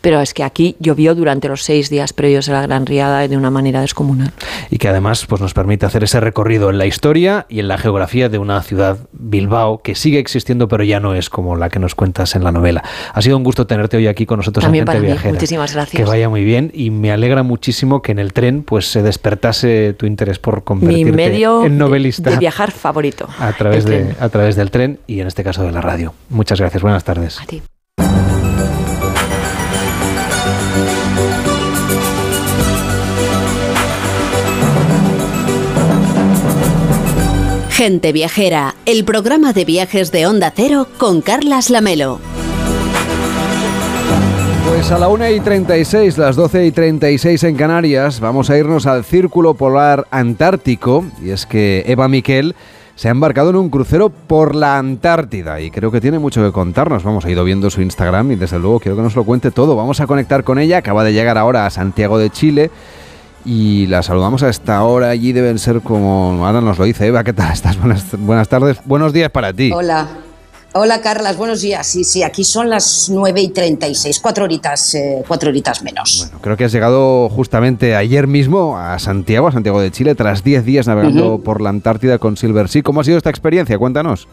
[0.02, 3.38] Pero es que aquí llovió durante los seis días previos a la Gran Riada de
[3.38, 4.32] una manera descomunal.
[4.72, 7.78] y que además pues, nos permite hacer ese recorrido en la historia y en la
[7.78, 11.80] geografía de una ciudad, Bilbao, que sigue existiendo, pero ya no es como la que
[11.80, 12.84] nos cuentas en la novela.
[13.14, 15.08] Ha sido un gusto tenerte hoy aquí con nosotros También en Gente para mí.
[15.08, 15.34] Viajera.
[15.34, 16.02] Muchísimas gracias.
[16.02, 19.94] Que vaya muy bien y me alegra muchísimo que en el tren pues se despertase
[19.94, 23.28] tu interés por Mi convertirte medio en novelista de viajar favorito.
[23.40, 26.14] a través de a través del tren y en este caso de la radio.
[26.30, 26.82] Muchas gracias.
[26.82, 27.40] Buenas tardes.
[37.78, 42.20] Gente Viajera, el programa de viajes de Onda Cero con Carlas Lamelo.
[44.68, 48.88] Pues a la 1 y 36, las 12 y 36 en Canarias, vamos a irnos
[48.88, 51.06] al Círculo Polar Antártico.
[51.22, 52.56] Y es que Eva Miquel
[52.96, 56.52] se ha embarcado en un crucero por la Antártida y creo que tiene mucho que
[56.52, 57.04] contarnos.
[57.04, 59.76] Vamos, ha ido viendo su Instagram y desde luego quiero que nos lo cuente todo.
[59.76, 62.72] Vamos a conectar con ella, acaba de llegar ahora a Santiago de Chile.
[63.50, 65.10] Y la saludamos a esta hora.
[65.10, 66.46] Allí deben ser como.
[66.46, 67.24] Ahora nos lo dice Eva.
[67.24, 67.78] ¿Qué tal estás?
[67.80, 68.78] Buenas, buenas tardes.
[68.84, 69.72] Buenos días para ti.
[69.74, 70.06] Hola.
[70.74, 71.88] Hola Carlas, buenos días.
[71.88, 76.30] Sí, sí, aquí son las 9 y 36, cuatro horitas, eh, cuatro horitas menos.
[76.42, 80.66] Creo que has llegado justamente ayer mismo a Santiago, a Santiago de Chile, tras 10
[80.66, 82.84] días navegando por la Antártida con Silver Sea.
[82.84, 83.80] ¿Cómo ha sido esta experiencia?
[83.80, 84.28] Cuéntanos.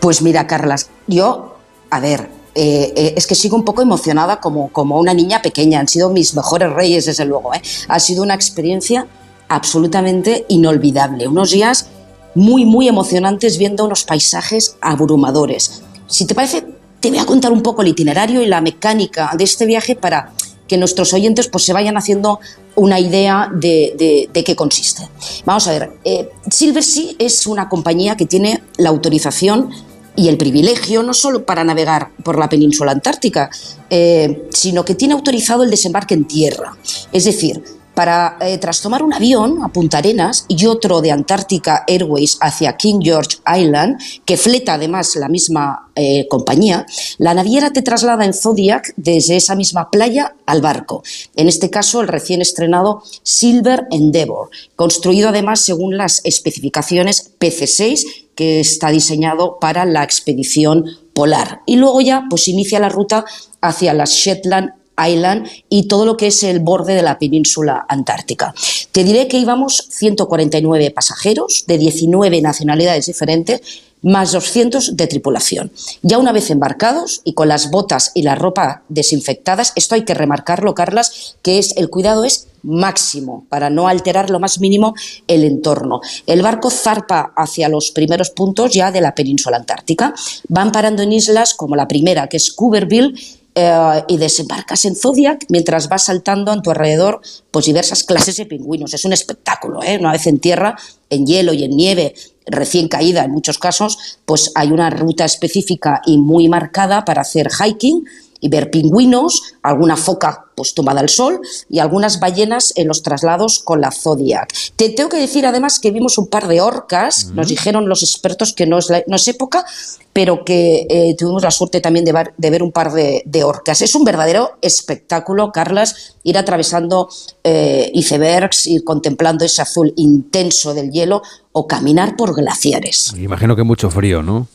[0.00, 1.56] Pues mira, Carlas, yo,
[1.88, 2.28] a ver,
[2.58, 5.78] eh, eh, es que sigo un poco emocionada como, como una niña pequeña.
[5.80, 7.54] Han sido mis mejores reyes, desde luego.
[7.54, 7.62] ¿eh?
[7.88, 9.06] Ha sido una experiencia
[9.48, 11.28] absolutamente inolvidable.
[11.28, 11.86] Unos días
[12.34, 15.82] muy, muy emocionantes viendo unos paisajes abrumadores.
[16.06, 16.64] Si te parece,
[17.00, 20.32] te voy a contar un poco el itinerario y la mecánica de este viaje para
[20.66, 22.40] que nuestros oyentes pues, se vayan haciendo
[22.76, 25.08] una idea de, de- qué consiste.
[25.46, 29.70] Vamos a ver, eh, Silver Sea es una compañía que tiene la autorización
[30.18, 33.48] y el privilegio no solo para navegar por la península antártica,
[33.88, 36.76] eh, sino que tiene autorizado el desembarque en tierra.
[37.12, 37.62] Es decir,
[37.94, 42.76] para eh, tras tomar un avión a Punta Arenas y otro de Antártica Airways hacia
[42.76, 46.84] King George Island, que fleta además la misma eh, compañía,
[47.18, 51.02] la naviera te traslada en Zodiac desde esa misma playa al barco.
[51.34, 58.60] En este caso, el recién estrenado Silver Endeavour, construido además según las especificaciones PC6 que
[58.60, 61.62] está diseñado para la expedición polar.
[61.66, 63.24] Y luego ya pues inicia la ruta
[63.60, 64.70] hacia las Shetland
[65.06, 68.54] Island y todo lo que es el borde de la península antártica.
[68.92, 73.60] Te diré que íbamos 149 pasajeros de 19 nacionalidades diferentes,
[74.02, 75.72] más 200 de tripulación.
[76.02, 80.14] Ya una vez embarcados y con las botas y la ropa desinfectadas, esto hay que
[80.14, 84.94] remarcarlo, Carlas, que es el cuidado es máximo para no alterar lo más mínimo
[85.26, 86.00] el entorno.
[86.26, 90.14] El barco zarpa hacia los primeros puntos ya de la península antártica.
[90.48, 93.14] Van parando en islas como la primera, que es Cooperville,
[93.58, 97.20] eh, y desembarcas en Zodiac mientras vas saltando a tu alrededor
[97.50, 98.94] pues diversas clases de pingüinos.
[98.94, 99.98] Es un espectáculo, ¿eh?
[99.98, 100.76] Una vez en tierra,
[101.10, 102.14] en hielo y en nieve,
[102.46, 107.48] recién caída en muchos casos, pues hay una ruta específica y muy marcada para hacer
[107.50, 108.04] hiking
[108.40, 111.40] y ver pingüinos, alguna foca pues tomada al sol
[111.70, 114.52] y algunas ballenas en los traslados con la Zodiac.
[114.76, 118.52] Te tengo que decir además que vimos un par de orcas, nos dijeron los expertos
[118.52, 119.64] que no es, la- no es época,
[120.12, 123.44] pero que eh, tuvimos la suerte también de, ver- de ver un par de, de
[123.44, 123.82] orcas.
[123.82, 127.08] Es un verdadero espectáculo, Carlas, ir atravesando
[127.44, 133.12] eh, icebergs, ir contemplando ese azul intenso del hielo o caminar por glaciares.
[133.16, 134.48] Imagino que mucho frío, ¿no?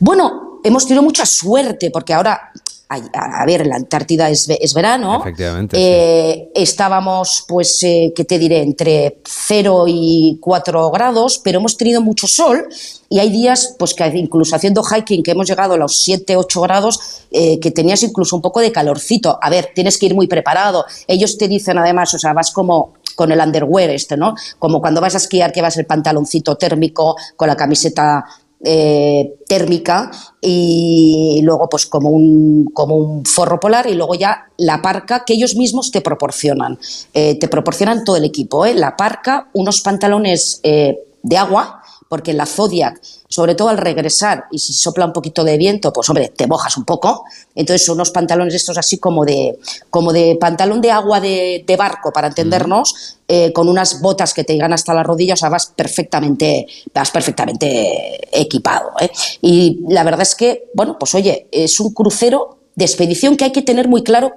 [0.00, 2.52] Bueno, hemos tenido mucha suerte porque ahora,
[2.88, 5.20] a, a ver, en la Antártida es verano.
[5.20, 5.76] Efectivamente.
[5.78, 8.62] Eh, Estábamos, pues, eh, ¿qué te diré?
[8.62, 12.68] Entre 0 y 4 grados, pero hemos tenido mucho sol
[13.08, 16.60] y hay días, pues, que incluso haciendo hiking, que hemos llegado a los 7, 8
[16.62, 19.38] grados, eh, que tenías incluso un poco de calorcito.
[19.40, 20.84] A ver, tienes que ir muy preparado.
[21.06, 24.34] Ellos te dicen además, o sea, vas como con el underwear este, ¿no?
[24.58, 28.24] Como cuando vas a esquiar que vas el pantaloncito térmico con la camiseta
[28.64, 30.10] eh, térmica
[30.40, 35.34] y luego pues como un, como un forro polar y luego ya la parca que
[35.34, 36.78] ellos mismos te proporcionan.
[37.12, 38.74] Eh, te proporcionan todo el equipo, ¿eh?
[38.74, 41.81] la parca, unos pantalones eh, de agua,
[42.12, 46.10] porque la Zodiac, sobre todo al regresar, y si sopla un poquito de viento, pues
[46.10, 47.24] hombre, te mojas un poco.
[47.54, 49.58] Entonces unos pantalones estos así como de,
[49.88, 54.44] como de pantalón de agua de, de barco, para entendernos, eh, con unas botas que
[54.44, 58.90] te llegan hasta las rodillas, o sea, vas perfectamente, vas perfectamente equipado.
[59.00, 59.10] ¿eh?
[59.40, 63.52] Y la verdad es que, bueno, pues oye, es un crucero de expedición que hay
[63.52, 64.34] que tener muy claro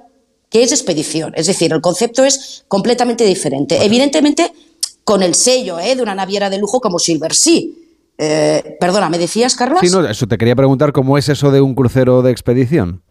[0.48, 1.34] que es expedición.
[1.36, 3.84] Es decir, el concepto es completamente diferente.
[3.84, 4.50] Evidentemente,
[5.06, 5.94] con el sello ¿eh?
[5.94, 7.62] de una naviera de lujo como Silver Sea.
[8.18, 9.78] Eh, perdona, ¿me decías, Carlos?
[9.80, 13.02] Sí, no, eso te quería preguntar cómo es eso de un crucero de expedición.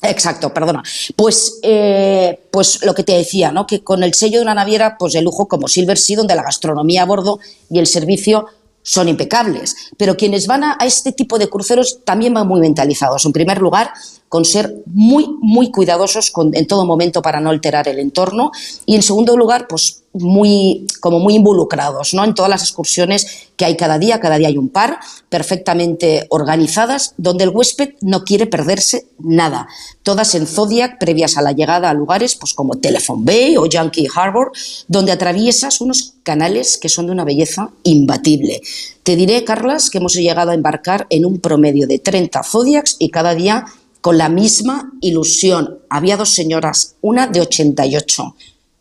[0.00, 0.82] Exacto, perdona.
[1.16, 3.66] Pues, eh, pues lo que te decía, ¿no?
[3.66, 6.42] Que con el sello de una naviera, pues de lujo como Silver Sea, donde la
[6.42, 7.38] gastronomía a bordo
[7.68, 8.46] y el servicio
[8.80, 9.76] son impecables.
[9.98, 13.26] Pero quienes van a, a este tipo de cruceros también van muy mentalizados.
[13.26, 13.92] En primer lugar,
[14.30, 18.52] con ser muy, muy cuidadosos en todo momento para no alterar el entorno.
[18.86, 22.24] Y en segundo lugar, pues muy, como muy involucrados ¿no?
[22.24, 24.20] en todas las excursiones que hay cada día.
[24.20, 29.66] Cada día hay un par perfectamente organizadas donde el huésped no quiere perderse nada.
[30.04, 34.06] Todas en Zodiac, previas a la llegada a lugares pues como Telephone Bay o Yankee
[34.14, 34.52] Harbor,
[34.86, 38.60] donde atraviesas unos canales que son de una belleza imbatible.
[39.02, 43.10] Te diré, Carlas, que hemos llegado a embarcar en un promedio de 30 Zodiacs y
[43.10, 43.64] cada día
[44.00, 45.78] con la misma ilusión.
[45.88, 48.36] Había dos señoras, una de 88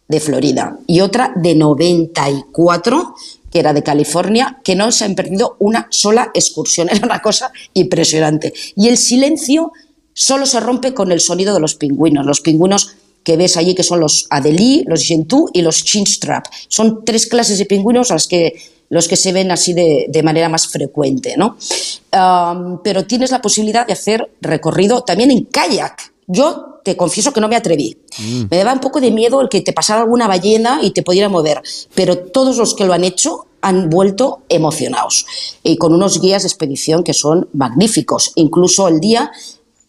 [0.07, 3.15] de Florida y otra de 94
[3.51, 6.89] que era de California, que no se han perdido una sola excursión.
[6.91, 8.53] Era una cosa impresionante.
[8.75, 9.71] Y el silencio
[10.13, 12.25] solo se rompe con el sonido de los pingüinos.
[12.25, 16.45] Los pingüinos que ves allí, que son los Adelie, los Gentoo y los Chinstrap.
[16.67, 18.53] Son tres clases de pingüinos a las que,
[18.89, 21.35] los que se ven así de, de manera más frecuente.
[21.37, 21.57] ¿no?
[22.11, 26.13] Um, pero tienes la posibilidad de hacer recorrido también en kayak.
[26.27, 27.97] Yo te confieso que no me atreví.
[28.49, 31.29] Me daba un poco de miedo el que te pasara alguna ballena y te pudiera
[31.29, 31.61] mover,
[31.95, 35.25] pero todos los que lo han hecho han vuelto emocionados
[35.63, 38.31] y con unos guías de expedición que son magníficos.
[38.35, 39.31] Incluso el día,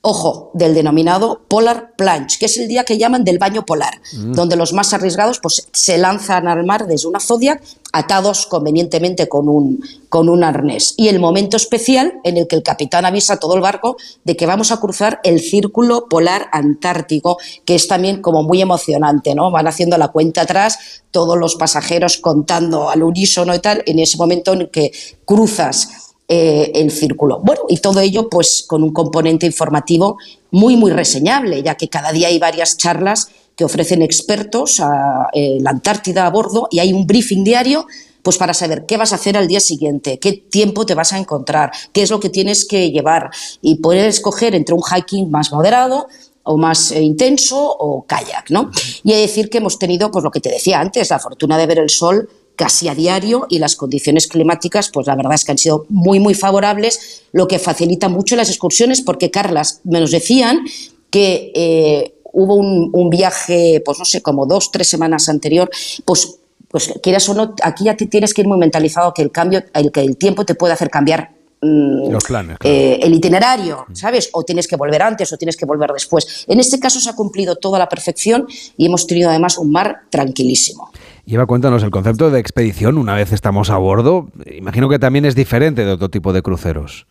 [0.03, 4.33] ojo, del denominado Polar Plunge, que es el día que llaman del baño polar, Mm.
[4.33, 7.63] donde los más arriesgados pues, se lanzan al mar desde una Zodiac
[7.93, 10.95] atados convenientemente con un, con un arnés.
[10.97, 14.37] Y el momento especial en el que el capitán avisa a todo el barco de
[14.37, 19.51] que vamos a cruzar el círculo polar antártico, que es también como muy emocionante, ¿no?
[19.51, 20.79] Van haciendo la cuenta atrás,
[21.11, 24.93] todos los pasajeros contando al unísono y tal, en ese momento en que
[25.25, 27.41] cruzas eh, el círculo.
[27.41, 30.17] Bueno, y todo ello pues con un componente informativo
[30.53, 35.59] muy, muy reseñable, ya que cada día hay varias charlas que ofrecen expertos a eh,
[35.61, 37.85] la Antártida a bordo y hay un briefing diario
[38.23, 41.19] pues para saber qué vas a hacer al día siguiente, qué tiempo te vas a
[41.19, 43.31] encontrar, qué es lo que tienes que llevar
[43.61, 46.07] y poder escoger entre un hiking más moderado
[46.45, 48.71] o más eh, intenso o kayak, ¿no?
[49.03, 51.59] Y he de decir que hemos tenido, pues lo que te decía antes, la fortuna
[51.59, 52.29] de ver el sol
[52.61, 56.21] casi a diario y las condiciones climáticas, pues la verdad es que han sido muy,
[56.21, 60.61] muy favorables, lo que facilita mucho las excursiones, porque Carlas, me nos decían
[61.09, 65.71] que eh, hubo un, un viaje, pues no sé, como dos, tres semanas anterior,
[66.05, 66.37] pues,
[66.69, 69.65] pues quieras o no, aquí ya te tienes que ir muy mentalizado que el cambio,
[69.73, 71.31] el, que el tiempo te puede hacer cambiar
[71.63, 72.59] mm, Los planes.
[72.59, 72.77] claro.
[72.77, 74.29] eh, el itinerario, ¿sabes?
[74.33, 76.45] O tienes que volver antes o tienes que volver después.
[76.47, 78.47] En este caso se ha cumplido todo a la perfección
[78.77, 80.91] y hemos tenido además un mar tranquilísimo.
[81.31, 85.37] Lleva, cuéntanos, el concepto de expedición una vez estamos a bordo, imagino que también es
[85.37, 87.07] diferente de otro tipo de cruceros.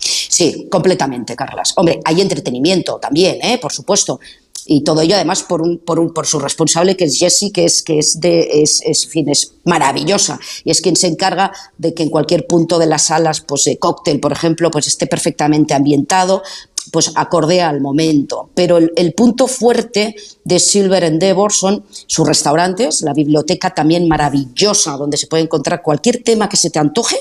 [0.00, 1.72] Sí, completamente, Carlas.
[1.76, 3.58] Hombre, hay entretenimiento también, ¿eh?
[3.62, 4.18] por supuesto.
[4.66, 7.64] Y todo ello, además, por, un, por, un, por su responsable, que es Jessie, que
[7.64, 10.40] es, que es, de, es, es, fin, es maravillosa.
[10.64, 14.18] Y es quien se encarga de que en cualquier punto de las salas, pues cóctel,
[14.18, 16.42] por ejemplo, pues esté perfectamente ambientado,
[16.90, 18.50] pues acorde al momento.
[18.54, 20.14] Pero el, punto fuerte
[20.44, 26.22] de Silver Endeavor son sus restaurantes, la biblioteca también maravillosa, donde se puede encontrar cualquier
[26.22, 27.16] tema que se te antoje,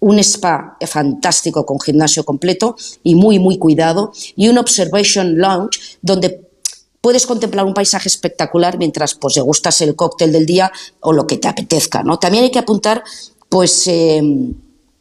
[0.00, 6.46] un spa fantástico con gimnasio completo y muy, muy cuidado, y un observation lounge donde
[7.00, 11.38] puedes contemplar un paisaje espectacular mientras pues degustas el cóctel del día o lo que
[11.38, 12.02] te apetezca.
[12.02, 12.18] ¿no?
[12.18, 13.04] También hay que apuntar
[13.48, 14.20] pues, eh,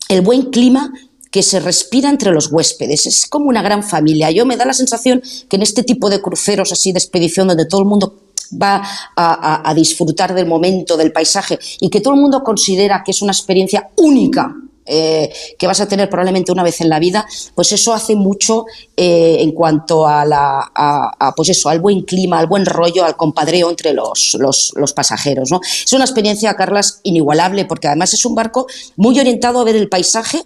[0.09, 0.93] el buen clima
[1.35, 3.07] que se respira entre los huéspedes.
[3.07, 4.31] Es como una gran familia.
[4.31, 7.65] Yo me da la sensación que en este tipo de cruceros así de expedición donde
[7.65, 8.15] todo el mundo
[8.53, 8.81] va
[9.17, 13.33] a, disfrutar del momento, del paisaje y que todo el mundo considera que es una
[13.33, 14.55] experiencia única
[14.85, 15.29] eh,
[15.59, 19.39] que vas a tener probablemente una vez en la vida, pues eso hace mucho eh,
[19.41, 23.91] en cuanto a la, pues eso, al buen clima, al buen rollo, al compadreo entre
[23.91, 25.51] los, los, los, pasajeros.
[25.51, 25.59] ¿no?
[25.61, 29.89] Es una experiencia, Carlas, inigualable, porque además es un barco muy orientado a ver el
[29.89, 30.41] paisaje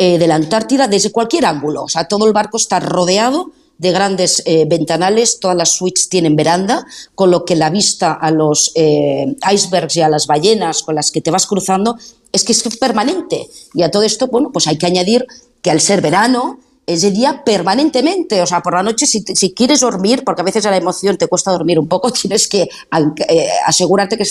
[0.00, 1.82] eh, de la Antártida desde cualquier ángulo.
[1.82, 6.36] O sea, todo el barco está rodeado de grandes eh, ventanales, todas las suites tienen
[6.36, 10.94] veranda, con lo que la vista a los eh, icebergs y a las ballenas con
[10.94, 11.96] las que te vas cruzando
[12.30, 13.48] es que es permanente.
[13.74, 15.26] Y a todo esto, bueno, pues hay que añadir
[15.62, 19.52] que al ser verano, es de día permanentemente, o sea, por la noche si, si,
[19.52, 22.68] quieres dormir, porque a veces a la emoción te cuesta dormir un poco, tienes que
[23.66, 24.24] asegurarte que,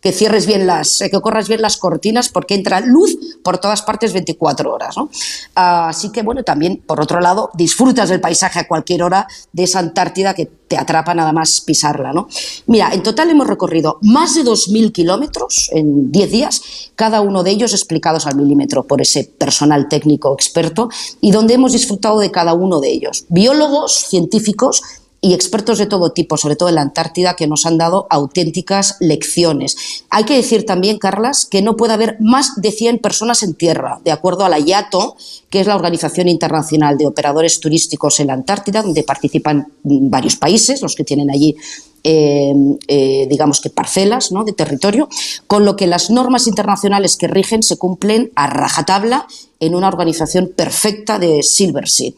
[0.00, 4.12] que cierres bien las, que corras bien las cortinas porque entra luz por todas partes
[4.12, 4.96] 24 horas.
[4.96, 5.10] ¿no?
[5.54, 9.80] Así que, bueno, también, por otro lado, disfrutas del paisaje a cualquier hora de esa
[9.80, 12.12] Antártida que te atrapa nada más pisarla.
[12.12, 12.28] ¿no?
[12.66, 16.62] Mira, en total hemos recorrido más de 2.000 kilómetros en 10 días,
[16.94, 20.88] cada uno de ellos explicados al milímetro por ese personal técnico experto
[21.20, 23.24] y donde hemos disfrutado de cada uno de ellos.
[23.28, 24.82] Biólogos, científicos,
[25.20, 28.96] y expertos de todo tipo, sobre todo en la Antártida, que nos han dado auténticas
[29.00, 30.04] lecciones.
[30.08, 34.00] Hay que decir también, Carlas, que no puede haber más de 100 personas en tierra,
[34.04, 35.16] de acuerdo a la IATO,
[35.50, 40.80] que es la Organización Internacional de Operadores Turísticos en la Antártida, donde participan varios países,
[40.80, 41.56] los que tienen allí
[42.02, 42.54] eh,
[42.88, 44.44] eh, digamos que parcelas ¿no?
[44.44, 45.08] de territorio,
[45.46, 49.26] con lo que las normas internacionales que rigen se cumplen a rajatabla
[49.58, 52.12] en una organización perfecta de Silversea.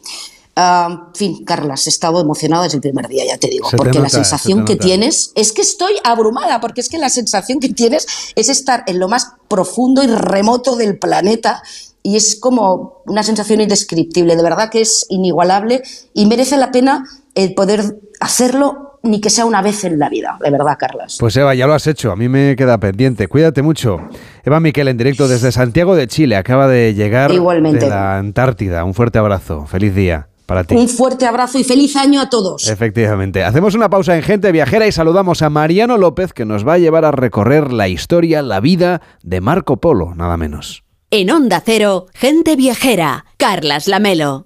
[0.55, 3.75] Uh, en fin, Carlas, he estado emocionada desde el primer día, ya te digo, Se
[3.75, 7.09] te porque la sensación se que tienes es que estoy abrumada, porque es que la
[7.09, 8.05] sensación que tienes
[8.35, 11.63] es estar en lo más profundo y remoto del planeta
[12.03, 15.81] y es como una sensación indescriptible, de verdad que es inigualable
[16.13, 17.03] y merece la pena
[17.33, 21.17] el poder hacerlo ni que sea una vez en la vida, de verdad, Carlas.
[21.19, 23.27] Pues Eva, ya lo has hecho, a mí me queda pendiente.
[23.27, 23.97] Cuídate mucho.
[24.45, 27.85] Eva Miquel en directo desde Santiago de Chile, acaba de llegar Igualmente.
[27.85, 28.85] de la Antártida.
[28.85, 30.75] Un fuerte abrazo, feliz día para ti.
[30.75, 32.67] Un fuerte abrazo y feliz año a todos.
[32.67, 33.43] Efectivamente.
[33.43, 36.77] Hacemos una pausa en Gente Viajera y saludamos a Mariano López que nos va a
[36.77, 40.83] llevar a recorrer la historia, la vida de Marco Polo, nada menos.
[41.09, 44.45] En Onda Cero, gente viajera, Carlas Lamelo.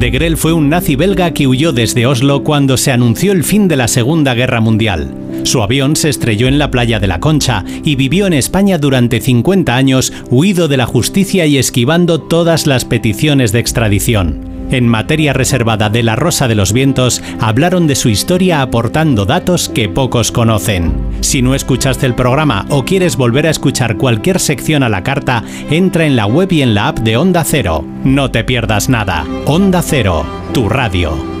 [0.00, 3.68] De Grel fue un nazi belga que huyó desde Oslo cuando se anunció el fin
[3.68, 5.14] de la Segunda Guerra Mundial.
[5.42, 9.20] Su avión se estrelló en la playa de la Concha y vivió en España durante
[9.20, 14.49] 50 años, huido de la justicia y esquivando todas las peticiones de extradición.
[14.70, 19.68] En materia reservada de La Rosa de los Vientos, hablaron de su historia aportando datos
[19.68, 20.92] que pocos conocen.
[21.20, 25.42] Si no escuchaste el programa o quieres volver a escuchar cualquier sección a la carta,
[25.70, 27.84] entra en la web y en la app de Onda Cero.
[28.04, 29.26] No te pierdas nada.
[29.44, 31.40] Onda Cero, tu radio.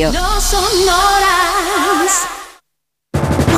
[0.00, 0.12] Radio.
[0.12, 2.39] No sonoras.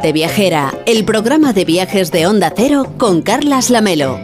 [0.00, 4.20] Viajera, el programa de viajes de Onda Cero con Carlas Lamelo.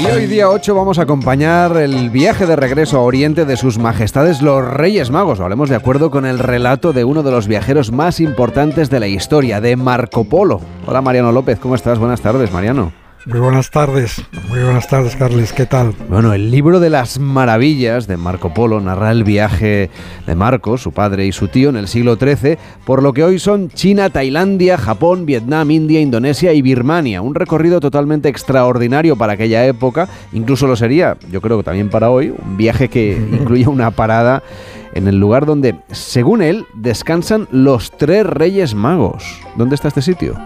[0.00, 3.78] Y hoy día 8 vamos a acompañar el viaje de regreso a Oriente de sus
[3.78, 5.40] majestades los Reyes Magos.
[5.40, 9.08] Hablemos de acuerdo con el relato de uno de los viajeros más importantes de la
[9.08, 10.60] historia, de Marco Polo.
[10.86, 11.98] Hola Mariano López, ¿cómo estás?
[11.98, 12.99] Buenas tardes, Mariano.
[13.26, 15.92] Muy buenas tardes, muy buenas tardes, Carles, ¿qué tal?
[16.08, 19.90] Bueno, el libro de las maravillas de Marco Polo narra el viaje
[20.26, 22.56] de Marco, su padre y su tío en el siglo XIII,
[22.86, 27.20] por lo que hoy son China, Tailandia, Japón, Vietnam, India, Indonesia y Birmania.
[27.20, 32.08] Un recorrido totalmente extraordinario para aquella época, incluso lo sería, yo creo que también para
[32.08, 34.42] hoy, un viaje que incluye una parada
[34.94, 39.24] en el lugar donde, según él, descansan los tres reyes magos.
[39.56, 40.36] ¿Dónde está este sitio?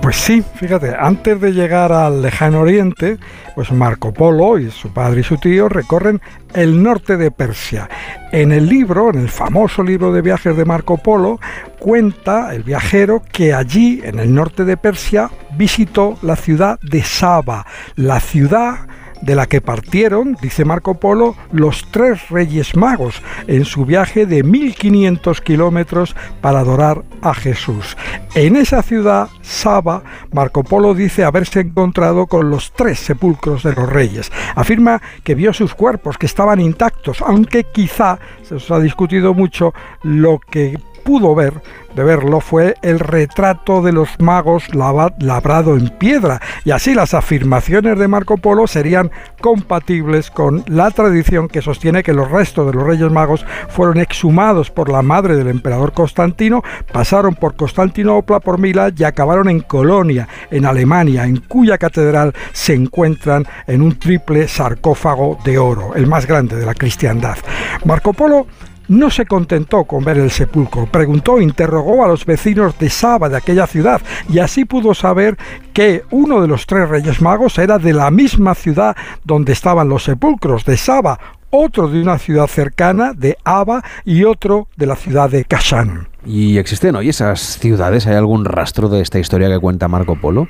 [0.00, 3.16] Pues sí, fíjate, antes de llegar al lejano oriente,
[3.54, 6.20] pues Marco Polo y su padre y su tío recorren
[6.52, 7.88] el norte de Persia.
[8.30, 11.40] En el libro, en el famoso libro de viajes de Marco Polo,
[11.78, 17.66] cuenta el viajero que allí, en el norte de Persia, visitó la ciudad de Saba,
[17.96, 18.86] la ciudad
[19.24, 24.42] de la que partieron, dice Marco Polo, los tres reyes magos en su viaje de
[24.42, 27.96] 1500 kilómetros para adorar a Jesús.
[28.34, 30.02] En esa ciudad, Saba,
[30.32, 34.30] Marco Polo dice haberse encontrado con los tres sepulcros de los reyes.
[34.54, 39.72] Afirma que vio sus cuerpos, que estaban intactos, aunque quizá, se os ha discutido mucho,
[40.02, 41.62] lo que pudo ver
[41.94, 47.98] de verlo fue el retrato de los magos labrado en piedra y así las afirmaciones
[47.98, 52.82] de Marco Polo serían compatibles con la tradición que sostiene que los restos de los
[52.82, 56.62] reyes magos fueron exhumados por la madre del emperador Constantino,
[56.92, 62.74] pasaron por Constantinopla, por Milán y acabaron en Colonia, en Alemania, en cuya catedral se
[62.74, 67.36] encuentran en un triple sarcófago de oro, el más grande de la cristiandad.
[67.84, 68.46] Marco Polo
[68.88, 73.36] no se contentó con ver el sepulcro, preguntó, interrogó a los vecinos de Saba, de
[73.36, 75.36] aquella ciudad, y así pudo saber
[75.72, 80.04] que uno de los tres reyes magos era de la misma ciudad donde estaban los
[80.04, 81.18] sepulcros, de Saba,
[81.50, 86.08] otro de una ciudad cercana, de Aba, y otro de la ciudad de Kashan.
[86.26, 88.06] ¿Y existen hoy esas ciudades?
[88.06, 90.48] ¿Hay algún rastro de esta historia que cuenta Marco Polo?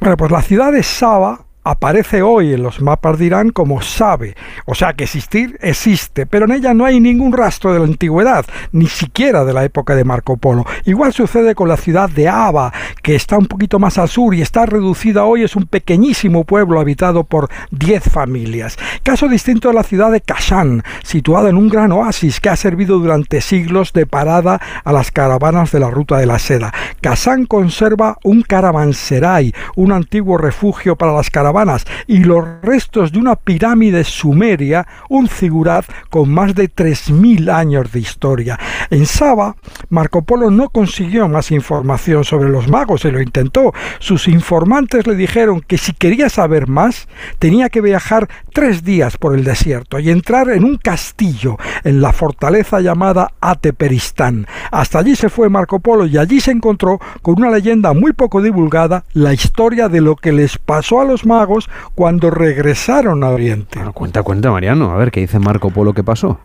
[0.00, 4.34] Bueno, pues la ciudad de Saba aparece hoy en los mapas de Irán como Sabe,
[4.66, 8.46] o sea que existir existe, pero en ella no hay ningún rastro de la antigüedad,
[8.72, 10.64] ni siquiera de la época de Marco Polo.
[10.84, 14.42] Igual sucede con la ciudad de Aba, que está un poquito más al sur y
[14.42, 18.76] está reducida hoy, es un pequeñísimo pueblo habitado por 10 familias.
[19.02, 22.98] Caso distinto de la ciudad de Kashan, situada en un gran oasis que ha servido
[22.98, 26.72] durante siglos de parada a las caravanas de la ruta de la seda.
[27.00, 33.36] Kashan conserva un caravanserai, un antiguo refugio para las caravanas y los restos de una
[33.36, 38.58] pirámide sumeria, un zigurat con más de 3.000 años de historia.
[38.90, 39.56] En Saba,
[39.88, 43.72] Marco Polo no consiguió más información sobre los magos, se lo intentó.
[43.98, 47.08] Sus informantes le dijeron que si quería saber más,
[47.38, 52.12] tenía que viajar tres días por el desierto y entrar en un castillo en la
[52.12, 54.46] fortaleza llamada Ateperistán.
[54.70, 58.42] Hasta allí se fue Marco Polo y allí se encontró con una leyenda muy poco
[58.42, 63.80] divulgada, la historia de lo que les pasó a los magos cuando regresaron a Oriente.
[63.94, 64.90] cuenta, cuenta, Mariano.
[64.92, 66.40] A ver, ¿qué dice Marco Polo que pasó?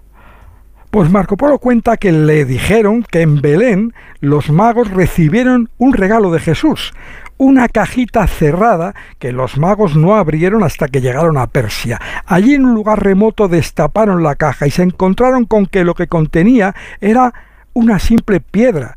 [0.96, 6.32] Pues Marco Polo cuenta que le dijeron que en Belén los magos recibieron un regalo
[6.32, 6.94] de Jesús,
[7.36, 12.00] una cajita cerrada que los magos no abrieron hasta que llegaron a Persia.
[12.26, 16.08] Allí en un lugar remoto destaparon la caja y se encontraron con que lo que
[16.08, 17.34] contenía era
[17.74, 18.96] una simple piedra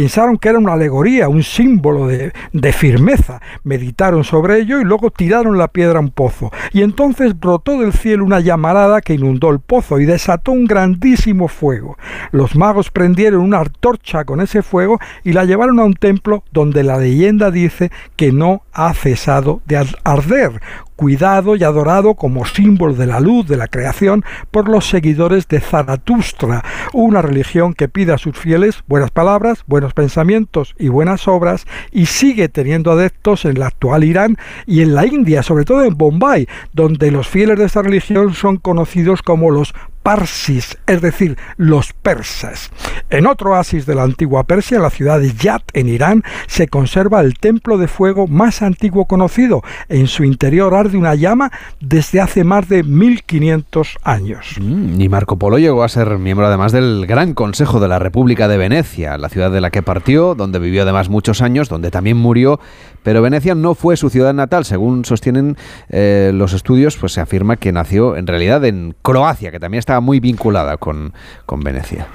[0.00, 2.32] pensaron que era una alegoría, un símbolo de,
[2.72, 3.42] firmeza.
[3.64, 6.50] Meditaron sobre ello y luego tiraron la piedra a un pozo.
[6.72, 11.48] Y entonces brotó del cielo una llamarada que inundó el pozo y desató un grandísimo
[11.48, 11.98] fuego.
[12.32, 16.82] Los magos prendieron una antorcha con ese fuego y la llevaron a un templo donde
[16.82, 20.62] la leyenda dice que no ha cesado de arder,
[21.00, 25.58] cuidado y adorado como símbolo de la luz de la creación por los seguidores de
[25.58, 26.62] Zaratustra,
[26.92, 32.04] una religión que pide a sus fieles buenas palabras, buenos pensamientos y buenas obras y
[32.04, 34.36] sigue teniendo adeptos en la actual Irán
[34.66, 38.58] y en la India, sobre todo en Bombay, donde los fieles de esta religión son
[38.58, 39.72] conocidos como los
[40.02, 42.70] Parsis, es decir, los persas.
[43.10, 47.20] En otro oasis de la antigua Persia, la ciudad de Yat, en Irán, se conserva
[47.20, 49.62] el templo de fuego más antiguo conocido.
[49.88, 51.50] En su interior arde una llama
[51.80, 54.56] desde hace más de 1500 años.
[54.60, 58.48] Mm, y Marco Polo llegó a ser miembro además del Gran Consejo de la República
[58.48, 62.16] de Venecia, la ciudad de la que partió, donde vivió además muchos años, donde también
[62.16, 62.60] murió,
[63.02, 65.56] pero Venecia no fue su ciudad natal, según sostienen
[65.88, 69.89] eh, los estudios, pues se afirma que nació en realidad en Croacia, que también está
[69.98, 71.12] muy vinculada con,
[71.46, 72.06] con Venecia.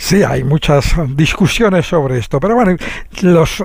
[0.00, 2.76] Sí, hay muchas discusiones sobre esto, pero bueno,
[3.20, 3.64] los,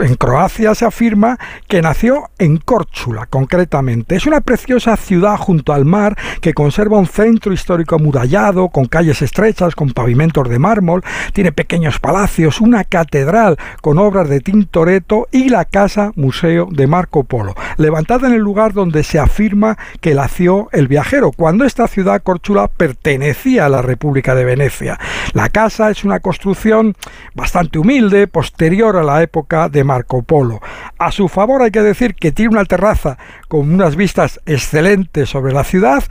[0.00, 4.14] en Croacia se afirma que nació en Córchula, concretamente.
[4.14, 9.22] Es una preciosa ciudad junto al mar que conserva un centro histórico amurallado, con calles
[9.22, 11.02] estrechas, con pavimentos de mármol,
[11.32, 17.24] tiene pequeños palacios, una catedral con obras de Tintoretto y la casa museo de Marco
[17.24, 22.22] Polo, levantada en el lugar donde se afirma que nació el viajero, cuando esta ciudad
[22.22, 24.98] Córchula pertenecía a la República de Venecia.
[25.32, 26.94] La casa es una construcción
[27.34, 30.60] bastante humilde, posterior a la época de Marco Polo.
[30.98, 33.18] A su favor hay que decir que tiene una terraza
[33.52, 36.02] con unas vistas excelentes sobre la ciudad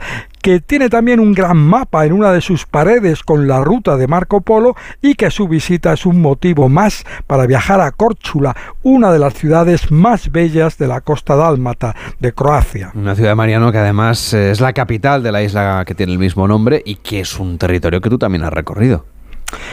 [0.42, 4.06] que tiene también un gran mapa en una de sus paredes con la ruta de
[4.06, 8.54] Marco Polo y que su visita es un motivo más para viajar a Córchula,
[8.84, 12.92] una de las ciudades más bellas de la costa dálmata de Croacia.
[12.94, 16.46] Una ciudad, Mariano, que además es la capital de la isla que tiene el mismo
[16.46, 19.04] nombre y que es un territorio que tú también has recorrido.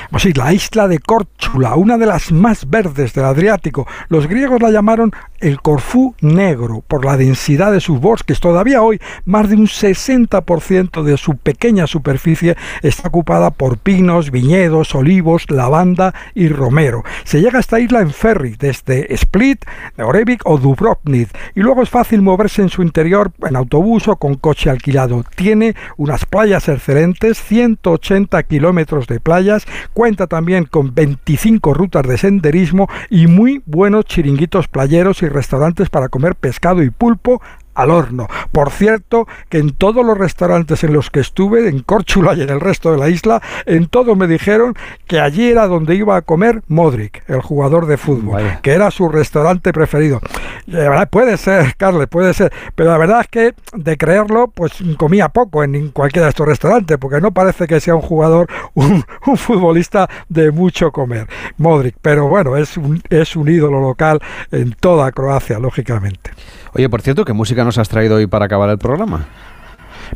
[0.10, 3.88] Pues sí, la isla de Córchula, una de las más verdes del Adriático.
[4.08, 8.40] Los griegos la llamaron el Corfú negro por la densidad de sus bosques.
[8.40, 14.96] Todavía hoy, más de un 60% de su pequeña superficie está ocupada por pinos, viñedos,
[14.96, 17.04] olivos, lavanda y romero.
[17.24, 19.66] Se llega a esta isla en ferry desde Split,
[19.98, 24.36] Orevik o Dubrovnik y luego es fácil moverse en su interior en autobús o con
[24.36, 25.24] coche alquilado.
[25.36, 32.88] Tiene unas playas excelentes, 180 kilómetros de playas Cuenta también con 25 rutas de senderismo
[33.10, 37.42] y muy buenos chiringuitos playeros y restaurantes para comer pescado y pulpo
[37.80, 38.28] al horno.
[38.52, 42.50] Por cierto, que en todos los restaurantes en los que estuve, en Córchula y en
[42.50, 44.76] el resto de la isla, en todos me dijeron
[45.08, 49.08] que allí era donde iba a comer Modric, el jugador de fútbol, que era su
[49.08, 50.20] restaurante preferido.
[51.10, 55.64] puede ser, Carles, puede ser, pero la verdad es que de creerlo, pues comía poco
[55.64, 59.04] en cualquiera de estos restaurantes, porque no parece que sea un jugador, un,
[59.38, 61.28] futbolista de mucho comer,
[61.58, 64.20] Modric, pero bueno, es un, es un ídolo local
[64.52, 66.32] en toda Croacia, lógicamente.
[66.74, 69.26] Oye, por cierto, ¿qué música nos has traído hoy para acabar el programa?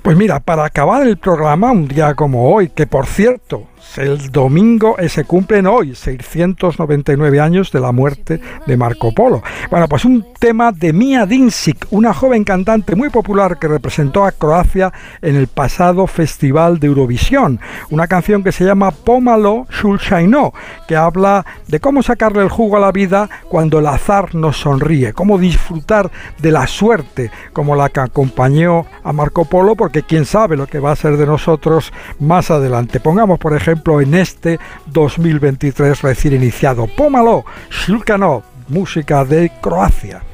[0.01, 4.95] Pues mira, para acabar el programa, un día como hoy, que por cierto, el domingo
[5.07, 9.43] se cumplen hoy 699 años de la muerte de Marco Polo.
[9.69, 14.31] Bueno, pues un tema de Mia Dinsik, una joven cantante muy popular que representó a
[14.31, 14.91] Croacia
[15.21, 17.59] en el pasado Festival de Eurovisión.
[17.91, 20.53] Una canción que se llama Pomalo Shulshaino,
[20.87, 25.13] que habla de cómo sacarle el jugo a la vida cuando el azar nos sonríe,
[25.13, 30.57] cómo disfrutar de la suerte como la que acompañó a Marco Polo, porque quién sabe
[30.57, 32.99] lo que va a ser de nosotros más adelante.
[32.99, 36.87] Pongamos, por ejemplo, en este 2023 recién iniciado.
[36.87, 40.32] Pómalo, Shulkanov, música de Croacia.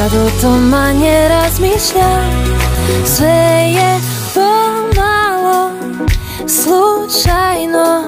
[0.00, 2.30] Kada o tom manje razmišljam
[3.04, 4.00] Sve je
[4.34, 5.70] pomalo
[6.48, 8.02] slučajno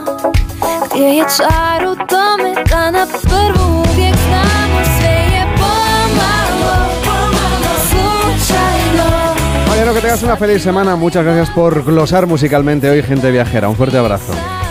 [0.86, 6.74] Gdje je čar u tome da na prvu uvijek znamo Sve je pomalo,
[7.04, 9.34] pomalo slučajno
[9.68, 10.96] Mariano, que tengas una feliz semana.
[10.96, 13.68] Muchas gracias por glosar musicalmente hoy, gente viajera.
[13.68, 14.61] Un fuerte abrazo.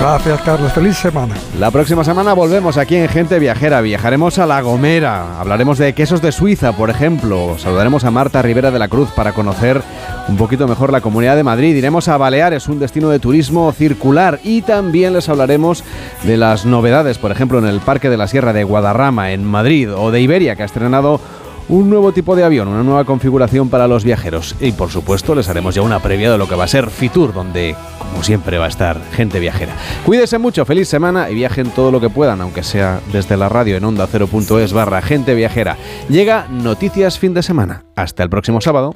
[0.00, 0.72] Gracias, Carlos.
[0.72, 1.34] Feliz semana.
[1.60, 3.80] La próxima semana volvemos aquí en Gente Viajera.
[3.80, 5.38] Viajaremos a La Gomera.
[5.38, 7.56] Hablaremos de quesos de Suiza, por ejemplo.
[7.58, 9.80] Saludaremos a Marta Rivera de la Cruz para conocer
[10.28, 11.76] un poquito mejor la Comunidad de Madrid.
[11.76, 14.40] Iremos a Baleares, un destino de turismo circular.
[14.42, 15.84] Y también les hablaremos
[16.24, 19.92] de las novedades, por ejemplo, en el Parque de la Sierra de Guadarrama, en Madrid,
[19.94, 21.20] o de Iberia, que ha estrenado
[21.68, 24.56] un nuevo tipo de avión, una nueva configuración para los viajeros.
[24.60, 27.32] Y por supuesto les haremos ya una previa de lo que va a ser Fitur,
[27.32, 29.74] donde como siempre va a estar gente viajera.
[30.04, 33.76] Cuídense mucho, feliz semana y viajen todo lo que puedan, aunque sea desde la radio
[33.76, 35.76] en onda 0.es barra gente viajera.
[36.08, 37.84] Llega Noticias fin de semana.
[37.96, 38.92] Hasta el próximo sábado.